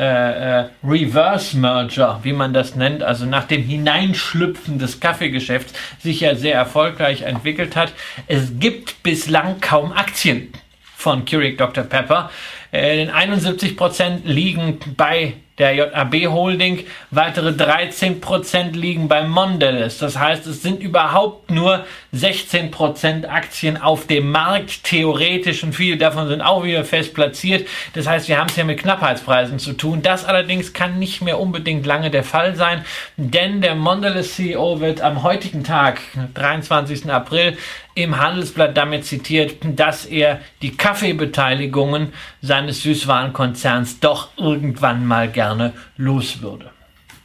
äh, 0.60 0.66
Reverse 0.84 1.56
Merger, 1.56 2.20
wie 2.24 2.34
man 2.34 2.54
das 2.54 2.76
nennt, 2.76 3.02
also 3.02 3.26
nach 3.26 3.46
dem 3.46 3.64
Hineinschlüpfen 3.64 4.78
des 4.78 5.00
Kaffeegeschäfts, 5.00 5.72
sich 6.00 6.20
ja 6.20 6.36
sehr 6.36 6.56
erfolgreich 6.56 7.22
entwickelt 7.22 7.78
hat. 7.78 7.94
Es 8.28 8.60
gibt 8.60 9.02
bislang 9.04 9.62
kaum 9.62 9.94
Aktien 9.94 10.52
von 10.98 11.24
Keurig 11.24 11.58
Dr. 11.58 11.86
Pepper. 11.86 12.30
Äh, 12.74 13.08
71% 13.08 14.24
liegen 14.26 14.80
bei 14.98 15.36
der 15.58 15.74
JAB 15.74 16.28
Holding, 16.28 16.86
weitere 17.12 17.50
13% 17.50 18.72
liegen 18.72 19.08
bei 19.08 19.24
Mondelez. 19.24 19.98
Das 19.98 20.18
heißt, 20.18 20.48
es 20.48 20.62
sind 20.62 20.82
überhaupt 20.82 21.52
nur 21.52 21.86
16% 22.16 23.28
Aktien 23.28 23.80
auf 23.80 24.08
dem 24.08 24.32
Markt, 24.32 24.84
theoretisch, 24.84 25.64
und 25.64 25.74
viele 25.74 25.98
davon 25.98 26.28
sind 26.28 26.42
auch 26.42 26.64
wieder 26.64 26.84
fest 26.86 27.14
platziert. 27.14 27.68
Das 27.94 28.08
heißt, 28.08 28.28
wir 28.28 28.40
haben 28.40 28.50
es 28.50 28.56
ja 28.56 28.64
mit 28.64 28.80
Knappheitspreisen 28.80 29.60
zu 29.60 29.74
tun. 29.74 30.02
Das 30.02 30.26
allerdings 30.26 30.74
kann 30.74 31.00
nicht 31.00 31.22
mehr 31.22 31.40
unbedingt 31.40 31.86
lange 31.86 32.10
der 32.10 32.24
Fall 32.24 32.56
sein, 32.56 32.86
denn 33.18 33.62
der 33.62 33.76
Mondelez 33.76 34.36
CEO 34.36 34.80
wird 34.80 35.02
am 35.02 35.24
heutigen 35.24 35.64
Tag, 35.64 36.02
23. 36.34 37.12
April, 37.12 37.58
im 38.04 38.20
Handelsblatt 38.20 38.76
damit 38.76 39.06
zitiert, 39.06 39.58
dass 39.64 40.06
er 40.06 40.40
die 40.62 40.76
Kaffeebeteiligungen 40.76 42.14
seines 42.42 42.82
Süßwarenkonzerns 42.84 44.00
doch 44.00 44.30
irgendwann 44.38 45.06
mal 45.06 45.30
gerne 45.30 45.74
los 45.98 46.42
würde. 46.42 46.70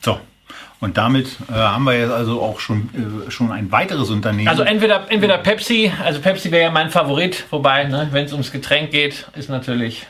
So. 0.03 0.21
Und 0.79 0.99
damit 0.99 1.29
äh, 1.49 1.55
haben 1.55 1.85
wir 1.85 1.99
jetzt 1.99 2.13
also 2.13 2.43
auch 2.43 2.61
schon, 2.61 3.27
äh, 3.27 3.31
schon 3.31 3.51
ein 3.51 3.73
weiteres 3.73 4.11
Unternehmen. 4.11 4.49
Also 4.49 4.63
entweder, 4.63 5.11
entweder 5.11 5.39
Pepsi, 5.39 5.91
also 6.05 6.21
Pepsi 6.21 6.51
wäre 6.51 6.65
ja 6.65 6.71
mein 6.71 6.91
Favorit, 6.91 7.45
wobei, 7.51 7.85
ne, 7.85 8.09
wenn 8.13 8.27
es 8.27 8.33
ums 8.33 8.53
Getränk 8.53 8.91
geht, 8.91 9.27
ist 9.35 9.49
natürlich 9.49 10.07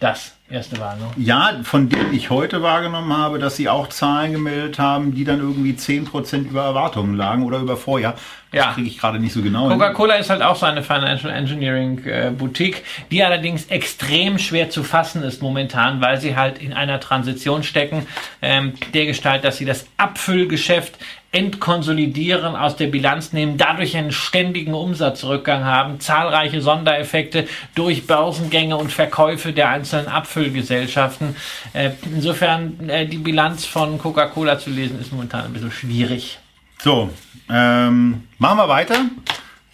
das 0.00 0.35
erste 0.48 0.78
Warnung. 0.78 1.12
Ja, 1.16 1.60
von 1.64 1.88
dem 1.88 2.12
ich 2.12 2.30
heute 2.30 2.62
wahrgenommen 2.62 3.16
habe, 3.16 3.38
dass 3.38 3.56
sie 3.56 3.68
auch 3.68 3.88
Zahlen 3.88 4.32
gemeldet 4.32 4.78
haben, 4.78 5.14
die 5.14 5.24
dann 5.24 5.40
irgendwie 5.40 5.72
10% 5.72 6.48
über 6.48 6.64
Erwartungen 6.64 7.16
lagen 7.16 7.44
oder 7.44 7.58
über 7.58 7.76
Vorjahr. 7.76 8.14
Das 8.52 8.64
ja. 8.64 8.72
kriege 8.72 8.88
ich 8.88 8.98
gerade 8.98 9.18
nicht 9.18 9.32
so 9.32 9.42
genau. 9.42 9.68
Coca-Cola 9.68 10.14
ist 10.14 10.30
halt 10.30 10.42
auch 10.42 10.54
so 10.56 10.66
eine 10.66 10.82
Financial 10.82 11.32
Engineering 11.32 12.04
äh, 12.04 12.32
Boutique, 12.36 12.84
die 13.10 13.24
allerdings 13.24 13.66
extrem 13.66 14.38
schwer 14.38 14.70
zu 14.70 14.84
fassen 14.84 15.22
ist 15.22 15.42
momentan, 15.42 16.00
weil 16.00 16.20
sie 16.20 16.36
halt 16.36 16.58
in 16.58 16.72
einer 16.72 17.00
Transition 17.00 17.64
stecken, 17.64 18.06
ähm, 18.40 18.74
der 18.94 19.06
Gestalt, 19.06 19.42
dass 19.42 19.56
sie 19.56 19.64
das 19.64 19.86
Abfüllgeschäft 19.96 20.94
entkonsolidieren, 21.32 22.56
aus 22.56 22.76
der 22.76 22.86
Bilanz 22.86 23.32
nehmen, 23.32 23.58
dadurch 23.58 23.96
einen 23.96 24.12
ständigen 24.12 24.74
Umsatzrückgang 24.74 25.64
haben, 25.64 26.00
zahlreiche 26.00 26.60
Sondereffekte 26.62 27.46
durch 27.74 28.06
Börsengänge 28.06 28.76
und 28.76 28.90
Verkäufe 28.90 29.52
der 29.52 29.68
einzelnen 29.68 30.08
Abfüllgesellschaften. 30.08 31.36
Äh, 31.72 31.90
insofern 32.04 32.88
äh, 32.88 33.06
die 33.06 33.18
Bilanz 33.18 33.66
von 33.66 33.98
Coca-Cola 33.98 34.58
zu 34.58 34.70
lesen 34.70 35.00
ist 35.00 35.12
momentan 35.12 35.44
ein 35.44 35.52
bisschen 35.52 35.72
schwierig. 35.72 36.38
So, 36.78 37.10
ähm, 37.50 38.24
machen 38.38 38.58
wir 38.58 38.68
weiter. 38.68 38.96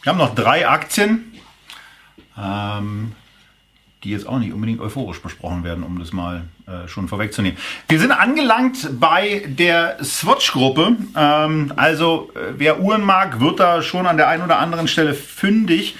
Wir 0.02 0.10
haben 0.10 0.18
noch 0.18 0.34
drei 0.34 0.68
Aktien. 0.68 1.32
Ähm, 2.36 3.12
die 4.04 4.10
jetzt 4.10 4.26
auch 4.26 4.38
nicht 4.38 4.52
unbedingt 4.52 4.80
euphorisch 4.80 5.20
besprochen 5.20 5.62
werden, 5.62 5.84
um 5.84 5.98
das 5.98 6.12
mal 6.12 6.44
äh, 6.66 6.88
schon 6.88 7.06
vorwegzunehmen. 7.06 7.56
Wir 7.88 8.00
sind 8.00 8.10
angelangt 8.10 8.98
bei 8.98 9.44
der 9.46 10.02
Swatch-Gruppe. 10.02 10.96
Ähm, 11.16 11.72
also 11.76 12.30
äh, 12.34 12.54
wer 12.58 12.80
Uhren 12.80 13.04
mag, 13.04 13.40
wird 13.40 13.60
da 13.60 13.82
schon 13.82 14.06
an 14.06 14.16
der 14.16 14.28
einen 14.28 14.42
oder 14.42 14.58
anderen 14.58 14.88
Stelle 14.88 15.14
fündig. 15.14 15.94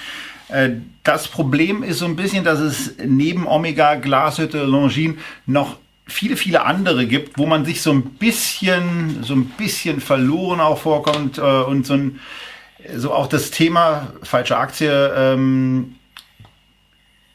Äh, 0.48 0.70
das 1.05 1.28
Problem 1.28 1.82
ist 1.82 1.98
so 1.98 2.07
ein 2.07 2.16
bisschen, 2.16 2.44
dass 2.44 2.59
es 2.59 2.96
neben 3.05 3.46
Omega, 3.46 3.94
Glashütte, 3.94 4.64
Longines 4.64 5.16
noch 5.46 5.76
viele, 6.07 6.36
viele 6.36 6.64
andere 6.64 7.07
gibt, 7.07 7.38
wo 7.38 7.46
man 7.46 7.64
sich 7.64 7.82
so 7.82 7.92
ein 7.92 8.03
bisschen, 8.03 9.22
so 9.22 9.34
ein 9.34 9.46
bisschen 9.46 10.00
verloren 10.00 10.61
auch 10.61 10.78
vorkommt 10.78 11.38
äh, 11.38 11.40
und 11.40 11.86
so 11.86 11.94
ein, 11.94 12.20
so 12.96 13.12
auch 13.12 13.28
das 13.28 13.53
Thema 13.53 14.12
falsche 14.22 14.57
Aktie 14.57 14.90
ähm, 15.16 15.94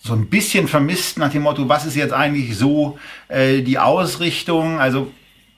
so 0.07 0.13
ein 0.13 0.27
bisschen 0.27 0.67
vermisst 0.67 1.17
nach 1.19 1.31
dem 1.31 1.43
Motto, 1.43 1.67
was 1.69 1.85
ist 1.85 1.95
jetzt 1.95 2.13
eigentlich 2.13 2.57
so 2.57 2.97
äh, 3.27 3.61
die 3.61 3.79
Ausrichtung? 3.79 4.79
Also 4.79 5.11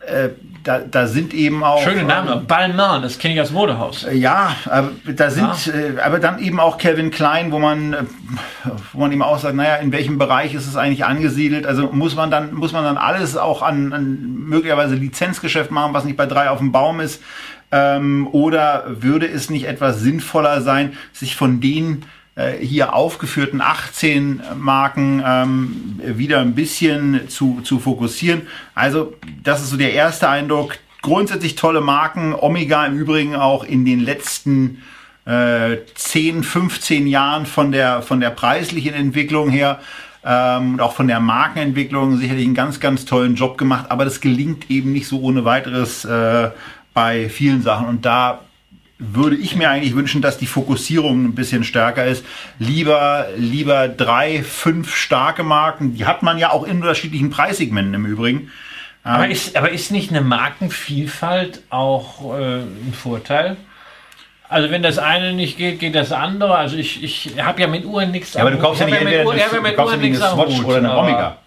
äh, 0.05 0.29
da, 0.63 0.79
da 0.79 1.07
sind 1.07 1.33
eben 1.33 1.63
auch. 1.63 1.83
Schöne 1.83 2.03
Name, 2.03 2.33
ähm, 2.33 2.47
Balmain, 2.47 3.01
das 3.01 3.19
kenne 3.19 3.33
ich 3.33 3.39
als 3.39 3.51
Modehaus. 3.51 4.05
Äh, 4.05 4.15
ja, 4.15 4.55
aber 4.65 4.91
da 5.05 5.29
sind, 5.29 5.65
ja. 5.65 5.73
äh, 5.73 5.99
aber 6.01 6.19
dann 6.19 6.39
eben 6.39 6.59
auch 6.59 6.77
Kevin 6.77 7.11
Klein, 7.11 7.51
wo 7.51 7.59
man, 7.59 7.93
äh, 7.93 8.03
wo 8.93 8.99
man 8.99 9.11
eben 9.11 9.21
auch 9.21 9.37
sagt, 9.39 9.55
naja, 9.55 9.75
in 9.75 9.91
welchem 9.91 10.17
Bereich 10.17 10.53
ist 10.53 10.67
es 10.67 10.75
eigentlich 10.75 11.05
angesiedelt? 11.05 11.65
Also 11.65 11.89
muss 11.91 12.15
man 12.15 12.31
dann, 12.31 12.53
muss 12.53 12.71
man 12.71 12.83
dann 12.83 12.97
alles 12.97 13.35
auch 13.35 13.61
an, 13.61 13.91
an 13.91 14.17
möglicherweise 14.47 14.95
Lizenzgeschäft 14.95 15.71
machen, 15.71 15.93
was 15.93 16.05
nicht 16.05 16.17
bei 16.17 16.25
drei 16.25 16.49
auf 16.49 16.59
dem 16.59 16.71
Baum 16.71 17.01
ist? 17.01 17.21
Ähm, 17.71 18.27
oder 18.31 18.85
würde 18.87 19.27
es 19.27 19.49
nicht 19.49 19.67
etwas 19.67 19.99
sinnvoller 19.99 20.61
sein, 20.61 20.93
sich 21.13 21.35
von 21.35 21.61
den 21.61 22.05
äh, 22.39 22.65
hier 22.65 22.93
aufgeführten 22.93 23.59
18 23.59 24.41
Marken 24.57 25.21
ähm, 25.25 25.99
wieder 26.01 26.39
ein 26.39 26.55
bisschen 26.55 27.27
zu, 27.27 27.59
zu 27.63 27.79
fokussieren. 27.79 28.43
Also 28.75 29.13
das 29.43 29.61
ist 29.61 29.71
so 29.71 29.77
der 29.77 29.93
erste 29.93 30.29
Eindruck. 30.29 30.77
Grundsätzlich 31.01 31.55
tolle 31.55 31.81
Marken. 31.81 32.33
Omega 32.33 32.85
im 32.85 32.97
Übrigen 32.97 33.35
auch 33.35 33.65
in 33.65 33.83
den 33.83 33.99
letzten 33.99 34.81
äh, 35.25 35.77
10, 35.95 36.43
15 36.43 37.07
Jahren 37.07 37.45
von 37.45 37.73
der, 37.73 38.01
von 38.01 38.21
der 38.21 38.29
preislichen 38.29 38.93
Entwicklung 38.93 39.49
her 39.49 39.79
ähm, 40.23 40.73
und 40.73 40.81
auch 40.81 40.93
von 40.93 41.09
der 41.09 41.19
Markenentwicklung 41.19 42.17
sicherlich 42.17 42.45
einen 42.45 42.55
ganz, 42.55 42.79
ganz 42.79 43.03
tollen 43.03 43.35
Job 43.35 43.57
gemacht. 43.57 43.87
Aber 43.89 44.05
das 44.05 44.21
gelingt 44.21 44.69
eben 44.69 44.93
nicht 44.93 45.07
so 45.07 45.19
ohne 45.19 45.43
weiteres 45.43 46.05
äh, 46.05 46.51
bei 46.93 47.27
vielen 47.27 47.61
Sachen. 47.61 47.87
Und 47.87 48.05
da 48.05 48.39
würde 48.99 49.37
ich 49.37 49.55
mir 49.55 49.69
eigentlich 49.69 49.95
wünschen, 49.95 50.21
dass 50.21 50.37
die 50.37 50.45
Fokussierung 50.45 51.23
ein 51.23 51.35
bisschen 51.35 51.63
stärker 51.63 52.05
ist. 52.05 52.25
Lieber, 52.59 53.27
lieber 53.37 53.87
drei, 53.87 54.43
fünf 54.43 54.93
starke 54.95 55.43
Marken. 55.43 55.93
Die 55.95 56.05
hat 56.05 56.21
man 56.21 56.37
ja 56.37 56.51
auch 56.51 56.63
in 56.65 56.81
unterschiedlichen 56.81 57.29
Preissegmenten 57.29 57.93
im 57.93 58.05
Übrigen. 58.05 58.51
Aber 59.03 59.25
ähm, 59.25 59.31
ist, 59.31 59.55
aber 59.55 59.71
ist 59.71 59.91
nicht 59.91 60.09
eine 60.09 60.19
Markenvielfalt 60.19 61.61
auch 61.69 62.37
äh, 62.37 62.57
ein 62.57 62.93
Vorteil? 62.93 63.55
Also 64.49 64.69
wenn 64.69 64.83
das 64.83 64.97
eine 64.97 65.33
nicht 65.33 65.57
geht, 65.57 65.79
geht 65.79 65.95
das 65.95 66.11
andere. 66.11 66.55
Also 66.55 66.75
ich, 66.75 67.01
ich 67.01 67.41
habe 67.41 67.61
ja 67.61 67.67
mit 67.67 67.85
Uhren 67.85 68.11
nichts 68.11 68.33
ja, 68.33 68.41
aber 68.41 68.51
du 68.51 68.57
kaufst 68.57 68.81
ja 68.81 68.87
nicht 68.87 69.01
mit, 69.01 69.25
Uhren, 69.25 69.39
eine, 69.39 69.61
mit 69.61 69.77
Uhren 69.77 70.01
nichts 70.01 70.19
Swatch 70.19 70.59
oder 70.63 70.77
eine 70.77 70.97
Omega. 70.97 71.37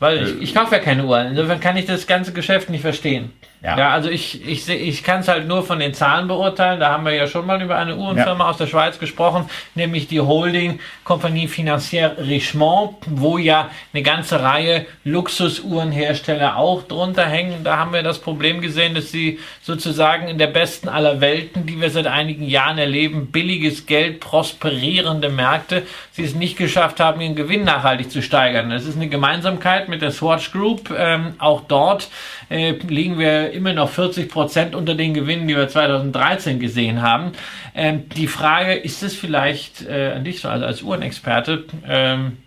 Weil 0.00 0.24
ich, 0.24 0.42
ich 0.42 0.54
kaufe 0.54 0.74
ja 0.74 0.80
keine 0.80 1.04
Uhren. 1.04 1.28
Insofern 1.28 1.60
kann 1.60 1.76
ich 1.76 1.86
das 1.86 2.06
ganze 2.06 2.32
Geschäft 2.32 2.68
nicht 2.68 2.82
verstehen. 2.82 3.30
Ja. 3.64 3.78
ja, 3.78 3.90
also 3.92 4.10
ich, 4.10 4.46
ich, 4.46 4.68
ich 4.68 5.02
kann 5.02 5.20
es 5.20 5.28
halt 5.28 5.48
nur 5.48 5.64
von 5.64 5.78
den 5.78 5.94
Zahlen 5.94 6.28
beurteilen. 6.28 6.80
Da 6.80 6.90
haben 6.92 7.06
wir 7.06 7.14
ja 7.14 7.26
schon 7.26 7.46
mal 7.46 7.62
über 7.62 7.78
eine 7.78 7.96
Uhrenfirma 7.96 8.44
ja. 8.44 8.50
aus 8.50 8.58
der 8.58 8.66
Schweiz 8.66 8.98
gesprochen, 8.98 9.48
nämlich 9.74 10.06
die 10.06 10.20
Holding 10.20 10.80
Compagnie 11.02 11.48
Financière 11.48 12.18
Richemont, 12.18 12.96
wo 13.06 13.38
ja 13.38 13.70
eine 13.94 14.02
ganze 14.02 14.42
Reihe 14.42 14.84
Luxusuhrenhersteller 15.04 16.58
auch 16.58 16.82
drunter 16.82 17.24
hängen. 17.24 17.64
Da 17.64 17.78
haben 17.78 17.94
wir 17.94 18.02
das 18.02 18.18
Problem 18.18 18.60
gesehen, 18.60 18.94
dass 18.94 19.10
sie 19.10 19.38
sozusagen 19.62 20.28
in 20.28 20.36
der 20.36 20.48
besten 20.48 20.90
aller 20.90 21.22
Welten, 21.22 21.64
die 21.64 21.80
wir 21.80 21.88
seit 21.88 22.06
einigen 22.06 22.44
Jahren 22.44 22.76
erleben, 22.76 23.28
billiges 23.28 23.86
Geld, 23.86 24.20
prosperierende 24.20 25.30
Märkte, 25.30 25.84
sie 26.12 26.24
es 26.24 26.34
nicht 26.34 26.58
geschafft 26.58 27.00
haben, 27.00 27.22
ihren 27.22 27.34
Gewinn 27.34 27.64
nachhaltig 27.64 28.10
zu 28.10 28.20
steigern. 28.20 28.68
Das 28.68 28.84
ist 28.84 28.96
eine 28.96 29.08
Gemeinsamkeit 29.08 29.88
mit 29.88 30.02
der 30.02 30.10
Swatch 30.10 30.52
Group. 30.52 30.94
Ähm, 30.94 31.32
auch 31.38 31.62
dort 31.66 32.08
äh, 32.50 32.72
liegen 32.72 33.18
wir 33.18 33.53
immer 33.54 33.72
noch 33.72 33.88
40 33.88 34.28
Prozent 34.30 34.74
unter 34.74 34.94
den 34.94 35.14
Gewinnen, 35.14 35.48
die 35.48 35.56
wir 35.56 35.68
2013 35.68 36.60
gesehen 36.60 37.02
haben. 37.02 37.32
Ähm, 37.74 38.08
die 38.10 38.26
Frage, 38.26 38.74
ist 38.74 39.02
es 39.02 39.14
vielleicht 39.14 39.86
äh, 39.86 40.12
an 40.16 40.24
dich 40.24 40.40
so, 40.40 40.48
also 40.48 40.66
als 40.66 40.82
Uhrenexperte, 40.82 41.64
ähm, 41.86 42.38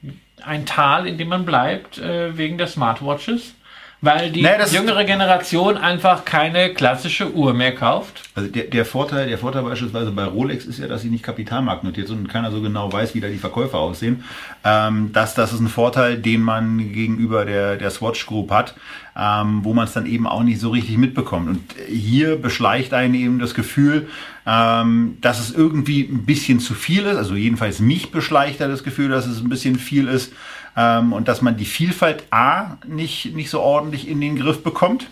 ein 0.43 0.65
Tal, 0.65 1.07
in 1.07 1.17
dem 1.17 1.29
man 1.29 1.45
bleibt, 1.45 1.97
äh, 1.97 2.37
wegen 2.37 2.57
der 2.57 2.67
Smartwatches? 2.67 3.55
Weil 3.99 4.31
die 4.31 4.43
naja, 4.43 4.63
jüngere 4.67 5.05
Generation 5.05 5.75
einfach 5.75 6.23
keine 6.23 6.71
klassische 6.71 7.33
Uhr 7.33 7.55
mehr 7.55 7.73
kauft. 7.73 8.21
Also 8.35 8.47
der, 8.47 8.65
der, 8.65 8.85
Vorteil, 8.85 9.27
der 9.27 9.39
Vorteil 9.39 9.63
beispielsweise 9.63 10.11
bei 10.11 10.23
Rolex 10.23 10.65
ist 10.65 10.77
ja, 10.77 10.87
dass 10.87 11.01
sie 11.01 11.09
nicht 11.09 11.23
kapitalmarktnotiert 11.23 12.07
sind 12.07 12.19
und 12.19 12.27
keiner 12.27 12.51
so 12.51 12.61
genau 12.61 12.93
weiß, 12.93 13.15
wie 13.15 13.21
da 13.21 13.27
die 13.27 13.39
Verkäufer 13.39 13.79
aussehen. 13.79 14.23
Ähm, 14.63 15.09
das, 15.13 15.33
das 15.33 15.51
ist 15.51 15.61
ein 15.61 15.67
Vorteil, 15.67 16.19
den 16.19 16.43
man 16.43 16.93
gegenüber 16.93 17.43
der, 17.43 17.75
der 17.75 17.89
Swatch 17.89 18.27
Group 18.27 18.51
hat, 18.51 18.75
ähm, 19.17 19.61
wo 19.63 19.73
man 19.73 19.85
es 19.85 19.93
dann 19.93 20.05
eben 20.05 20.27
auch 20.27 20.43
nicht 20.43 20.59
so 20.59 20.69
richtig 20.69 20.99
mitbekommt. 20.99 21.49
Und 21.49 21.61
hier 21.87 22.39
beschleicht 22.39 22.93
einen 22.93 23.15
eben 23.15 23.39
das 23.39 23.55
Gefühl, 23.55 24.09
ähm, 24.45 25.17
dass 25.21 25.39
es 25.39 25.55
irgendwie 25.55 26.01
ein 26.01 26.23
bisschen 26.23 26.59
zu 26.59 26.75
viel 26.75 27.07
ist. 27.07 27.17
Also 27.17 27.33
jedenfalls 27.33 27.79
mich 27.79 28.11
beschleicht 28.11 28.61
da 28.61 28.67
das 28.67 28.83
Gefühl, 28.83 29.09
dass 29.09 29.25
es 29.25 29.41
ein 29.41 29.49
bisschen 29.49 29.79
viel 29.79 30.07
ist 30.07 30.33
ähm, 30.77 31.11
und 31.11 31.27
dass 31.27 31.41
man 31.41 31.57
die 31.57 31.65
Vielfalt 31.65 32.23
A 32.31 32.77
nicht, 32.87 33.35
nicht 33.35 33.49
so 33.49 33.59
ordentlich 33.59 34.07
in 34.07 34.21
den 34.21 34.37
Griff 34.37 34.63
bekommt. 34.63 35.09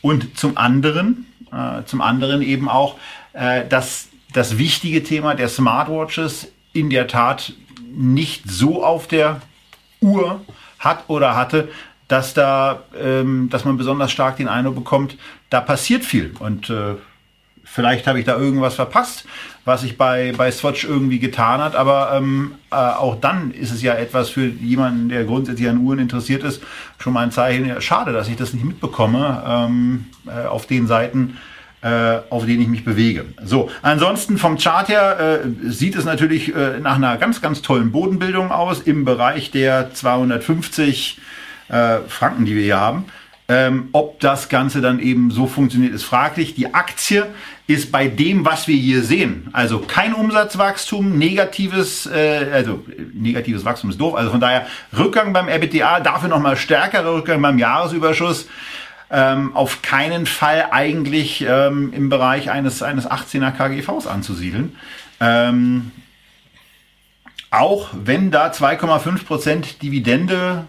Und 0.00 0.36
zum 0.36 0.56
anderen, 0.56 1.26
äh, 1.52 1.84
zum 1.84 2.00
anderen 2.00 2.42
eben 2.42 2.68
auch, 2.68 2.96
äh, 3.34 3.68
dass 3.68 4.08
das 4.32 4.58
wichtige 4.58 5.04
Thema 5.04 5.34
der 5.34 5.48
Smartwatches 5.48 6.50
in 6.72 6.88
der 6.90 7.06
Tat 7.06 7.52
nicht 7.94 8.50
so 8.50 8.82
auf 8.82 9.06
der 9.06 9.42
Uhr 10.00 10.40
hat 10.78 11.04
oder 11.08 11.36
hatte, 11.36 11.68
dass 12.08 12.34
da, 12.34 12.82
ähm, 12.98 13.48
dass 13.50 13.64
man 13.64 13.76
besonders 13.76 14.10
stark 14.10 14.38
den 14.38 14.48
Eindruck 14.48 14.76
bekommt, 14.76 15.16
da 15.50 15.60
passiert 15.60 16.04
viel. 16.04 16.34
Und 16.38 16.70
äh, 16.70 16.94
vielleicht 17.64 18.06
habe 18.06 18.18
ich 18.18 18.24
da 18.24 18.36
irgendwas 18.36 18.74
verpasst, 18.74 19.26
was 19.64 19.82
sich 19.82 19.96
bei, 19.96 20.32
bei 20.36 20.50
Swatch 20.50 20.84
irgendwie 20.84 21.18
getan 21.18 21.60
hat, 21.60 21.76
aber 21.76 22.12
ähm, 22.14 22.54
äh, 22.70 22.74
auch 22.74 23.20
dann 23.20 23.52
ist 23.52 23.70
es 23.70 23.82
ja 23.82 23.94
etwas 23.94 24.30
für 24.30 24.44
jemanden, 24.44 25.08
der 25.08 25.24
grundsätzlich 25.24 25.68
an 25.68 25.78
Uhren 25.78 26.00
interessiert 26.00 26.42
ist, 26.42 26.62
schon 26.98 27.12
mal 27.12 27.20
ein 27.20 27.30
Zeichen, 27.30 27.66
ja, 27.66 27.80
schade, 27.80 28.12
dass 28.12 28.28
ich 28.28 28.36
das 28.36 28.52
nicht 28.54 28.64
mitbekomme 28.64 29.42
ähm, 29.46 30.06
äh, 30.26 30.46
auf 30.46 30.66
den 30.66 30.86
Seiten, 30.86 31.36
äh, 31.82 32.18
auf 32.30 32.46
denen 32.46 32.62
ich 32.62 32.68
mich 32.68 32.84
bewege. 32.84 33.24
So, 33.44 33.70
ansonsten 33.82 34.38
vom 34.38 34.58
Chart 34.58 34.88
her 34.88 35.42
äh, 35.44 35.70
sieht 35.70 35.96
es 35.96 36.04
natürlich 36.04 36.54
äh, 36.54 36.80
nach 36.80 36.96
einer 36.96 37.16
ganz, 37.16 37.40
ganz 37.40 37.62
tollen 37.62 37.92
Bodenbildung 37.92 38.50
aus 38.50 38.80
im 38.80 39.04
Bereich 39.04 39.50
der 39.50 39.94
250 39.94 41.20
äh, 41.68 41.98
Franken, 42.08 42.44
die 42.44 42.56
wir 42.56 42.62
hier 42.62 42.80
haben. 42.80 43.04
Ähm, 43.48 43.88
ob 43.92 44.20
das 44.20 44.48
Ganze 44.48 44.80
dann 44.80 45.00
eben 45.00 45.30
so 45.30 45.46
funktioniert, 45.46 45.92
ist 45.92 46.04
fraglich. 46.04 46.54
Die 46.54 46.74
Aktie 46.74 47.26
ist 47.66 47.90
bei 47.90 48.06
dem, 48.06 48.44
was 48.44 48.68
wir 48.68 48.76
hier 48.76 49.02
sehen, 49.02 49.48
also 49.52 49.80
kein 49.80 50.14
Umsatzwachstum, 50.14 51.18
negatives, 51.18 52.06
äh, 52.06 52.46
also 52.52 52.84
negatives 53.12 53.64
Wachstum 53.64 53.90
ist 53.90 54.00
doof, 54.00 54.14
also 54.14 54.30
von 54.30 54.40
daher 54.40 54.66
Rückgang 54.96 55.32
beim 55.32 55.48
EBITDA, 55.48 56.00
dafür 56.00 56.28
nochmal 56.28 56.56
stärkerer 56.56 57.14
Rückgang 57.14 57.42
beim 57.42 57.58
Jahresüberschuss. 57.58 58.48
Ähm, 59.10 59.54
auf 59.54 59.82
keinen 59.82 60.24
Fall 60.24 60.68
eigentlich 60.70 61.44
ähm, 61.46 61.92
im 61.92 62.08
Bereich 62.08 62.50
eines, 62.50 62.82
eines 62.82 63.06
18er 63.06 63.50
KGVs 63.50 64.06
anzusiedeln. 64.06 64.76
Ähm, 65.20 65.90
auch 67.50 67.90
wenn 67.92 68.30
da 68.30 68.50
2,5% 68.50 69.78
Dividende 69.82 70.64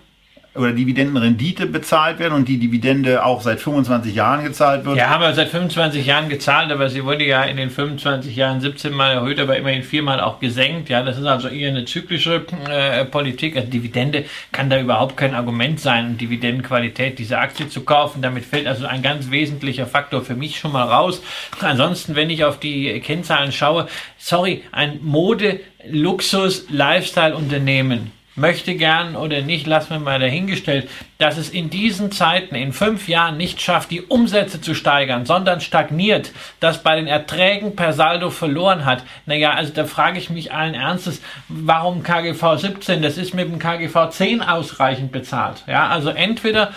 oder 0.56 0.72
Dividendenrendite 0.72 1.66
bezahlt 1.66 2.20
werden 2.20 2.34
und 2.34 2.48
die 2.48 2.60
Dividende 2.60 3.26
auch 3.26 3.42
seit 3.42 3.60
25 3.60 4.14
Jahren 4.14 4.44
gezahlt 4.44 4.86
wird. 4.86 4.98
Ja, 4.98 5.10
haben 5.10 5.22
wir 5.22 5.34
seit 5.34 5.50
25 5.50 6.06
Jahren 6.06 6.30
gezahlt, 6.30 6.72
aber 6.72 6.90
sie 6.90 7.04
wurde 7.04 7.26
ja 7.26 7.44
in 7.44 7.58
den 7.58 7.72
25 7.72 8.36
Jahren 8.36 8.62
17 8.62 8.94
Mal 8.94 9.14
erhöht, 9.14 9.40
aber 9.40 9.58
immerhin 9.58 9.82
viermal 9.82 10.20
auch 10.20 10.40
gesenkt. 10.40 10.90
Ja, 10.90 11.02
das 11.02 11.18
ist 11.18 11.26
also 11.26 11.48
eher 11.48 11.70
eine 11.70 11.86
zyklische 11.86 12.46
äh, 12.70 13.04
Politik. 13.06 13.56
Also 13.56 13.68
Dividende 13.68 14.26
kann 14.52 14.70
da 14.70 14.80
überhaupt 14.80 15.18
kein 15.18 15.34
Argument 15.34 15.80
sein, 15.80 16.20
Dividendenqualität 16.20 17.18
dieser 17.18 17.40
Aktie 17.40 17.68
zu 17.68 17.82
kaufen. 17.82 18.22
Damit 18.22 18.46
fällt 18.46 18.68
also 18.68 18.86
ein 18.86 19.02
ganz 19.02 19.32
wesentlicher 19.32 19.88
Faktor 19.88 20.22
für 20.22 20.36
mich 20.36 20.60
schon 20.60 20.72
mal 20.72 20.84
raus. 20.84 21.24
Ansonsten, 21.62 22.16
wenn 22.16 22.30
ich 22.30 22.44
auf 22.44 22.60
die 22.60 23.00
Kennzahlen 23.00 23.52
schaue, 23.52 23.88
sorry, 24.20 24.62
ein 24.72 25.00
Mode, 25.02 25.62
Luxus, 25.90 26.68
Lifestyle-Unternehmen 26.70 28.12
möchte 28.36 28.76
gern 28.76 29.16
oder 29.16 29.42
nicht, 29.42 29.68
lassen 29.68 29.92
wir 29.92 30.00
mal 30.00 30.20
dahingestellt, 30.20 30.90
dass 31.18 31.38
es 31.38 31.50
in 31.50 31.70
diesen 31.70 32.12
Zeiten, 32.12 32.56
in 32.56 32.74
fünf 32.74 33.08
Jahren 33.08 33.38
nicht 33.38 33.62
schafft, 33.62 33.92
die 33.92 34.02
Umsätze 34.02 34.60
zu 34.60 34.74
steigern, 34.74 35.26
sondern 35.26 35.62
stagniert, 35.62 36.32
das 36.60 36.84
bei 36.84 36.96
den 36.96 37.08
Erträgen 37.08 37.76
per 37.76 37.94
Saldo 37.94 38.30
verloren 38.30 38.86
hat. 38.86 39.04
Naja, 39.26 39.52
also 39.54 39.72
da 39.74 39.86
frage 39.86 40.18
ich 40.18 40.30
mich 40.30 40.52
allen 40.52 40.74
Ernstes, 40.74 41.22
warum 41.48 42.04
KGV 42.04 42.58
17? 42.58 43.02
Das 43.02 43.18
ist 43.18 43.34
mit 43.34 43.48
dem 43.48 43.60
KGV 43.60 44.10
10 44.10 44.42
ausreichend 44.42 45.12
bezahlt. 45.12 45.64
Ja, 45.68 45.88
also 45.88 46.10
entweder 46.10 46.72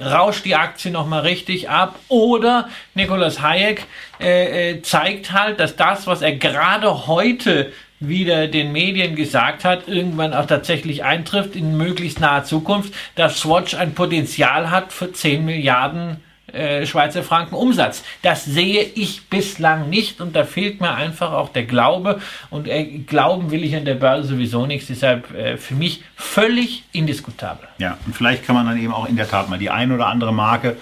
rauscht 0.00 0.44
die 0.44 0.56
Aktie 0.56 0.90
nochmal 0.90 1.22
richtig 1.22 1.70
ab 1.70 1.98
oder 2.08 2.68
Nicolas 2.94 3.40
Hayek 3.40 3.86
äh, 4.20 4.70
äh, 4.70 4.82
zeigt 4.82 5.32
halt, 5.32 5.60
dass 5.60 5.76
das, 5.76 6.06
was 6.06 6.22
er 6.22 6.36
gerade 6.36 7.06
heute 7.06 7.72
wieder 8.00 8.46
den 8.48 8.72
Medien 8.72 9.16
gesagt 9.16 9.64
hat, 9.64 9.88
irgendwann 9.88 10.34
auch 10.34 10.46
tatsächlich 10.46 11.04
eintrifft 11.04 11.56
in 11.56 11.76
möglichst 11.76 12.20
naher 12.20 12.44
Zukunft, 12.44 12.92
dass 13.14 13.38
Swatch 13.38 13.74
ein 13.74 13.94
Potenzial 13.94 14.70
hat 14.70 14.92
für 14.92 15.12
10 15.12 15.44
Milliarden 15.44 16.18
äh, 16.52 16.86
Schweizer 16.86 17.22
Franken 17.22 17.54
Umsatz. 17.54 18.04
Das 18.22 18.44
sehe 18.44 18.82
ich 18.82 19.28
bislang 19.28 19.90
nicht 19.90 20.20
und 20.20 20.36
da 20.36 20.44
fehlt 20.44 20.80
mir 20.80 20.94
einfach 20.94 21.32
auch 21.32 21.48
der 21.48 21.64
Glaube 21.64 22.20
und 22.50 22.68
äh, 22.68 22.84
Glauben 22.84 23.50
will 23.50 23.64
ich 23.64 23.74
an 23.74 23.84
der 23.84 23.94
Börse 23.94 24.28
sowieso 24.28 24.66
nichts, 24.66 24.86
deshalb 24.86 25.34
äh, 25.34 25.56
für 25.56 25.74
mich 25.74 26.02
völlig 26.14 26.84
indiskutabel. 26.92 27.66
Ja, 27.78 27.98
und 28.06 28.14
vielleicht 28.14 28.44
kann 28.44 28.54
man 28.54 28.66
dann 28.66 28.78
eben 28.78 28.92
auch 28.92 29.08
in 29.08 29.16
der 29.16 29.28
Tat 29.28 29.48
mal 29.48 29.58
die 29.58 29.70
ein 29.70 29.90
oder 29.90 30.06
andere 30.06 30.32
Marke 30.32 30.76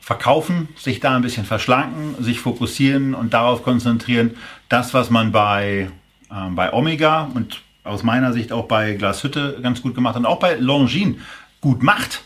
verkaufen, 0.00 0.68
sich 0.76 1.00
da 1.00 1.16
ein 1.16 1.22
bisschen 1.22 1.44
verschlanken, 1.44 2.22
sich 2.22 2.40
fokussieren 2.40 3.14
und 3.14 3.34
darauf 3.34 3.62
konzentrieren, 3.62 4.36
das, 4.68 4.94
was 4.94 5.10
man 5.10 5.32
bei 5.32 5.88
ähm, 6.32 6.54
bei 6.54 6.72
Omega 6.72 7.30
und 7.34 7.62
aus 7.84 8.02
meiner 8.02 8.32
Sicht 8.32 8.52
auch 8.52 8.66
bei 8.66 8.94
Glashütte 8.94 9.58
ganz 9.62 9.82
gut 9.82 9.94
gemacht 9.94 10.16
und 10.16 10.26
auch 10.26 10.38
bei 10.38 10.54
Longines 10.54 11.16
gut 11.60 11.82
macht, 11.82 12.24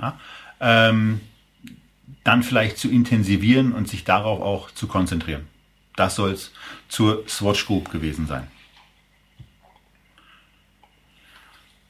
ja, 0.00 0.18
ähm, 0.60 1.20
dann 2.24 2.42
vielleicht 2.42 2.78
zu 2.78 2.88
intensivieren 2.88 3.72
und 3.72 3.88
sich 3.88 4.04
darauf 4.04 4.40
auch 4.40 4.70
zu 4.70 4.86
konzentrieren. 4.86 5.46
Das 5.96 6.16
soll 6.16 6.32
es 6.32 6.52
zur 6.88 7.24
Swatch 7.28 7.66
Group 7.66 7.90
gewesen 7.90 8.26
sein. 8.26 8.46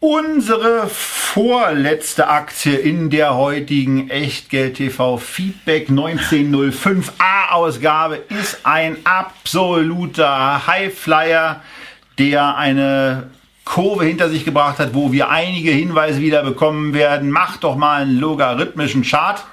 Unsere 0.03 0.89
vorletzte 0.89 2.29
Aktie 2.29 2.75
in 2.75 3.11
der 3.11 3.35
heutigen 3.35 4.09
Echtgeld 4.09 4.79
TV 4.79 5.19
Feedback 5.19 5.91
1905a 5.91 7.51
Ausgabe 7.51 8.17
ist 8.31 8.61
ein 8.65 8.97
absoluter 9.05 10.67
Highflyer, 10.67 11.63
der 12.19 12.57
eine 12.57 13.25
Kurve 13.67 14.07
hinter 14.07 14.31
sich 14.31 14.47
gebracht 14.47 14.79
hat, 14.79 14.95
wo 14.95 15.13
wir 15.13 15.29
einige 15.29 15.71
Hinweise 15.71 16.23
wieder 16.23 16.45
bekommen 16.45 16.95
werden. 16.95 17.31
Macht 17.31 17.63
doch 17.63 17.77
mal 17.77 18.01
einen 18.01 18.19
logarithmischen 18.19 19.03
Chart. 19.03 19.45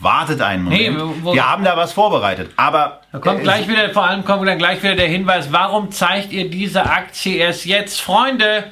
Wartet 0.00 0.42
einen 0.42 0.64
Moment. 0.64 1.24
Nee, 1.24 1.32
wir 1.32 1.50
haben 1.50 1.64
da 1.64 1.78
was 1.78 1.94
vorbereitet. 1.94 2.50
Aber 2.56 3.00
da 3.10 3.20
kommt 3.20 3.42
gleich 3.42 3.68
wieder, 3.68 3.88
vor 3.88 4.04
allem 4.04 4.26
kommt 4.26 4.46
dann 4.46 4.58
gleich 4.58 4.82
wieder 4.82 4.96
der 4.96 5.08
Hinweis, 5.08 5.50
warum 5.50 5.90
zeigt 5.92 6.30
ihr 6.30 6.50
diese 6.50 6.84
Aktie 6.84 7.36
erst 7.36 7.64
jetzt, 7.64 8.02
Freunde? 8.02 8.64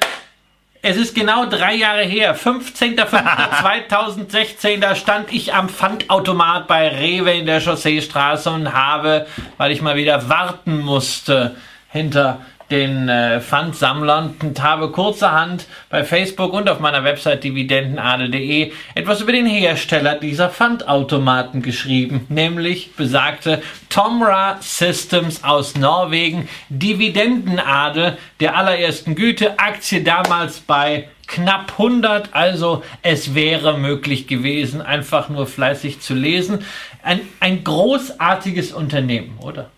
Es 0.85 0.97
ist 0.97 1.15
genau 1.15 1.45
drei 1.45 1.75
Jahre 1.75 2.03
her, 2.03 2.35
15.05.2016, 2.35 4.81
da 4.81 4.95
stand 4.95 5.31
ich 5.31 5.53
am 5.53 5.69
Pfandautomat 5.69 6.67
bei 6.67 6.89
Rewe 6.89 7.31
in 7.31 7.45
der 7.45 7.61
Chausseestraße 7.61 8.49
und 8.49 8.73
habe, 8.73 9.25
weil 9.55 9.71
ich 9.71 9.81
mal 9.81 9.95
wieder 9.95 10.27
warten 10.27 10.81
musste, 10.81 11.55
hinter 11.87 12.41
den 12.73 13.07
äh, 13.07 13.39
Pfandsammlern 13.39 14.33
und 14.41 14.63
habe 14.63 14.89
kurzerhand 14.89 15.67
bei 15.91 16.03
Facebook 16.03 16.53
und 16.53 16.67
auf 16.67 16.79
meiner 16.79 17.03
Website 17.03 17.43
dividendenadel.de 17.43 18.71
etwas 18.95 19.21
über 19.21 19.31
den 19.31 19.45
Hersteller 19.45 20.15
dieser 20.15 20.49
Pfandautomaten 20.49 21.61
geschrieben, 21.61 22.25
nämlich 22.29 22.95
besagte 22.95 23.61
Tomra 23.89 24.57
Systems 24.59 25.43
aus 25.43 25.75
Norwegen, 25.75 26.49
Dividendenadel 26.69 28.17
der 28.39 28.57
allerersten 28.57 29.13
Güte, 29.13 29.59
Aktie 29.59 30.03
damals 30.03 30.59
bei 30.59 31.09
knapp 31.27 31.73
100, 31.73 32.33
also 32.33 32.83
es 33.03 33.35
wäre 33.35 33.77
möglich 33.77 34.25
gewesen, 34.25 34.81
einfach 34.81 35.29
nur 35.29 35.45
fleißig 35.45 35.99
zu 35.99 36.15
lesen. 36.15 36.65
Ein, 37.03 37.21
ein 37.39 37.63
großartiges 37.63 38.71
Unternehmen, 38.71 39.37
oder? 39.39 39.69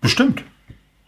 Bestimmt. 0.00 0.42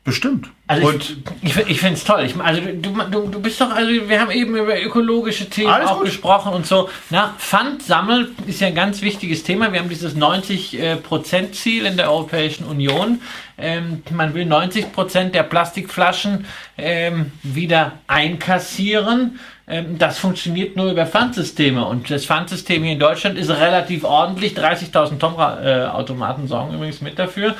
Bestimmt. 0.05 0.51
Also 0.73 0.89
und 0.89 1.17
ich, 1.43 1.57
ich, 1.57 1.69
ich 1.69 1.81
finde 1.81 1.95
es 1.95 2.05
toll. 2.05 2.25
Ich, 2.25 2.35
also 2.41 2.61
du, 2.61 2.91
du, 3.11 3.29
du 3.29 3.41
bist 3.41 3.61
doch, 3.61 3.71
also 3.71 3.91
wir 3.91 4.21
haben 4.21 4.31
eben 4.31 4.57
über 4.57 4.81
ökologische 4.81 5.49
Themen 5.49 5.71
auch 5.71 5.99
gut. 5.99 6.07
gesprochen 6.07 6.53
und 6.53 6.67
so. 6.67 6.89
Na, 7.11 7.35
Pfand 7.39 7.83
sammeln 7.83 8.29
ist 8.47 8.61
ja 8.61 8.69
ein 8.69 8.75
ganz 8.75 9.03
wichtiges 9.03 9.43
Thema. 9.43 9.73
Wir 9.73 9.81
haben 9.81 9.89
dieses 9.89 10.17
90%-Ziel 10.17 11.87
in 11.87 11.97
der 11.97 12.11
Europäischen 12.11 12.65
Union. 12.65 13.21
Ähm, 13.59 14.03
man 14.11 14.35
will 14.35 14.47
90% 14.47 15.31
der 15.31 15.43
Plastikflaschen 15.43 16.47
ähm, 16.79 17.33
wieder 17.43 17.93
einkassieren. 18.07 19.39
Ähm, 19.69 19.99
das 19.99 20.19
funktioniert 20.19 20.77
nur 20.77 20.91
über 20.91 21.07
Pfandsysteme 21.07 21.85
und 21.85 22.11
das 22.11 22.25
Pfandsystem 22.27 22.83
hier 22.83 22.95
in 22.95 22.99
Deutschland 22.99 23.39
ist 23.39 23.51
relativ 23.51 24.05
ordentlich. 24.05 24.55
30.000 24.55 25.19
Tomra-Automaten 25.19 26.49
sorgen 26.49 26.75
übrigens 26.75 27.01
mit 27.01 27.19
dafür. 27.19 27.55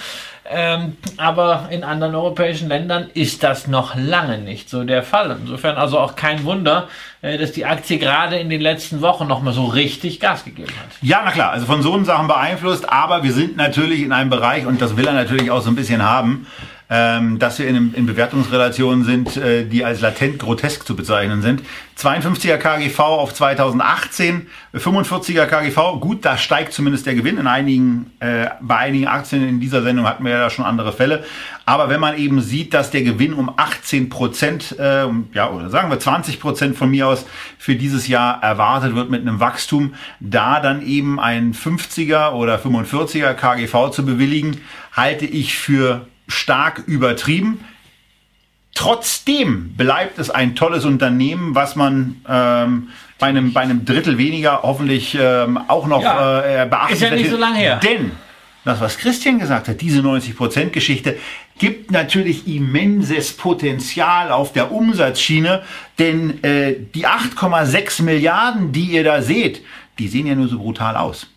Ähm, 0.55 0.97
aber 1.17 1.69
in 1.71 1.83
anderen 1.83 2.15
europäischen 2.15 2.69
Ländern 2.69 3.09
ist 3.15 3.43
das 3.43 3.69
noch 3.69 3.95
lange 3.95 4.39
nicht 4.39 4.69
so 4.69 4.85
der 4.85 5.03
Fall. 5.03 5.37
Insofern 5.41 5.77
also 5.77 5.99
auch 5.99 6.15
kein 6.15 6.45
Wunder, 6.45 6.89
äh, 7.23 7.39
dass 7.39 7.53
die 7.53 7.65
Aktie 7.65 7.99
gerade 7.99 8.37
in 8.37 8.51
den 8.51 8.61
letzten 8.61 9.01
Wochen 9.01 9.27
noch 9.27 9.41
mal 9.43 9.55
so 9.55 9.65
richtig 9.65 10.21
Gas 10.21 10.45
gegeben 10.45 10.73
hat. 10.79 10.91
Ja, 11.01 11.23
na 11.25 11.31
klar, 11.31 11.53
also 11.53 11.65
von 11.65 11.83
so 11.83 12.03
Sachen 12.05 12.27
beeinflusst, 12.27 12.91
aber 12.91 13.23
wir 13.23 13.33
sind 13.33 13.57
natürlich 13.57 14.03
in 14.03 14.13
einem 14.13 14.29
Bereich 14.29 14.67
und 14.67 14.83
das 14.83 14.97
will 14.97 15.07
er 15.07 15.15
natürlich 15.15 15.51
auch 15.51 15.63
so 15.63 15.71
ein 15.71 15.77
bisschen 15.77 16.03
haben, 16.03 16.47
ähm, 16.95 17.39
dass 17.39 17.59
wir 17.59 17.67
in, 17.67 17.95
in 17.95 18.05
Bewertungsrelationen 18.05 19.05
sind, 19.05 19.39
äh, 19.39 19.65
die 19.65 19.83
als 19.83 20.03
latent 20.03 20.39
grotesk 20.39 20.87
zu 20.87 20.95
bezeichnen 20.95 21.41
sind. 21.41 21.63
52er 21.99 22.59
KGV 22.59 22.99
auf 22.99 23.33
2018, 23.33 24.47
45er 24.75 25.47
KGV, 25.47 26.01
gut, 26.01 26.23
da 26.23 26.37
steigt 26.37 26.75
zumindest 26.75 27.07
der 27.07 27.15
Gewinn. 27.15 27.39
In 27.39 27.47
einigen, 27.47 28.11
äh, 28.21 28.49
bei 28.61 28.77
einigen 28.77 29.07
Aktien 29.07 29.49
in 29.49 29.59
dieser 29.59 29.83
Sendung 29.83 30.07
hatten 30.07 30.23
wir 30.23 30.33
ja 30.33 30.51
schon 30.51 30.67
andere 30.67 30.93
Fälle. 30.93 31.25
Aber 31.65 31.89
wenn 31.89 31.99
man 32.01 32.19
eben 32.19 32.43
sieht, 32.43 32.75
dass 32.75 32.91
der 32.91 33.03
Gewinn 33.03 33.33
um 33.33 33.51
18 33.57 34.11
Prozent, 34.11 34.79
äh, 34.79 35.07
ja, 35.33 35.51
oder 35.51 35.71
sagen 35.71 35.89
wir 35.89 35.99
20 35.99 36.41
Prozent 36.41 36.77
von 36.77 36.91
mir 36.91 37.09
aus 37.09 37.25
für 37.57 37.75
dieses 37.75 38.07
Jahr 38.07 38.43
erwartet 38.43 38.95
wird 38.95 39.09
mit 39.09 39.23
einem 39.23 39.41
Wachstum, 39.41 39.95
da 40.21 40.61
dann 40.61 40.83
eben 40.85 41.19
ein 41.19 41.55
50er 41.55 42.33
oder 42.33 42.59
45er 42.59 43.33
KGV 43.33 43.91
zu 43.93 44.05
bewilligen, 44.05 44.61
halte 44.95 45.25
ich 45.25 45.57
für 45.57 46.07
stark 46.29 46.83
übertrieben. 46.87 47.65
Trotzdem 48.75 49.75
bleibt 49.77 50.19
es 50.19 50.31
ein 50.31 50.55
tolles 50.55 50.85
Unternehmen, 50.85 51.55
was 51.55 51.77
man 51.77 52.23
ähm, 52.27 52.89
bei, 53.19 53.27
einem, 53.27 53.53
bei 53.53 53.61
einem 53.61 53.85
Drittel 53.85 54.17
weniger 54.17 54.63
hoffentlich 54.63 55.17
ähm, 55.21 55.59
auch 55.69 55.87
noch 55.87 56.03
ja, 56.03 56.63
äh, 56.63 56.67
beachten 56.67 56.95
Ist 56.95 57.03
ja 57.03 57.11
nicht 57.11 57.31
so 57.31 57.37
lange 57.37 57.59
her. 57.59 57.77
Denn 57.83 58.13
das, 58.65 58.81
was 58.81 58.97
Christian 58.97 59.39
gesagt 59.39 59.69
hat, 59.69 59.81
diese 59.81 60.01
90%-Geschichte, 60.01 61.19
gibt 61.59 61.91
natürlich 61.91 62.47
immenses 62.47 63.33
Potenzial 63.37 64.31
auf 64.31 64.53
der 64.53 64.73
Umsatzschiene, 64.73 65.63
denn 65.99 66.43
äh, 66.43 66.77
die 66.95 67.07
8,6 67.07 68.03
Milliarden, 68.03 68.73
die 68.73 68.87
ihr 68.87 69.05
da 69.05 69.21
seht, 69.21 69.63
die 69.99 70.09
sehen 70.09 70.27
ja 70.27 70.35
nur 70.35 70.49
so 70.49 70.59
brutal 70.59 70.97
aus. 70.97 71.29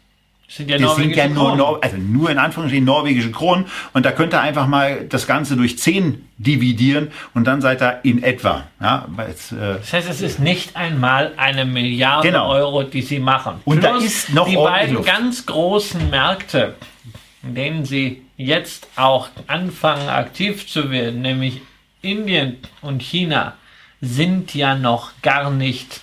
Sind 0.47 0.69
ja 0.69 0.77
das 0.77 0.95
sind 0.95 1.15
ja 1.15 1.27
nur, 1.27 1.55
Nor 1.55 1.83
also 1.83 1.97
nur 1.97 2.29
in 2.29 2.37
Anführungsstrichen 2.37 2.85
norwegische 2.85 3.31
Kronen. 3.31 3.65
Und 3.93 4.05
da 4.05 4.11
könnt 4.11 4.33
ihr 4.33 4.41
einfach 4.41 4.67
mal 4.67 5.05
das 5.09 5.25
Ganze 5.25 5.55
durch 5.57 5.79
10 5.79 6.23
dividieren 6.37 7.11
und 7.33 7.45
dann 7.45 7.61
seid 7.61 7.81
ihr 7.81 7.99
in 8.03 8.21
etwa. 8.21 8.63
Ja, 8.79 9.07
jetzt, 9.27 9.53
äh 9.53 9.77
das 9.79 9.93
heißt, 9.93 10.09
es 10.09 10.21
ist 10.21 10.39
nicht 10.39 10.75
einmal 10.75 11.33
eine 11.37 11.65
Milliarde 11.65 12.27
genau. 12.27 12.49
Euro, 12.49 12.83
die 12.83 13.01
sie 13.01 13.19
machen. 13.19 13.55
Und 13.65 13.79
Plus 13.79 13.91
da 13.91 14.05
ist 14.05 14.33
noch 14.33 14.47
die 14.47 14.55
beiden 14.55 14.95
Luft. 14.95 15.07
ganz 15.07 15.45
großen 15.45 16.09
Märkte, 16.11 16.75
in 17.41 17.55
denen 17.55 17.85
sie 17.85 18.21
jetzt 18.37 18.87
auch 18.95 19.29
anfangen 19.47 20.09
aktiv 20.09 20.67
zu 20.67 20.91
werden, 20.91 21.21
nämlich 21.21 21.61
Indien 22.01 22.57
und 22.81 23.01
China, 23.01 23.55
sind 23.99 24.53
ja 24.53 24.75
noch 24.75 25.11
gar 25.23 25.49
nicht 25.49 26.01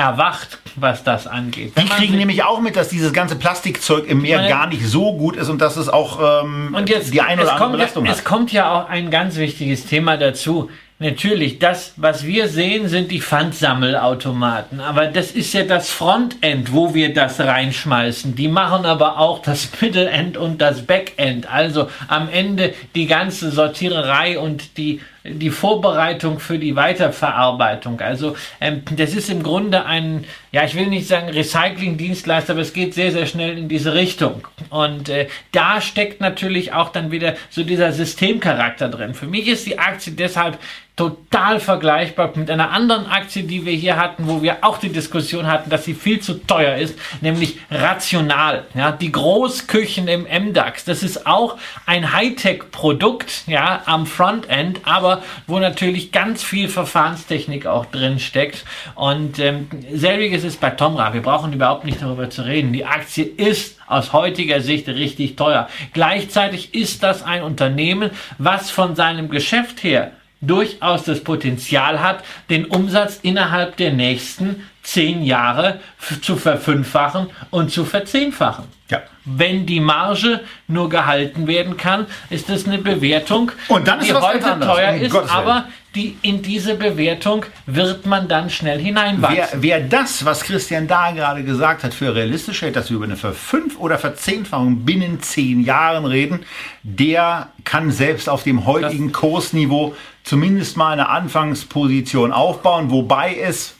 erwacht, 0.00 0.58
was 0.76 1.04
das 1.04 1.26
angeht. 1.26 1.72
Die 1.78 1.86
kriegen 1.86 2.16
nämlich 2.16 2.42
auch 2.42 2.60
mit, 2.60 2.76
dass 2.76 2.88
dieses 2.88 3.12
ganze 3.12 3.36
Plastikzeug 3.36 4.06
im 4.06 4.22
Meer 4.22 4.48
gar 4.48 4.66
nicht 4.66 4.84
so 4.84 5.12
gut 5.16 5.36
ist 5.36 5.48
und 5.48 5.60
dass 5.60 5.76
es 5.76 5.88
auch 5.88 6.42
ähm, 6.42 6.74
und 6.74 6.88
jetzt, 6.88 7.12
die 7.12 7.20
eine 7.20 7.42
oder 7.42 7.52
andere 7.54 7.72
Belastung 7.72 8.04
ja, 8.04 8.12
hat. 8.12 8.18
Es 8.18 8.24
kommt 8.24 8.52
ja 8.52 8.72
auch 8.72 8.88
ein 8.88 9.10
ganz 9.10 9.36
wichtiges 9.36 9.86
Thema 9.86 10.16
dazu. 10.16 10.70
Natürlich, 11.02 11.58
das, 11.58 11.94
was 11.96 12.26
wir 12.26 12.48
sehen, 12.48 12.86
sind 12.88 13.10
die 13.10 13.22
Pfandsammelautomaten. 13.22 14.80
Aber 14.80 15.06
das 15.06 15.30
ist 15.32 15.54
ja 15.54 15.64
das 15.64 15.88
Frontend, 15.88 16.74
wo 16.74 16.92
wir 16.92 17.14
das 17.14 17.40
reinschmeißen. 17.40 18.34
Die 18.34 18.48
machen 18.48 18.84
aber 18.84 19.18
auch 19.18 19.40
das 19.40 19.70
Mittelend 19.80 20.36
und 20.36 20.60
das 20.60 20.82
Backend. 20.82 21.50
Also 21.50 21.88
am 22.08 22.28
Ende 22.28 22.74
die 22.94 23.06
ganze 23.06 23.50
Sortiererei 23.50 24.38
und 24.38 24.76
die 24.76 25.00
die 25.24 25.50
Vorbereitung 25.50 26.40
für 26.40 26.58
die 26.58 26.76
Weiterverarbeitung. 26.76 28.00
Also 28.00 28.36
ähm, 28.60 28.82
das 28.96 29.14
ist 29.14 29.28
im 29.28 29.42
Grunde 29.42 29.84
ein, 29.84 30.24
ja, 30.52 30.64
ich 30.64 30.74
will 30.74 30.86
nicht 30.86 31.06
sagen 31.06 31.28
Recycling-Dienstleister, 31.28 32.52
aber 32.52 32.62
es 32.62 32.72
geht 32.72 32.94
sehr, 32.94 33.12
sehr 33.12 33.26
schnell 33.26 33.58
in 33.58 33.68
diese 33.68 33.94
Richtung. 33.94 34.46
Und 34.70 35.08
äh, 35.08 35.28
da 35.52 35.80
steckt 35.80 36.20
natürlich 36.20 36.72
auch 36.72 36.90
dann 36.90 37.10
wieder 37.10 37.36
so 37.50 37.64
dieser 37.64 37.92
Systemcharakter 37.92 38.88
drin. 38.88 39.14
Für 39.14 39.26
mich 39.26 39.48
ist 39.48 39.66
die 39.66 39.78
Aktie 39.78 40.12
deshalb 40.12 40.58
total 41.00 41.60
vergleichbar 41.60 42.30
mit 42.34 42.50
einer 42.50 42.72
anderen 42.72 43.06
Aktie, 43.06 43.44
die 43.44 43.64
wir 43.64 43.72
hier 43.72 43.96
hatten, 43.96 44.28
wo 44.28 44.42
wir 44.42 44.58
auch 44.60 44.76
die 44.76 44.90
Diskussion 44.90 45.46
hatten, 45.46 45.70
dass 45.70 45.86
sie 45.86 45.94
viel 45.94 46.20
zu 46.20 46.34
teuer 46.46 46.76
ist, 46.76 46.94
nämlich 47.22 47.56
rational. 47.70 48.64
Ja, 48.74 48.92
die 48.92 49.10
Großküchen 49.10 50.08
im 50.08 50.24
MDAX, 50.24 50.84
das 50.84 51.02
ist 51.02 51.26
auch 51.26 51.56
ein 51.86 52.12
Hightech-Produkt, 52.12 53.44
ja, 53.46 53.80
am 53.86 54.04
Frontend, 54.04 54.80
aber 54.84 55.22
wo 55.46 55.58
natürlich 55.58 56.12
ganz 56.12 56.42
viel 56.42 56.68
Verfahrenstechnik 56.68 57.64
auch 57.64 57.86
drin 57.86 58.18
steckt. 58.18 58.66
Und 58.94 59.38
ähm, 59.38 59.70
selbiges 59.90 60.44
ist 60.44 60.60
bei 60.60 60.68
Tomra. 60.68 61.14
Wir 61.14 61.22
brauchen 61.22 61.54
überhaupt 61.54 61.86
nicht 61.86 62.02
darüber 62.02 62.28
zu 62.28 62.42
reden. 62.42 62.74
Die 62.74 62.84
Aktie 62.84 63.24
ist 63.24 63.78
aus 63.86 64.12
heutiger 64.12 64.60
Sicht 64.60 64.86
richtig 64.86 65.36
teuer. 65.36 65.66
Gleichzeitig 65.94 66.74
ist 66.74 67.02
das 67.02 67.22
ein 67.22 67.42
Unternehmen, 67.42 68.10
was 68.36 68.70
von 68.70 68.94
seinem 68.96 69.30
Geschäft 69.30 69.82
her 69.82 70.12
durchaus 70.40 71.04
das 71.04 71.22
Potenzial 71.22 72.00
hat, 72.00 72.24
den 72.48 72.64
Umsatz 72.64 73.18
innerhalb 73.22 73.76
der 73.76 73.92
nächsten 73.92 74.66
zehn 74.82 75.22
Jahre 75.22 75.80
zu 76.22 76.36
verfünffachen 76.36 77.28
und 77.50 77.70
zu 77.70 77.84
verzehnfachen. 77.84 78.64
Ja. 78.88 79.02
Wenn 79.36 79.66
die 79.66 79.80
Marge 79.80 80.40
nur 80.68 80.88
gehalten 80.88 81.46
werden 81.46 81.76
kann, 81.76 82.06
ist 82.30 82.48
das 82.48 82.66
eine 82.66 82.78
Bewertung, 82.78 83.52
die 83.68 84.12
heute 84.12 84.60
teuer 84.60 84.94
ist, 84.94 85.14
aber 85.14 85.66
die, 85.94 86.16
in 86.22 86.40
diese 86.40 86.74
Bewertung 86.74 87.44
wird 87.66 88.06
man 88.06 88.28
dann 88.28 88.48
schnell 88.48 88.78
hineinwachsen. 88.78 89.60
Wer, 89.60 89.80
wer 89.80 89.80
das, 89.80 90.24
was 90.24 90.42
Christian 90.42 90.86
da 90.86 91.10
gerade 91.10 91.42
gesagt 91.42 91.82
hat, 91.82 91.94
für 91.94 92.14
realistisch 92.14 92.62
hält, 92.62 92.76
dass 92.76 92.90
wir 92.90 92.96
über 92.96 93.06
eine 93.06 93.16
Verfünf- 93.16 93.78
oder 93.78 93.98
Verzehnfachung 93.98 94.84
binnen 94.84 95.20
zehn 95.20 95.64
Jahren 95.64 96.04
reden, 96.04 96.44
der 96.84 97.48
kann 97.64 97.90
selbst 97.90 98.28
auf 98.28 98.44
dem 98.44 98.66
heutigen 98.66 99.10
das 99.10 99.20
Kursniveau 99.20 99.96
zumindest 100.22 100.76
mal 100.76 100.92
eine 100.92 101.08
Anfangsposition 101.08 102.32
aufbauen, 102.32 102.90
wobei 102.90 103.36
es 103.36 103.74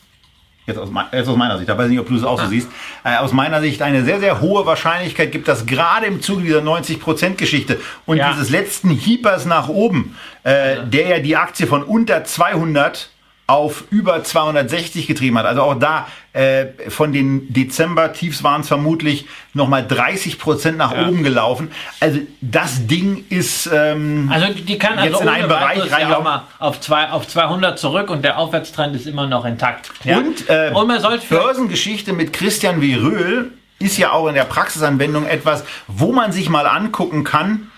Jetzt 0.70 0.78
aus, 0.78 0.90
jetzt 1.12 1.28
aus, 1.28 1.36
meiner 1.36 1.58
Sicht, 1.58 1.68
ich 1.68 1.76
weiß 1.76 1.88
nicht, 1.88 2.00
ob 2.00 2.08
du 2.08 2.16
es 2.16 2.24
auch 2.24 2.38
so 2.38 2.44
ah. 2.44 2.48
siehst, 2.48 2.68
äh, 3.04 3.16
aus 3.16 3.32
meiner 3.32 3.60
Sicht 3.60 3.82
eine 3.82 4.04
sehr, 4.04 4.20
sehr 4.20 4.40
hohe 4.40 4.66
Wahrscheinlichkeit 4.66 5.32
gibt, 5.32 5.48
dass 5.48 5.66
gerade 5.66 6.06
im 6.06 6.22
Zuge 6.22 6.42
dieser 6.42 6.62
90%-Geschichte 6.62 7.80
und 8.06 8.16
ja. 8.16 8.32
dieses 8.32 8.50
letzten 8.50 8.90
Hiepers 8.90 9.46
nach 9.46 9.68
oben, 9.68 10.16
äh, 10.44 10.76
der 10.86 11.08
ja 11.08 11.18
die 11.18 11.36
Aktie 11.36 11.66
von 11.66 11.82
unter 11.82 12.24
200 12.24 13.09
auf 13.50 13.84
über 13.90 14.22
260 14.22 15.08
getrieben 15.08 15.36
hat. 15.36 15.44
Also 15.44 15.62
auch 15.62 15.74
da 15.74 16.06
äh, 16.32 16.66
von 16.88 17.12
den 17.12 17.52
Dezember-Tiefs 17.52 18.44
waren 18.44 18.60
es 18.60 18.68
vermutlich 18.68 19.26
nochmal 19.54 19.84
30 19.84 20.38
Prozent 20.38 20.78
nach 20.78 20.92
ja. 20.92 21.08
oben 21.08 21.24
gelaufen. 21.24 21.72
Also 21.98 22.20
das 22.40 22.86
Ding 22.86 23.24
ist 23.28 23.68
ähm, 23.72 24.30
also 24.32 24.54
die 24.54 24.78
kann 24.78 24.98
also 24.98 25.10
jetzt 25.10 25.22
in 25.22 25.28
einen 25.28 25.48
Bereich 25.48 25.92
rein 25.92 26.08
ja 26.08 26.44
auf, 26.60 26.80
zwei, 26.80 27.10
auf 27.10 27.26
200 27.26 27.76
zurück 27.76 28.08
und 28.10 28.24
der 28.24 28.38
Aufwärtstrend 28.38 28.94
ist 28.94 29.06
immer 29.06 29.26
noch 29.26 29.44
intakt. 29.44 29.90
Ja? 30.04 30.18
Und, 30.18 30.48
äh, 30.48 30.70
und 30.72 30.86
man 30.86 31.00
sollte 31.00 31.26
Börsengeschichte 31.26 32.12
mit 32.12 32.32
Christian 32.32 32.80
W. 32.80 32.94
Röhl 32.94 33.50
ist 33.80 33.98
ja 33.98 34.12
auch 34.12 34.28
in 34.28 34.34
der 34.34 34.44
Praxisanwendung 34.44 35.26
etwas, 35.26 35.64
wo 35.88 36.12
man 36.12 36.30
sich 36.30 36.48
mal 36.48 36.66
angucken 36.68 37.24
kann, 37.24 37.72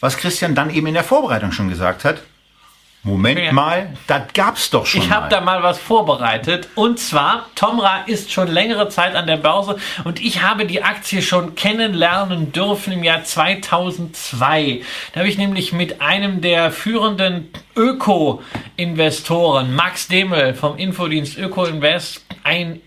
was 0.00 0.16
Christian 0.16 0.54
dann 0.54 0.70
eben 0.70 0.86
in 0.86 0.94
der 0.94 1.04
Vorbereitung 1.04 1.52
schon 1.52 1.68
gesagt 1.68 2.04
hat. 2.06 2.22
Moment 3.04 3.40
ja. 3.40 3.52
mal, 3.52 3.90
das 4.06 4.22
gab's 4.34 4.70
doch 4.70 4.84
schon. 4.84 5.00
Ich 5.00 5.10
habe 5.10 5.28
da 5.28 5.40
mal 5.40 5.62
was 5.62 5.78
vorbereitet. 5.78 6.68
Und 6.74 6.98
zwar, 6.98 7.46
Tomra 7.54 8.02
ist 8.06 8.32
schon 8.32 8.48
längere 8.48 8.88
Zeit 8.88 9.14
an 9.14 9.26
der 9.26 9.36
Börse 9.36 9.76
und 10.04 10.20
ich 10.20 10.42
habe 10.42 10.66
die 10.66 10.82
Aktie 10.82 11.22
schon 11.22 11.54
kennenlernen 11.54 12.52
dürfen 12.52 12.92
im 12.92 13.04
Jahr 13.04 13.24
2002. 13.24 14.82
Da 15.12 15.20
habe 15.20 15.28
ich 15.28 15.38
nämlich 15.38 15.72
mit 15.72 16.00
einem 16.00 16.40
der 16.40 16.72
führenden 16.72 17.50
Öko-Investoren, 17.76 19.74
Max 19.74 20.08
Demel 20.08 20.54
vom 20.54 20.76
Infodienst 20.76 21.38
Öko 21.38 21.64
Invest, 21.64 22.26
ein 22.42 22.80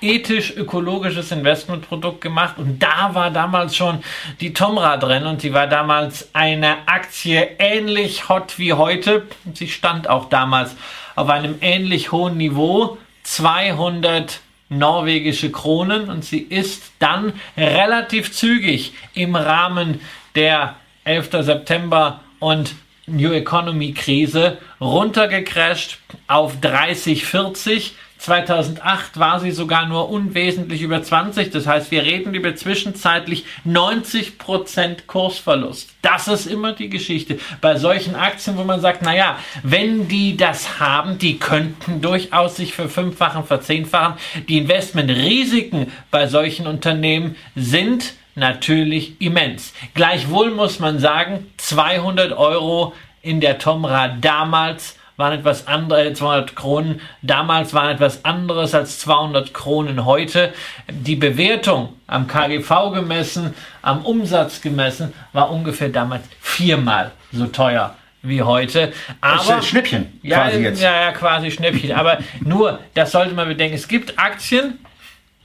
ethisch-ökologisches 0.00 1.32
Investmentprodukt 1.32 2.20
gemacht 2.20 2.58
und 2.58 2.82
da 2.82 3.14
war 3.14 3.30
damals 3.30 3.76
schon 3.76 4.02
die 4.40 4.52
Tomra 4.52 4.96
drin 4.96 5.26
und 5.26 5.40
sie 5.40 5.52
war 5.52 5.66
damals 5.66 6.28
eine 6.34 6.86
Aktie 6.86 7.56
ähnlich 7.58 8.28
hot 8.28 8.58
wie 8.58 8.72
heute. 8.72 9.26
Sie 9.54 9.68
stand 9.68 10.08
auch 10.08 10.28
damals 10.28 10.76
auf 11.16 11.28
einem 11.28 11.56
ähnlich 11.60 12.12
hohen 12.12 12.36
Niveau, 12.36 12.98
200 13.24 14.40
norwegische 14.68 15.50
Kronen 15.50 16.10
und 16.10 16.24
sie 16.24 16.38
ist 16.38 16.92
dann 16.98 17.32
relativ 17.56 18.32
zügig 18.32 18.92
im 19.14 19.34
Rahmen 19.34 20.00
der 20.34 20.76
11. 21.04 21.30
September 21.40 22.20
und 22.38 22.74
New 23.06 23.32
Economy 23.32 23.92
Krise 23.92 24.58
runtergecrasht 24.80 25.98
auf 26.26 26.60
30, 26.60 27.24
40 27.24 27.94
2008 28.18 29.18
war 29.18 29.38
sie 29.40 29.52
sogar 29.52 29.86
nur 29.86 30.10
unwesentlich 30.10 30.82
über 30.82 31.02
20. 31.02 31.50
Das 31.50 31.66
heißt, 31.66 31.90
wir 31.90 32.02
reden 32.02 32.34
über 32.34 32.54
zwischenzeitlich 32.54 33.44
90% 33.66 35.06
Kursverlust. 35.06 35.90
Das 36.02 36.26
ist 36.28 36.46
immer 36.46 36.72
die 36.72 36.90
Geschichte. 36.90 37.38
Bei 37.60 37.76
solchen 37.76 38.16
Aktien, 38.16 38.56
wo 38.56 38.64
man 38.64 38.80
sagt, 38.80 39.02
naja, 39.02 39.38
wenn 39.62 40.08
die 40.08 40.36
das 40.36 40.80
haben, 40.80 41.18
die 41.18 41.38
könnten 41.38 42.00
durchaus 42.00 42.56
sich 42.56 42.74
verfünffachen, 42.74 43.44
verzehnfachen. 43.44 44.14
Die 44.48 44.58
Investmentrisiken 44.58 45.92
bei 46.10 46.26
solchen 46.26 46.66
Unternehmen 46.66 47.36
sind 47.54 48.14
natürlich 48.34 49.20
immens. 49.20 49.72
Gleichwohl 49.94 50.50
muss 50.50 50.80
man 50.80 50.98
sagen, 50.98 51.46
200 51.56 52.32
Euro 52.32 52.94
in 53.22 53.40
der 53.40 53.58
Tomra 53.58 54.08
damals 54.08 54.97
waren 55.18 55.40
etwas 55.40 55.66
andere, 55.66 56.12
200 56.12 56.56
Kronen 56.56 57.00
damals 57.22 57.74
waren 57.74 57.90
etwas 57.90 58.24
anderes 58.24 58.72
als 58.72 59.00
200 59.00 59.52
Kronen 59.52 60.06
heute. 60.06 60.54
Die 60.88 61.16
Bewertung 61.16 61.94
am 62.06 62.28
KGV 62.28 62.92
gemessen, 62.94 63.52
am 63.82 64.04
Umsatz 64.04 64.62
gemessen, 64.62 65.12
war 65.32 65.50
ungefähr 65.50 65.88
damals 65.88 66.22
viermal 66.40 67.10
so 67.32 67.46
teuer 67.46 67.96
wie 68.22 68.42
heute. 68.42 68.92
Aber 69.20 69.60
Schnäppchen 69.60 70.20
ja, 70.22 70.44
quasi 70.44 70.62
jetzt. 70.62 70.80
Ja, 70.80 71.00
ja, 71.00 71.12
quasi 71.12 71.50
Schnäppchen. 71.50 71.92
Aber 71.92 72.18
nur, 72.40 72.78
das 72.94 73.10
sollte 73.10 73.34
man 73.34 73.48
bedenken. 73.48 73.74
Es 73.74 73.88
gibt 73.88 74.18
Aktien, 74.18 74.78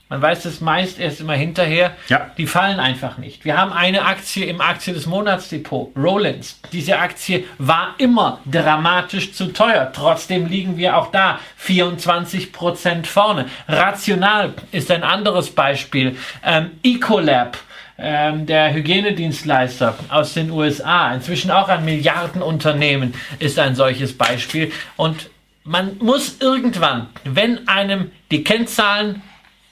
man 0.08 0.20
weiß 0.20 0.42
das 0.42 0.60
meist 0.60 1.00
erst 1.00 1.20
immer 1.20 1.32
hinterher. 1.32 1.96
Ja. 2.08 2.30
Die 2.36 2.46
fallen 2.46 2.78
einfach 2.78 3.16
nicht. 3.16 3.44
Wir 3.44 3.56
haben 3.56 3.72
eine 3.72 4.04
Aktie 4.04 4.44
im 4.44 4.60
Aktie 4.60 4.92
des 4.92 5.06
Monatsdepot, 5.06 5.96
Rollins. 5.96 6.60
Diese 6.72 6.98
Aktie 6.98 7.44
war 7.58 7.94
immer 7.98 8.40
dramatisch 8.44 9.32
zu 9.32 9.52
teuer. 9.52 9.90
Trotzdem 9.94 10.46
liegen 10.46 10.76
wir 10.76 10.98
auch 10.98 11.10
da 11.10 11.38
24 11.56 12.52
Prozent 12.52 13.06
vorne. 13.06 13.46
Rational 13.66 14.52
ist 14.72 14.90
ein 14.90 15.02
anderes 15.02 15.50
Beispiel. 15.50 16.16
Ähm, 16.44 16.72
Ecolab. 16.82 17.58
Ähm, 17.96 18.44
der 18.44 18.74
Hygienedienstleister 18.74 19.96
aus 20.08 20.34
den 20.34 20.50
USA, 20.50 21.14
inzwischen 21.14 21.52
auch 21.52 21.68
ein 21.68 21.84
Milliardenunternehmen, 21.84 23.14
ist 23.38 23.56
ein 23.58 23.76
solches 23.76 24.18
Beispiel. 24.18 24.72
Und 24.96 25.30
man 25.62 25.96
muss 25.98 26.40
irgendwann, 26.40 27.06
wenn 27.22 27.68
einem 27.68 28.10
die 28.32 28.42
Kennzahlen 28.42 29.22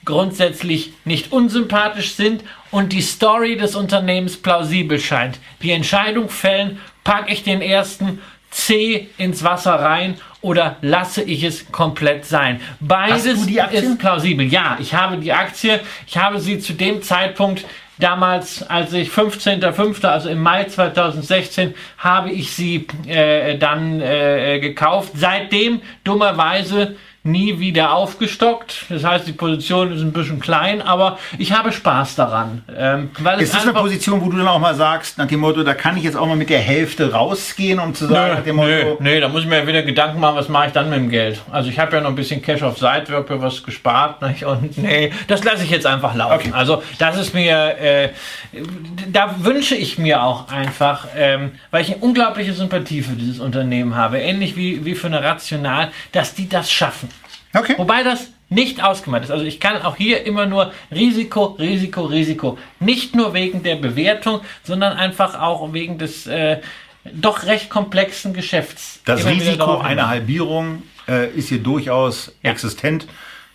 grundsätzlich 0.05 0.93
nicht 1.05 1.31
unsympathisch 1.31 2.13
sind 2.13 2.43
und 2.71 2.93
die 2.93 3.01
Story 3.01 3.55
des 3.55 3.75
Unternehmens 3.75 4.37
plausibel 4.37 4.99
scheint. 4.99 5.39
Die 5.61 5.71
Entscheidung 5.71 6.29
fällen, 6.29 6.79
packe 7.03 7.33
ich 7.33 7.43
den 7.43 7.61
ersten 7.61 8.19
C 8.51 9.09
ins 9.17 9.43
Wasser 9.43 9.73
rein 9.73 10.15
oder 10.41 10.77
lasse 10.81 11.23
ich 11.23 11.43
es 11.43 11.71
komplett 11.71 12.25
sein. 12.25 12.61
Beides 12.79 13.25
ist 13.25 13.97
plausibel. 13.97 14.45
Ja, 14.45 14.77
ich 14.79 14.93
habe 14.93 15.17
die 15.17 15.33
Aktie, 15.33 15.79
ich 16.05 16.17
habe 16.17 16.39
sie 16.39 16.59
zu 16.59 16.73
dem 16.73 17.01
Zeitpunkt 17.01 17.65
damals, 17.97 18.63
als 18.63 18.93
ich 18.93 19.09
15.05., 19.09 20.05
also 20.05 20.29
im 20.29 20.41
Mai 20.41 20.65
2016, 20.65 21.73
habe 21.97 22.31
ich 22.31 22.51
sie 22.51 22.87
äh, 23.07 23.57
dann 23.57 24.01
äh, 24.01 24.59
gekauft. 24.59 25.11
Seitdem 25.15 25.81
dummerweise 26.03 26.95
nie 27.23 27.59
wieder 27.59 27.93
aufgestockt. 27.93 28.85
Das 28.89 29.03
heißt, 29.03 29.25
die 29.25 29.31
Position 29.31 29.93
ist 29.93 30.01
ein 30.01 30.11
bisschen 30.11 30.41
klein, 30.41 30.81
aber 30.81 31.17
ich 31.37 31.53
habe 31.53 31.71
Spaß 31.71 32.15
daran. 32.15 32.63
Ähm, 32.75 33.11
weil 33.19 33.41
ist 33.41 33.53
das 33.53 33.63
eine 33.63 33.73
Position, 33.73 34.21
wo 34.21 34.29
du 34.29 34.37
dann 34.37 34.47
auch 34.47 34.59
mal 34.59 34.75
sagst, 34.75 35.17
nach 35.17 35.27
dem 35.27 35.39
Motto, 35.39 35.63
da 35.63 35.73
kann 35.73 35.95
ich 35.95 36.03
jetzt 36.03 36.17
auch 36.17 36.27
mal 36.27 36.35
mit 36.35 36.49
der 36.49 36.59
Hälfte 36.59 37.13
rausgehen, 37.13 37.79
um 37.79 37.95
zu 37.95 38.07
sagen, 38.07 38.31
Nö, 38.31 38.35
nach 38.35 38.43
dem 38.43 38.55
Motto, 38.57 38.67
nö, 38.69 38.95
nö, 38.99 39.19
da 39.21 39.29
muss 39.29 39.43
ich 39.43 39.47
mir 39.47 39.65
wieder 39.65 39.83
Gedanken 39.83 40.19
machen, 40.19 40.35
was 40.35 40.49
mache 40.49 40.67
ich 40.67 40.73
dann 40.73 40.89
mit 40.89 40.99
dem 40.99 41.09
Geld. 41.09 41.41
Also 41.49 41.69
ich 41.69 41.79
habe 41.79 41.95
ja 41.95 42.01
noch 42.01 42.09
ein 42.09 42.15
bisschen 42.15 42.41
Cash 42.41 42.61
auf 42.61 42.77
Seite, 42.77 43.13
habe 43.13 43.33
ja 43.33 43.41
was 43.41 43.63
gespart. 43.63 44.21
Nicht? 44.21 44.43
Und 44.45 44.77
nee, 44.77 45.13
das 45.27 45.45
lasse 45.45 45.63
ich 45.63 45.69
jetzt 45.69 45.85
einfach 45.85 46.15
laufen. 46.15 46.33
Okay. 46.33 46.51
Also 46.53 46.83
das 46.99 47.17
ist 47.17 47.33
mir, 47.33 47.77
äh, 47.79 48.09
da 49.11 49.33
wünsche 49.39 49.75
ich 49.75 49.97
mir 49.97 50.23
auch 50.23 50.49
einfach, 50.49 51.07
ähm, 51.15 51.51
weil 51.71 51.83
ich 51.83 51.93
eine 51.93 52.03
unglaubliche 52.03 52.51
Sympathie 52.51 53.01
für 53.01 53.13
dieses 53.13 53.39
Unternehmen 53.39 53.95
habe, 53.95 54.19
ähnlich 54.19 54.57
wie, 54.57 54.83
wie 54.83 54.95
für 54.95 55.07
eine 55.07 55.23
Rational, 55.23 55.91
dass 56.11 56.35
die 56.35 56.49
das 56.49 56.69
schaffen. 56.69 57.12
Okay. 57.55 57.75
Wobei 57.77 58.03
das 58.03 58.29
nicht 58.49 58.83
ausgemacht 58.83 59.23
ist. 59.23 59.31
Also 59.31 59.45
ich 59.45 59.59
kann 59.59 59.81
auch 59.81 59.95
hier 59.95 60.25
immer 60.25 60.45
nur 60.45 60.71
Risiko, 60.91 61.45
Risiko, 61.59 62.01
Risiko. 62.05 62.57
Nicht 62.79 63.15
nur 63.15 63.33
wegen 63.33 63.63
der 63.63 63.75
Bewertung, 63.77 64.41
sondern 64.63 64.93
einfach 64.93 65.39
auch 65.39 65.73
wegen 65.73 65.97
des 65.97 66.27
äh, 66.27 66.59
doch 67.03 67.45
recht 67.45 67.69
komplexen 67.69 68.33
Geschäfts. 68.33 69.01
Das 69.05 69.25
Risiko 69.25 69.79
einer. 69.79 70.07
Halbierung 70.07 70.83
äh, 71.07 71.29
ist 71.31 71.49
hier 71.49 71.59
durchaus 71.59 72.31
Ja. 72.43 72.51
existent. 72.51 73.07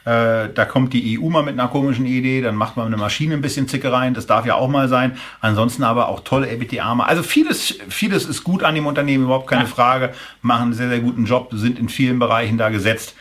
Äh, 0.05 0.49
da 0.55 0.65
kommt 0.65 0.95
die 0.95 1.19
EU 1.21 1.29
mal 1.29 1.43
mit 1.43 1.59
einer 1.59 1.69
komischen 1.69 2.07
Idee, 2.07 2.41
dann 2.41 2.55
macht 2.55 2.77
man 2.79 2.87
eine 2.87 2.97
Maschine 2.97 3.35
ein 3.35 3.43
bisschen 3.43 3.69
Zickereien, 3.69 4.15
das 4.15 4.27
darf 4.27 4.47
ja 4.47 4.55
auch 4.55 4.69
mal 4.69 4.89
sein. 4.89 5.19
Ansonsten 5.41 5.83
aber 5.83 6.09
auch 6.09 6.21
tolle 6.21 6.49
EBITDA. 6.51 6.93
-Mar. 6.95 7.05
Also 7.05 7.23
vieles, 7.23 7.79
vieles 7.91 8.25
ist 8.25 8.43
gut 8.43 8.65
an 8.65 8.75
dem 8.75 8.87
Unternehmen, 8.87 9.25
überhaupt 9.25 9.49
keine 9.49 9.63
Ja. 9.65 9.69
Frage. 9.69 10.15
Machen 10.41 10.63
einen 10.63 10.73
sehr, 10.73 10.89
sehr 10.89 11.01
guten 11.01 11.27
Job, 11.27 11.51
sind 11.53 11.79
in 11.79 11.89
vielen 11.89 12.19
Bereichen 12.19 12.57
da 12.59 12.71
gesetzt. 12.71 13.15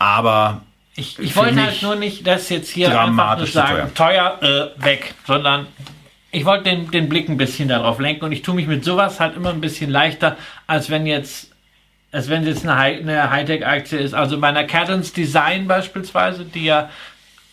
Aber 0.00 0.62
Ich, 0.96 1.18
ich 1.20 1.36
wollte 1.36 1.62
halt 1.62 1.82
nur 1.82 1.94
nicht, 1.94 2.26
dass 2.26 2.48
jetzt 2.48 2.70
hier 2.70 2.88
einfach 3.00 3.36
nur 3.36 3.46
sagen, 3.46 3.94
teuer, 3.94 4.38
äh, 4.42 4.84
weg, 4.84 5.14
sondern 5.26 5.66
ich 6.32 6.44
wollte 6.44 6.64
den, 6.64 6.90
den 6.90 7.08
Blick 7.08 7.28
ein 7.28 7.36
bisschen 7.36 7.68
darauf 7.68 7.98
lenken 8.00 8.24
und 8.24 8.32
ich 8.32 8.42
tue 8.42 8.54
mich 8.54 8.66
mit 8.66 8.84
sowas 8.84 9.20
halt 9.20 9.36
immer 9.36 9.50
ein 9.50 9.60
bisschen 9.60 9.90
leichter, 9.90 10.36
als 10.66 10.88
wenn 10.90 11.06
jetzt, 11.06 11.50
als 12.12 12.28
wenn 12.28 12.42
es 12.42 12.48
jetzt 12.48 12.64
eine, 12.64 12.78
Hi- 12.78 12.98
eine 13.00 13.30
Hightech-Aktie 13.30 13.98
ist. 13.98 14.14
Also 14.14 14.40
bei 14.40 14.48
einer 14.48 14.64
Cadence 14.64 15.12
Design 15.12 15.68
beispielsweise, 15.68 16.44
die 16.44 16.64
ja 16.64 16.88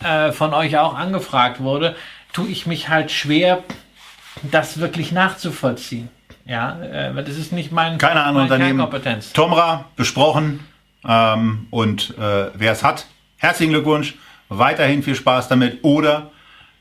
äh, 0.03 0.31
von 0.31 0.53
euch 0.53 0.77
auch 0.77 0.95
angefragt 0.95 1.59
wurde, 1.59 1.95
tue 2.33 2.47
ich 2.47 2.65
mich 2.65 2.87
halt 2.89 3.11
schwer, 3.11 3.63
das 4.43 4.79
wirklich 4.79 5.11
nachzuvollziehen. 5.11 6.09
Ja, 6.45 6.79
äh, 6.81 7.13
das 7.23 7.35
ist 7.35 7.51
nicht 7.51 7.71
mein, 7.73 7.97
keine 7.97 8.21
andere 8.23 8.43
meine 8.45 8.53
Unternehmen. 8.53 8.79
Kernkompetenz. 8.79 9.33
Tomra 9.33 9.85
besprochen 9.97 10.61
ähm, 11.05 11.67
und 11.69 12.17
äh, 12.17 12.51
wer 12.53 12.71
es 12.71 12.83
hat, 12.83 13.07
herzlichen 13.37 13.73
Glückwunsch, 13.73 14.15
weiterhin 14.49 15.03
viel 15.03 15.15
Spaß 15.15 15.47
damit 15.47 15.79
oder 15.83 16.31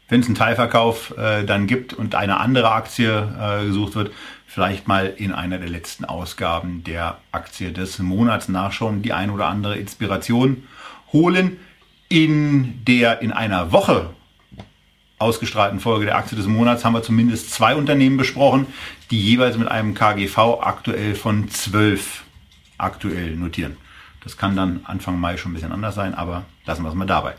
wenn 0.08 0.20
es 0.20 0.26
einen 0.26 0.36
Teilverkauf 0.36 1.16
äh, 1.18 1.44
dann 1.44 1.66
gibt 1.66 1.92
und 1.92 2.14
eine 2.14 2.38
andere 2.38 2.70
Aktie 2.70 3.28
äh, 3.40 3.66
gesucht 3.66 3.94
wird, 3.96 4.12
vielleicht 4.46 4.86
mal 4.86 5.12
in 5.16 5.32
einer 5.32 5.58
der 5.58 5.68
letzten 5.68 6.04
Ausgaben 6.04 6.84
der 6.84 7.18
Aktie 7.32 7.72
des 7.72 7.98
Monats 7.98 8.48
nachschauen, 8.48 9.02
die 9.02 9.12
ein 9.12 9.30
oder 9.30 9.46
andere 9.46 9.76
Inspiration 9.76 10.64
holen. 11.12 11.58
In 12.08 12.84
der 12.84 13.20
in 13.20 13.32
einer 13.32 13.72
Woche 13.72 14.10
ausgestrahlten 15.18 15.80
Folge 15.80 16.06
der 16.06 16.16
Aktie 16.16 16.36
des 16.36 16.46
Monats 16.46 16.84
haben 16.84 16.92
wir 16.92 17.02
zumindest 17.02 17.52
zwei 17.52 17.74
Unternehmen 17.74 18.16
besprochen, 18.16 18.66
die 19.10 19.20
jeweils 19.20 19.56
mit 19.56 19.68
einem 19.68 19.94
KGV 19.94 20.60
aktuell 20.60 21.14
von 21.14 21.48
12 21.50 22.22
aktuell 22.78 23.34
notieren. 23.34 23.76
Das 24.26 24.36
kann 24.36 24.56
dann 24.56 24.80
Anfang 24.82 25.20
Mai 25.20 25.36
schon 25.36 25.52
ein 25.52 25.54
bisschen 25.54 25.70
anders 25.70 25.94
sein, 25.94 26.12
aber 26.12 26.42
lassen 26.64 26.82
wir 26.82 26.88
es 26.88 26.96
mal 26.96 27.06
dabei. 27.06 27.34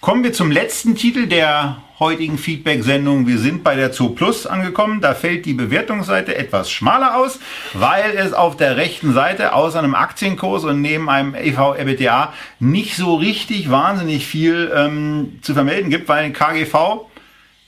Kommen 0.00 0.22
wir 0.22 0.32
zum 0.32 0.52
letzten 0.52 0.94
Titel 0.94 1.26
der 1.26 1.78
heutigen 1.98 2.38
Feedback-Sendung. 2.38 3.26
Wir 3.26 3.38
sind 3.38 3.64
bei 3.64 3.74
der 3.74 3.92
Zoo 3.92 4.10
Plus 4.10 4.46
angekommen. 4.46 5.00
Da 5.00 5.14
fällt 5.14 5.46
die 5.46 5.52
Bewertungsseite 5.52 6.36
etwas 6.36 6.70
schmaler 6.70 7.16
aus, 7.16 7.40
weil 7.74 8.16
es 8.16 8.34
auf 8.34 8.56
der 8.56 8.76
rechten 8.76 9.14
Seite 9.14 9.52
außer 9.52 9.80
einem 9.80 9.96
Aktienkurs 9.96 10.62
und 10.62 10.80
neben 10.80 11.10
einem 11.10 11.34
EV-EBITDA 11.34 12.32
nicht 12.60 12.94
so 12.94 13.16
richtig 13.16 13.68
wahnsinnig 13.68 14.28
viel 14.28 14.70
ähm, 14.76 15.40
zu 15.42 15.54
vermelden 15.54 15.90
gibt, 15.90 16.08
weil 16.08 16.30
KGV 16.30 17.06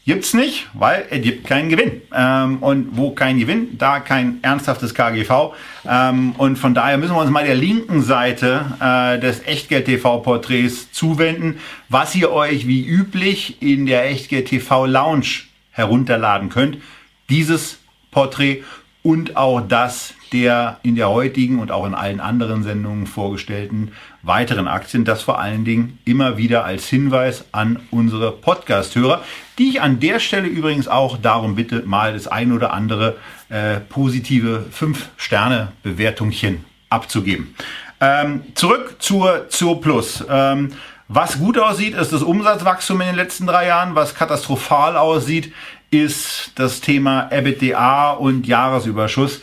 Gibt's 0.08 0.32
nicht, 0.32 0.68
weil 0.72 1.04
er 1.10 1.18
gibt 1.18 1.46
keinen 1.46 1.68
Gewinn. 1.68 2.00
Ähm, 2.14 2.62
und 2.62 2.96
wo 2.96 3.10
kein 3.10 3.38
Gewinn, 3.38 3.76
da 3.76 4.00
kein 4.00 4.38
ernsthaftes 4.40 4.94
KGV. 4.94 5.52
Ähm, 5.86 6.32
und 6.38 6.56
von 6.56 6.72
daher 6.72 6.96
müssen 6.96 7.14
wir 7.14 7.20
uns 7.20 7.30
mal 7.30 7.44
der 7.44 7.54
linken 7.54 8.00
Seite 8.00 8.64
äh, 8.80 9.20
des 9.20 9.46
Echtgeld-TV-Porträts 9.46 10.92
zuwenden, 10.92 11.58
was 11.90 12.14
ihr 12.14 12.32
euch 12.32 12.66
wie 12.66 12.86
üblich 12.86 13.60
in 13.60 13.84
der 13.84 14.06
Echtgeld-TV-Lounge 14.06 15.42
herunterladen 15.72 16.48
könnt. 16.48 16.78
Dieses 17.28 17.78
Porträt 18.10 18.62
und 19.02 19.36
auch 19.36 19.60
das 19.60 20.14
der 20.32 20.80
in 20.82 20.96
der 20.96 21.10
heutigen 21.10 21.58
und 21.58 21.70
auch 21.70 21.86
in 21.86 21.94
allen 21.94 22.20
anderen 22.20 22.62
Sendungen 22.62 23.06
vorgestellten 23.06 23.92
weiteren 24.28 24.68
Aktien. 24.68 25.04
Das 25.04 25.22
vor 25.22 25.40
allen 25.40 25.64
Dingen 25.64 25.98
immer 26.04 26.36
wieder 26.36 26.64
als 26.64 26.86
Hinweis 26.88 27.46
an 27.50 27.80
unsere 27.90 28.30
Podcast-Hörer, 28.30 29.22
die 29.58 29.70
ich 29.70 29.80
an 29.80 29.98
der 29.98 30.20
Stelle 30.20 30.46
übrigens 30.46 30.86
auch 30.86 31.18
darum 31.18 31.56
bitte, 31.56 31.82
mal 31.84 32.12
das 32.12 32.28
ein 32.28 32.52
oder 32.52 32.72
andere 32.72 33.16
äh, 33.48 33.80
positive 33.80 34.66
5-Sterne-Bewertungchen 34.72 36.64
abzugeben. 36.90 37.54
Ähm, 38.00 38.42
zurück 38.54 38.96
zur 39.00 39.48
zur 39.48 39.80
Plus. 39.80 40.24
Ähm, 40.30 40.70
was 41.08 41.38
gut 41.38 41.58
aussieht, 41.58 41.94
ist 41.94 42.12
das 42.12 42.22
Umsatzwachstum 42.22 43.00
in 43.00 43.06
den 43.08 43.16
letzten 43.16 43.46
drei 43.46 43.66
Jahren. 43.66 43.94
Was 43.94 44.14
katastrophal 44.14 44.96
aussieht, 44.96 45.52
ist 45.90 46.52
das 46.56 46.82
Thema 46.82 47.28
EBITDA 47.30 48.12
und 48.12 48.46
Jahresüberschuss. 48.46 49.40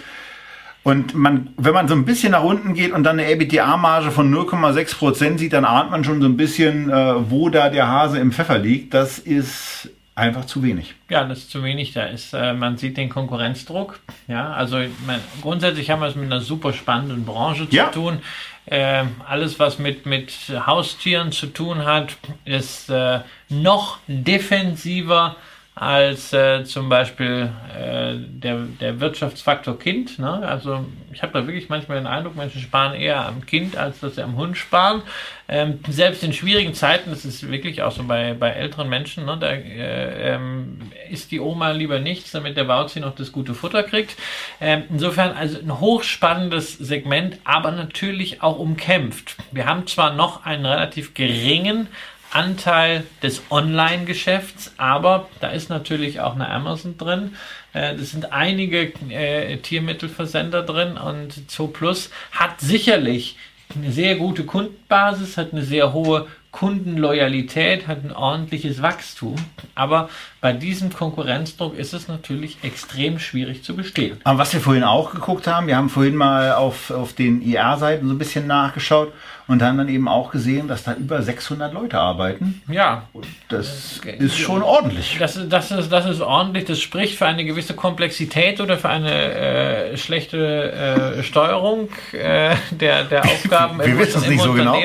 Und 0.86 1.16
man, 1.16 1.50
wenn 1.58 1.74
man 1.74 1.88
so 1.88 1.96
ein 1.96 2.06
bisschen 2.06 2.34
nach 2.34 2.44
unten 2.44 2.76
geht 2.76 2.92
und 2.92 3.04
dann 3.04 3.20
eine 3.20 3.28
EBITDA-Marge 3.32 4.12
von 4.12 4.32
0,6 4.32 4.98
Prozent 5.00 5.40
sieht, 5.40 5.54
dann 5.54 5.66
ahnt 5.66 5.90
man 5.90 6.04
schon 6.04 6.22
so 6.22 6.28
ein 6.28 6.38
bisschen, 6.38 6.92
äh, 6.92 7.30
wo 7.32 7.50
da 7.50 7.70
der 7.70 7.88
Hase 7.88 8.20
im 8.20 8.32
Pfeffer 8.32 8.60
liegt. 8.60 8.94
Das 8.94 9.18
ist 9.18 9.90
einfach 10.14 10.46
zu 10.46 10.62
wenig. 10.62 10.94
Ja, 11.10 11.24
das 11.24 11.40
ist 11.40 11.50
zu 11.50 11.64
wenig. 11.64 11.94
Da 11.94 12.04
ist, 12.04 12.34
äh, 12.36 12.54
man 12.54 12.78
sieht 12.78 12.98
den 12.98 13.10
Konkurrenzdruck. 13.10 14.00
Ja, 14.28 14.52
also 14.54 14.78
man, 15.08 15.20
grundsätzlich 15.42 15.90
haben 15.90 16.02
wir 16.02 16.08
es 16.08 16.16
mit 16.16 16.26
einer 16.32 16.42
super 16.42 16.72
spannenden 16.72 17.26
Branche 17.26 17.68
zu 17.68 17.76
Ja. 17.76 17.88
tun. 17.88 18.20
Ähm, 18.68 19.10
alles, 19.28 19.58
was 19.60 19.80
mit, 19.80 20.06
mit 20.06 20.32
Haustieren 20.68 21.32
zu 21.32 21.48
tun 21.48 21.84
hat, 21.84 22.16
ist 22.46 22.92
äh, 22.92 23.22
noch 23.50 23.98
defensiver 24.08 25.36
als 25.76 26.32
äh, 26.32 26.64
zum 26.64 26.88
Beispiel 26.88 27.50
äh, 27.78 28.16
der, 28.16 28.60
der 28.80 29.02
Wirtschaftsfaktor 29.02 29.78
Kind. 29.78 30.18
Ne? 30.20 30.32
Also 30.32 30.86
ich 31.12 31.22
habe 31.22 31.34
da 31.34 31.46
wirklich 31.46 31.68
manchmal 31.68 31.98
den 31.98 32.08
Eindruck, 32.08 32.38
Menschen 32.38 32.62
sparen 32.62 32.94
eher 32.94 33.26
am 33.26 33.46
Kind, 33.46 33.76
als 33.76 34.00
dass 34.00 34.16
sie 34.16 34.24
am 34.24 34.38
Hund 34.38 34.58
sparen. 34.58 35.02
Ähm, 35.50 35.80
selbst 35.90 36.24
in 36.24 36.32
schwierigen 36.32 36.74
Zeiten, 36.74 37.10
das 37.10 37.26
ist 37.26 37.52
wirklich 37.52 37.84
auch 37.84 37.92
so 37.92 38.04
bei, 38.04 38.34
bei 38.34 38.52
älteren 38.52 38.88
Menschen, 38.88 39.26
ne? 39.26 39.38
da 39.38 39.52
äh, 39.52 40.36
ähm, 40.36 40.80
isst 41.12 41.32
die 41.32 41.42
Oma 41.42 41.72
lieber 41.72 42.00
nichts, 42.00 42.32
damit 42.32 42.56
der 42.56 42.64
Bauzi 42.64 43.02
noch 43.02 43.14
das 43.14 43.34
gute 43.34 43.54
Futter 43.54 43.84
kriegt. 43.84 44.16
Ähm, 44.62 44.84
insofern 44.90 45.36
also 45.36 45.60
ein 45.60 45.82
hochspannendes 45.82 46.78
Segment, 46.78 47.38
aber 47.44 47.72
natürlich 47.72 48.42
auch 48.42 48.58
umkämpft. 48.58 49.36
Wir 49.52 49.66
haben 49.66 49.86
zwar 49.88 50.14
noch 50.14 50.46
einen 50.46 50.66
relativ 50.66 51.14
geringen 51.14 51.90
Anteil 52.36 53.04
des 53.24 53.42
Online-Geschäfts, 53.50 54.74
aber 54.78 55.30
da 55.40 55.50
ist 55.50 55.70
natürlich 55.70 56.20
auch 56.20 56.36
eine 56.36 56.50
Amazon 56.50 56.98
drin. 56.98 57.36
Äh, 57.74 57.96
Das 57.96 58.12
sind 58.12 58.34
einige 58.34 58.92
äh, 59.10 59.58
Tiermittelversender 59.58 60.62
drin 60.64 60.98
und 60.98 61.50
Zooplus 61.50 62.10
hat 62.32 62.60
sicherlich 62.60 63.38
eine 63.74 63.92
sehr 63.92 64.16
gute 64.16 64.44
Kundenbasis, 64.44 65.38
hat 65.38 65.54
eine 65.54 65.64
sehr 65.64 65.94
hohe 65.94 66.28
Kundenloyalität, 66.52 67.88
hat 67.88 68.06
ein 68.06 68.14
ordentliches 68.14 68.82
Wachstum. 68.82 69.36
Aber 69.74 70.10
bei 70.40 70.54
diesem 70.54 70.94
Konkurrenzdruck 70.94 71.78
ist 71.78 71.94
es 71.94 72.08
natürlich 72.08 72.60
extrem 72.64 73.20
schwierig 73.20 73.64
zu 73.64 73.76
bestehen. 73.76 74.18
Aber 74.24 74.40
was 74.40 74.54
wir 74.54 74.62
vorhin 74.62 74.84
auch 74.84 75.12
geguckt 75.12 75.48
haben, 75.48 75.68
wir 75.68 75.76
haben 75.76 75.90
vorhin 75.90 76.16
mal 76.16 76.54
auf, 76.54 76.92
auf 76.92 77.14
den 77.14 77.42
IR-Seiten 77.42 78.08
so 78.08 78.14
ein 78.14 78.18
bisschen 78.18 78.48
nachgeschaut 78.48 79.12
und 79.48 79.62
haben 79.62 79.78
dann 79.78 79.90
eben 79.90 80.08
auch 80.08 80.32
gesehen, 80.32 80.68
dass 80.68 80.84
da 80.84 80.94
über 80.94 81.22
600 81.22 81.72
Leute 81.74 82.00
arbeiten. 82.00 82.62
Ja, 82.68 83.04
Das 83.50 84.02
ist 84.20 84.38
schon 84.38 84.64
ordentlich. 84.64 85.18
Das, 85.20 85.36
ist- 85.38 85.52
das, 85.54 85.72
ist, 85.72 85.92
das 85.92 86.06
ist 86.08 86.22
ordentlich. 86.22 86.66
Das 86.66 86.80
spricht 86.82 87.18
für 87.18 87.26
eine 87.28 87.46
gewisse 87.46 87.76
Komplexität 87.76 88.60
oder 88.60 88.78
für 88.78 88.90
eine 88.90 89.12
äh, 89.12 89.98
schlechte 89.98 90.72
äh, 91.20 91.24
Steuerung 91.24 91.90
äh, 92.12 92.56
der, 92.72 93.04
der 93.04 93.24
Aufgaben 93.24 93.78
Wir 93.80 93.86
im, 93.86 94.00
wissen 94.00 94.22
es 94.22 94.28
nicht 94.28 94.42
so 94.42 94.54
genau. 94.54 94.76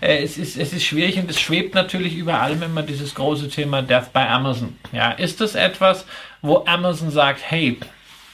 Äh, 0.00 0.22
es, 0.22 0.36
ist, 0.36 0.56
es 0.56 0.72
ist 0.72 0.84
schwierig 0.84 1.16
und 1.18 1.30
es 1.30 1.40
schwebt 1.40 1.74
natürlich 1.74 2.14
über 2.16 2.40
allem 2.40 2.62
immer 2.62 2.82
dieses 2.82 3.14
große 3.14 3.48
Thema 3.48 3.80
Death 3.82 4.12
by 4.12 4.20
Amazon. 4.20 4.76
Ja, 4.92 5.12
ist 5.12 5.40
das 5.40 5.54
etwas, 5.54 6.04
wo 6.42 6.64
Amazon 6.66 7.10
sagt, 7.10 7.40
hey, 7.42 7.78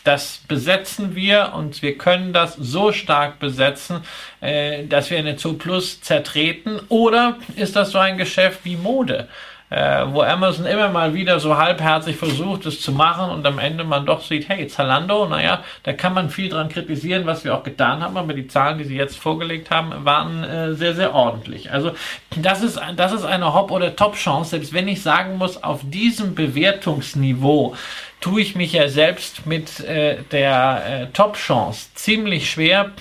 das 0.05 0.41
besetzen 0.49 1.15
wir 1.15 1.53
und 1.55 1.83
wir 1.83 1.99
können 1.99 2.33
das 2.33 2.55
so 2.55 2.93
stark 2.93 3.39
besetzen, 3.39 4.01
äh, 4.41 4.87
dass 4.87 5.11
wir 5.11 5.19
eine 5.19 5.37
Zooplus 5.37 6.01
zertreten? 6.01 6.81
Oder 6.89 7.37
ist 7.57 7.77
das 7.77 7.91
so 7.91 7.99
ein 7.99 8.19
Geschäft 8.19 8.61
wie 8.65 8.77
Mode? 8.77 9.29
Äh, 9.71 10.05
wo 10.09 10.23
Amazon 10.23 10.67
immer 10.67 10.89
mal 10.89 11.15
wieder 11.15 11.39
so 11.39 11.57
halbherzig 11.57 12.17
versucht, 12.17 12.67
es 12.67 12.83
zu 12.83 12.91
machen 12.91 13.31
und 13.31 13.47
am 13.47 13.61
Ende 13.61 13.85
man 13.85 14.05
doch 14.05 14.21
sieht, 14.21 14.49
hey, 14.49 14.67
Zalando, 14.67 15.29
naja, 15.29 15.63
da 15.85 15.93
kann 15.93 16.13
man 16.13 16.29
viel 16.29 16.49
dran 16.49 16.69
kritisieren, 16.69 17.25
was 17.25 17.45
wir 17.45 17.55
auch 17.55 17.63
getan 17.63 18.03
haben, 18.03 18.17
aber 18.17 18.33
die 18.33 18.49
Zahlen, 18.49 18.79
die 18.79 18.85
sie 18.85 18.97
jetzt 18.97 19.17
vorgelegt 19.17 19.71
haben, 19.71 20.05
waren 20.05 20.43
äh, 20.43 20.75
sehr, 20.75 20.97
sehr 20.97 21.15
ordentlich. 21.15 21.71
Also 21.71 21.93
das 22.35 22.65
ist, 22.65 22.81
das 22.97 23.13
ist 23.13 23.25
eine 23.25 23.55
Hop- 23.55 23.71
oder 23.71 23.95
Top-Chance, 23.95 24.51
selbst 24.51 24.73
wenn 24.73 24.89
ich 24.89 25.05
sagen 25.05 25.39
muss, 25.39 25.63
auf 25.63 25.83
diesem 25.85 26.35
Bewertungsniveau 26.35 27.77
tue 28.21 28.43
ich 28.43 28.55
mich 28.55 28.73
ja 28.73 28.89
selbst 28.89 29.47
mit 29.47 29.81
äh, 29.81 30.19
der 30.31 30.83
äh, 30.87 31.07
Top-Chance 31.13 31.89
ziemlich 31.95 32.51
schwer. 32.51 32.93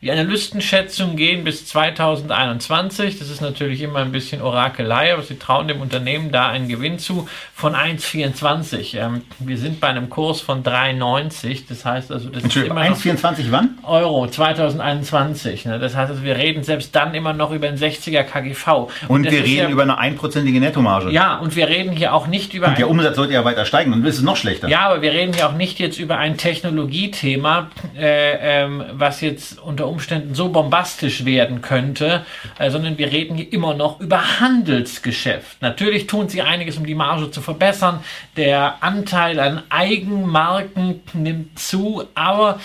Die 0.00 0.12
Analystenschätzungen 0.12 1.16
gehen 1.16 1.42
bis 1.42 1.66
2021. 1.66 3.18
Das 3.18 3.30
ist 3.30 3.40
natürlich 3.40 3.82
immer 3.82 3.98
ein 3.98 4.12
bisschen 4.12 4.40
Orakelei, 4.40 5.12
aber 5.12 5.24
sie 5.24 5.40
trauen 5.40 5.66
dem 5.66 5.80
Unternehmen 5.80 6.30
da 6.30 6.48
einen 6.48 6.68
Gewinn 6.68 7.00
zu 7.00 7.28
von 7.52 7.74
1,24. 7.74 8.96
Ähm, 8.96 9.22
wir 9.40 9.58
sind 9.58 9.80
bei 9.80 9.88
einem 9.88 10.08
Kurs 10.08 10.40
von 10.40 10.62
3,90. 10.62 11.64
Das 11.68 11.84
heißt 11.84 12.12
also, 12.12 12.28
das 12.28 12.44
ist 12.44 12.56
immer 12.56 12.82
1,24 12.82 13.46
wann? 13.50 13.76
Euro 13.82 14.28
2021. 14.28 15.64
Ne? 15.64 15.80
Das 15.80 15.96
heißt 15.96 16.12
also, 16.12 16.22
wir 16.22 16.36
reden 16.36 16.62
selbst 16.62 16.94
dann 16.94 17.12
immer 17.14 17.32
noch 17.32 17.50
über 17.50 17.66
ein 17.66 17.76
60er 17.76 18.22
KGV. 18.22 18.68
Und, 18.68 18.90
und 19.08 19.24
wir 19.24 19.42
reden 19.42 19.56
ja, 19.56 19.68
über 19.68 19.82
eine 19.82 19.98
einprozentige 19.98 20.60
Nettomarge. 20.60 21.10
Ja, 21.10 21.38
und 21.38 21.56
wir 21.56 21.68
reden 21.68 21.90
hier 21.90 22.14
auch 22.14 22.28
nicht 22.28 22.54
über. 22.54 22.68
Und 22.68 22.78
der 22.78 22.88
Umsatz 22.88 23.16
sollte 23.16 23.32
ja 23.32 23.44
weiter 23.44 23.64
steigen, 23.64 23.90
dann 23.90 24.04
ist 24.04 24.18
es 24.18 24.22
noch 24.22 24.36
schlechter. 24.36 24.68
Ja, 24.68 24.82
aber 24.82 25.02
wir 25.02 25.10
reden 25.10 25.32
hier 25.32 25.48
auch 25.48 25.54
nicht 25.54 25.80
jetzt 25.80 25.98
über 25.98 26.18
ein 26.18 26.36
Technologiethema, 26.36 27.72
äh, 27.98 28.62
ähm, 28.62 28.84
was 28.92 29.20
jetzt 29.22 29.58
unter 29.58 29.87
Umständen 29.88 30.34
so 30.34 30.48
bombastisch 30.50 31.24
werden 31.24 31.62
könnte, 31.62 32.24
äh, 32.58 32.70
sondern 32.70 32.98
wir 32.98 33.10
reden 33.10 33.36
hier 33.36 33.52
immer 33.52 33.74
noch 33.74 34.00
über 34.00 34.40
Handelsgeschäft. 34.40 35.60
Natürlich 35.62 36.06
tun 36.06 36.28
sie 36.28 36.42
einiges, 36.42 36.76
um 36.76 36.86
die 36.86 36.94
Marge 36.94 37.30
zu 37.30 37.40
verbessern. 37.40 38.04
Der 38.36 38.82
Anteil 38.82 39.40
an 39.40 39.62
Eigenmarken 39.70 41.00
nimmt 41.12 41.58
zu, 41.58 42.04
aber 42.14 42.60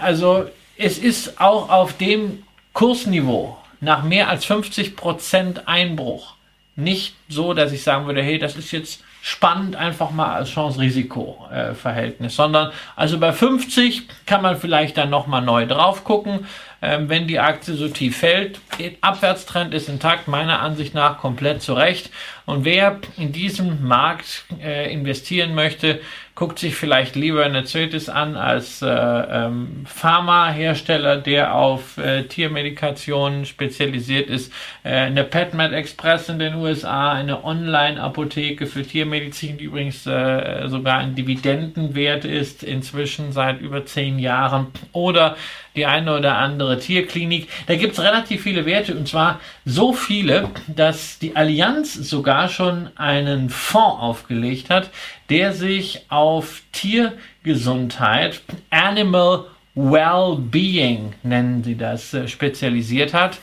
also 0.00 0.46
es 0.76 0.98
ist 0.98 1.40
auch 1.40 1.70
auf 1.70 1.96
dem 1.96 2.42
Kursniveau 2.72 3.56
nach 3.80 4.02
mehr 4.02 4.28
als 4.28 4.46
50% 4.46 5.66
Einbruch 5.66 6.34
nicht 6.76 7.14
so, 7.28 7.52
dass 7.52 7.72
ich 7.72 7.82
sagen 7.82 8.06
würde, 8.06 8.22
hey, 8.22 8.38
das 8.38 8.56
ist 8.56 8.72
jetzt 8.72 9.02
spannend 9.24 9.76
einfach 9.76 10.10
mal 10.10 10.34
als 10.34 10.50
Chance-Risiko-Verhältnis, 10.50 12.34
sondern 12.34 12.72
also 12.96 13.20
bei 13.20 13.32
50 13.32 14.08
kann 14.26 14.42
man 14.42 14.56
vielleicht 14.56 14.98
dann 14.98 15.10
nochmal 15.10 15.42
neu 15.42 15.64
drauf 15.64 16.02
gucken, 16.02 16.48
ähm, 16.82 17.08
wenn 17.08 17.28
die 17.28 17.38
Aktie 17.38 17.74
so 17.74 17.86
tief 17.86 18.16
fällt. 18.16 18.60
Abwärtstrend 19.00 19.74
ist 19.74 19.88
intakt, 19.88 20.26
meiner 20.26 20.60
Ansicht 20.60 20.92
nach 20.94 21.18
komplett 21.18 21.62
zurecht. 21.62 22.10
Und 22.46 22.64
wer 22.64 22.98
in 23.16 23.30
diesem 23.30 23.86
Markt 23.86 24.44
äh, 24.60 24.92
investieren 24.92 25.54
möchte, 25.54 26.00
guckt 26.34 26.58
sich 26.58 26.74
vielleicht 26.74 27.14
lieber 27.14 27.44
eine 27.44 27.64
Zoetis 27.64 28.08
an 28.08 28.36
als 28.36 28.80
äh, 28.80 28.88
ähm, 28.88 29.84
Pharmahersteller, 29.84 31.18
der 31.18 31.54
auf 31.54 31.98
äh, 31.98 32.24
Tiermedikationen 32.24 33.44
spezialisiert 33.44 34.30
ist. 34.30 34.50
Äh, 34.82 34.94
eine 34.94 35.24
PetMed 35.24 35.72
Express 35.72 36.30
in 36.30 36.38
den 36.38 36.54
USA, 36.54 37.12
eine 37.12 37.44
Online-Apotheke 37.44 38.66
für 38.66 38.82
Tiermedizin, 38.82 39.58
die 39.58 39.64
übrigens 39.64 40.06
äh, 40.06 40.68
sogar 40.68 40.98
ein 40.98 41.14
Dividendenwert 41.14 42.24
ist, 42.24 42.62
inzwischen 42.62 43.32
seit 43.32 43.60
über 43.60 43.84
zehn 43.84 44.18
Jahren. 44.18 44.68
Oder 44.92 45.36
die 45.76 45.86
eine 45.86 46.16
oder 46.16 46.38
andere 46.38 46.78
Tierklinik. 46.78 47.48
Da 47.66 47.76
gibt 47.76 47.94
es 47.94 48.00
relativ 48.00 48.42
viele 48.42 48.66
Werte 48.66 48.94
und 48.94 49.08
zwar 49.08 49.40
so 49.64 49.92
viele, 49.92 50.50
dass 50.66 51.18
die 51.18 51.36
Allianz 51.36 51.94
sogar 51.94 52.48
schon 52.48 52.90
einen 52.96 53.50
Fonds 53.50 54.00
aufgelegt 54.00 54.70
hat, 54.70 54.90
der 55.30 55.52
sich 55.52 56.06
auf 56.08 56.62
Tiergesundheit, 56.72 58.42
Animal 58.70 59.46
Well-Being 59.74 61.14
nennen 61.22 61.64
sie 61.64 61.76
das, 61.76 62.12
äh, 62.12 62.28
spezialisiert 62.28 63.14
hat. 63.14 63.38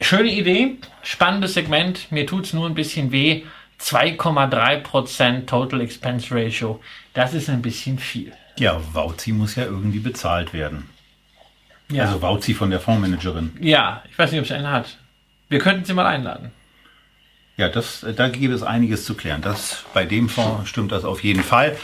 Schöne 0.00 0.30
Idee, 0.30 0.76
spannendes 1.02 1.54
Segment. 1.54 2.12
Mir 2.12 2.26
tut 2.26 2.44
es 2.44 2.52
nur 2.52 2.66
ein 2.66 2.74
bisschen 2.74 3.12
weh. 3.12 3.44
2,3% 3.80 5.46
Total 5.46 5.80
Expense 5.80 6.34
Ratio. 6.34 6.80
Das 7.14 7.34
ist 7.34 7.48
ein 7.48 7.62
bisschen 7.62 7.98
viel. 7.98 8.32
Ja, 8.58 8.80
Wauzi 8.92 9.32
muss 9.32 9.56
ja 9.56 9.64
irgendwie 9.64 9.98
bezahlt 9.98 10.52
werden. 10.52 10.88
Ja. 11.90 12.04
Also 12.04 12.22
Wauzi 12.22 12.54
von 12.54 12.70
der 12.70 12.80
Fondsmanagerin. 12.80 13.52
Ja, 13.60 14.02
ich 14.10 14.18
weiß 14.18 14.32
nicht, 14.32 14.40
ob 14.40 14.46
sie 14.46 14.54
einen 14.54 14.70
hat. 14.70 14.98
Wir 15.48 15.58
könnten 15.58 15.84
sie 15.84 15.92
mal 15.92 16.06
einladen. 16.06 16.50
Ja, 17.56 17.68
das, 17.68 18.04
da 18.16 18.28
gibt 18.28 18.52
es 18.52 18.62
einiges 18.62 19.04
zu 19.04 19.14
klären. 19.14 19.40
Das, 19.40 19.84
bei 19.94 20.04
dem 20.04 20.28
Fonds 20.28 20.68
stimmt 20.68 20.90
das 20.90 21.04
auf 21.04 21.22
jeden 21.22 21.42
Fall. 21.42 21.76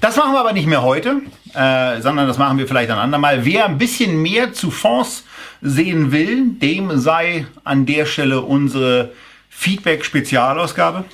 Das 0.00 0.16
machen 0.16 0.32
wir 0.32 0.40
aber 0.40 0.52
nicht 0.52 0.66
mehr 0.66 0.82
heute, 0.82 1.22
äh, 1.54 2.00
sondern 2.00 2.28
das 2.28 2.38
machen 2.38 2.58
wir 2.58 2.68
vielleicht 2.68 2.90
ein 2.90 2.98
andermal. 2.98 3.44
Wer 3.44 3.64
ein 3.64 3.78
bisschen 3.78 4.20
mehr 4.20 4.52
zu 4.52 4.70
Fonds 4.70 5.24
sehen 5.62 6.12
will, 6.12 6.50
dem 6.50 6.98
sei 6.98 7.46
an 7.64 7.86
der 7.86 8.04
Stelle 8.04 8.42
unsere 8.42 9.12
Feedback-Spezialausgabe 9.48 11.04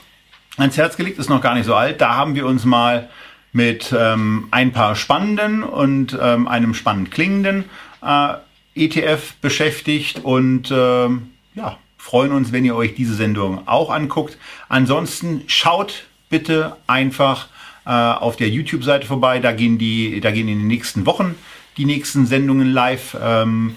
ans 0.58 0.76
Herz 0.76 0.96
gelegt. 0.96 1.18
Ist 1.18 1.30
noch 1.30 1.40
gar 1.40 1.54
nicht 1.54 1.66
so 1.66 1.74
alt. 1.74 2.00
Da 2.00 2.16
haben 2.16 2.34
wir 2.34 2.44
uns 2.44 2.64
mal 2.64 3.08
mit 3.52 3.94
ähm, 3.96 4.48
ein 4.50 4.72
paar 4.72 4.96
spannenden 4.96 5.62
und 5.62 6.18
ähm, 6.20 6.48
einem 6.48 6.74
spannend 6.74 7.10
klingenden 7.12 7.64
äh, 8.02 8.34
ETF 8.74 9.34
beschäftigt 9.40 10.24
und 10.24 10.70
äh, 10.70 11.08
ja, 11.54 11.78
freuen 11.98 12.32
uns, 12.32 12.52
wenn 12.52 12.64
ihr 12.64 12.74
euch 12.74 12.94
diese 12.94 13.14
Sendung 13.14 13.66
auch 13.66 13.90
anguckt. 13.90 14.38
Ansonsten 14.68 15.42
schaut 15.46 16.04
bitte 16.30 16.76
einfach 16.86 17.48
äh, 17.84 17.90
auf 17.90 18.36
der 18.36 18.48
YouTube-Seite 18.48 19.06
vorbei. 19.06 19.38
Da 19.38 19.52
gehen 19.52 19.78
die, 19.78 20.20
da 20.20 20.30
gehen 20.30 20.48
in 20.48 20.58
den 20.58 20.66
nächsten 20.66 21.06
Wochen 21.06 21.34
die 21.76 21.84
nächsten 21.84 22.26
Sendungen 22.26 22.72
live. 22.72 23.16
Ähm, 23.22 23.76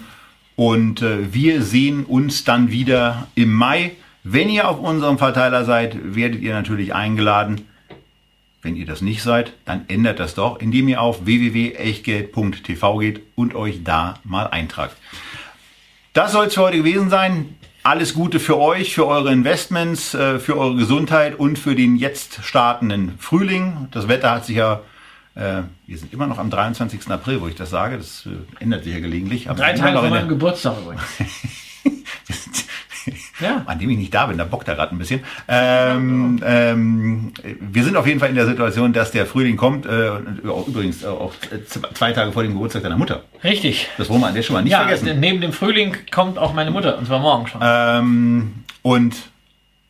und 0.54 1.02
äh, 1.02 1.32
wir 1.32 1.62
sehen 1.62 2.04
uns 2.04 2.44
dann 2.44 2.70
wieder 2.70 3.28
im 3.34 3.52
Mai. 3.52 3.92
Wenn 4.24 4.48
ihr 4.48 4.68
auf 4.68 4.80
unserem 4.80 5.18
Verteiler 5.18 5.64
seid, 5.64 6.14
werdet 6.16 6.40
ihr 6.40 6.54
natürlich 6.54 6.94
eingeladen. 6.94 7.66
Wenn 8.66 8.74
ihr 8.74 8.84
das 8.84 9.00
nicht 9.00 9.22
seid, 9.22 9.52
dann 9.64 9.84
ändert 9.86 10.18
das 10.18 10.34
doch, 10.34 10.58
indem 10.58 10.88
ihr 10.88 11.00
auf 11.00 11.24
www.echtgeld.tv 11.24 12.98
geht 12.98 13.20
und 13.36 13.54
euch 13.54 13.84
da 13.84 14.18
mal 14.24 14.48
eintragt. 14.48 14.96
Das 16.14 16.32
soll 16.32 16.46
es 16.46 16.54
für 16.54 16.62
heute 16.62 16.78
gewesen 16.78 17.08
sein. 17.08 17.54
Alles 17.84 18.12
Gute 18.12 18.40
für 18.40 18.58
euch, 18.58 18.92
für 18.92 19.06
eure 19.06 19.32
Investments, 19.32 20.14
äh, 20.14 20.40
für 20.40 20.58
eure 20.58 20.74
Gesundheit 20.74 21.38
und 21.38 21.60
für 21.60 21.76
den 21.76 21.94
jetzt 21.94 22.40
startenden 22.42 23.16
Frühling. 23.20 23.86
Das 23.92 24.08
Wetter 24.08 24.32
hat 24.32 24.46
sich 24.46 24.56
ja, 24.56 24.80
äh, 25.36 25.62
wir 25.86 25.98
sind 25.98 26.12
immer 26.12 26.26
noch 26.26 26.38
am 26.38 26.50
23. 26.50 27.08
April, 27.08 27.40
wo 27.42 27.46
ich 27.46 27.54
das 27.54 27.70
sage. 27.70 27.98
Das 27.98 28.26
äh, 28.26 28.30
ändert 28.64 28.82
sich 28.82 28.94
ja 28.94 28.98
gelegentlich. 28.98 29.44
Drei 29.44 29.74
Tage 29.74 29.96
vor 29.96 30.08
meinem 30.08 30.28
Geburtstag 30.28 30.74
übrigens. 30.82 31.04
ja. 33.40 33.62
an 33.66 33.78
dem 33.78 33.90
ich 33.90 33.98
nicht 33.98 34.14
da 34.14 34.26
bin, 34.26 34.38
da 34.38 34.44
bockt 34.44 34.68
er 34.68 34.74
gerade 34.74 34.94
ein 34.94 34.98
bisschen. 34.98 35.20
Ähm, 35.48 36.40
ähm, 36.44 37.32
wir 37.60 37.84
sind 37.84 37.96
auf 37.96 38.06
jeden 38.06 38.20
Fall 38.20 38.28
in 38.28 38.34
der 38.34 38.46
Situation, 38.46 38.92
dass 38.92 39.10
der 39.10 39.26
Frühling 39.26 39.56
kommt, 39.56 39.86
äh, 39.86 40.16
übrigens 40.42 41.04
auch 41.04 41.32
zwei 41.94 42.12
Tage 42.12 42.32
vor 42.32 42.42
dem 42.42 42.52
Geburtstag 42.52 42.82
deiner 42.82 42.96
Mutter. 42.96 43.24
Richtig. 43.44 43.88
Das 43.98 44.08
wollen 44.08 44.20
wir 44.20 44.28
an 44.28 44.34
der 44.34 44.42
schon 44.42 44.54
mal 44.54 44.62
nicht 44.62 44.72
ja, 44.72 44.80
vergessen. 44.80 45.20
Neben 45.20 45.40
dem 45.40 45.52
Frühling 45.52 45.96
kommt 46.10 46.38
auch 46.38 46.52
meine 46.52 46.70
Mutter, 46.70 46.98
und 46.98 47.06
zwar 47.06 47.20
morgen 47.20 47.46
schon. 47.46 47.60
Ähm, 47.62 48.54
und 48.82 49.16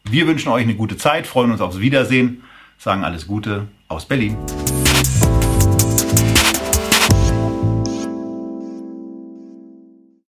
wir 0.04 0.26
wünschen 0.26 0.50
euch 0.50 0.62
eine 0.62 0.74
gute 0.74 0.96
Zeit, 0.96 1.26
freuen 1.26 1.50
uns 1.50 1.60
aufs 1.60 1.80
Wiedersehen, 1.80 2.42
sagen 2.78 3.04
alles 3.04 3.26
Gute 3.26 3.68
aus 3.88 4.06
Berlin. 4.06 4.36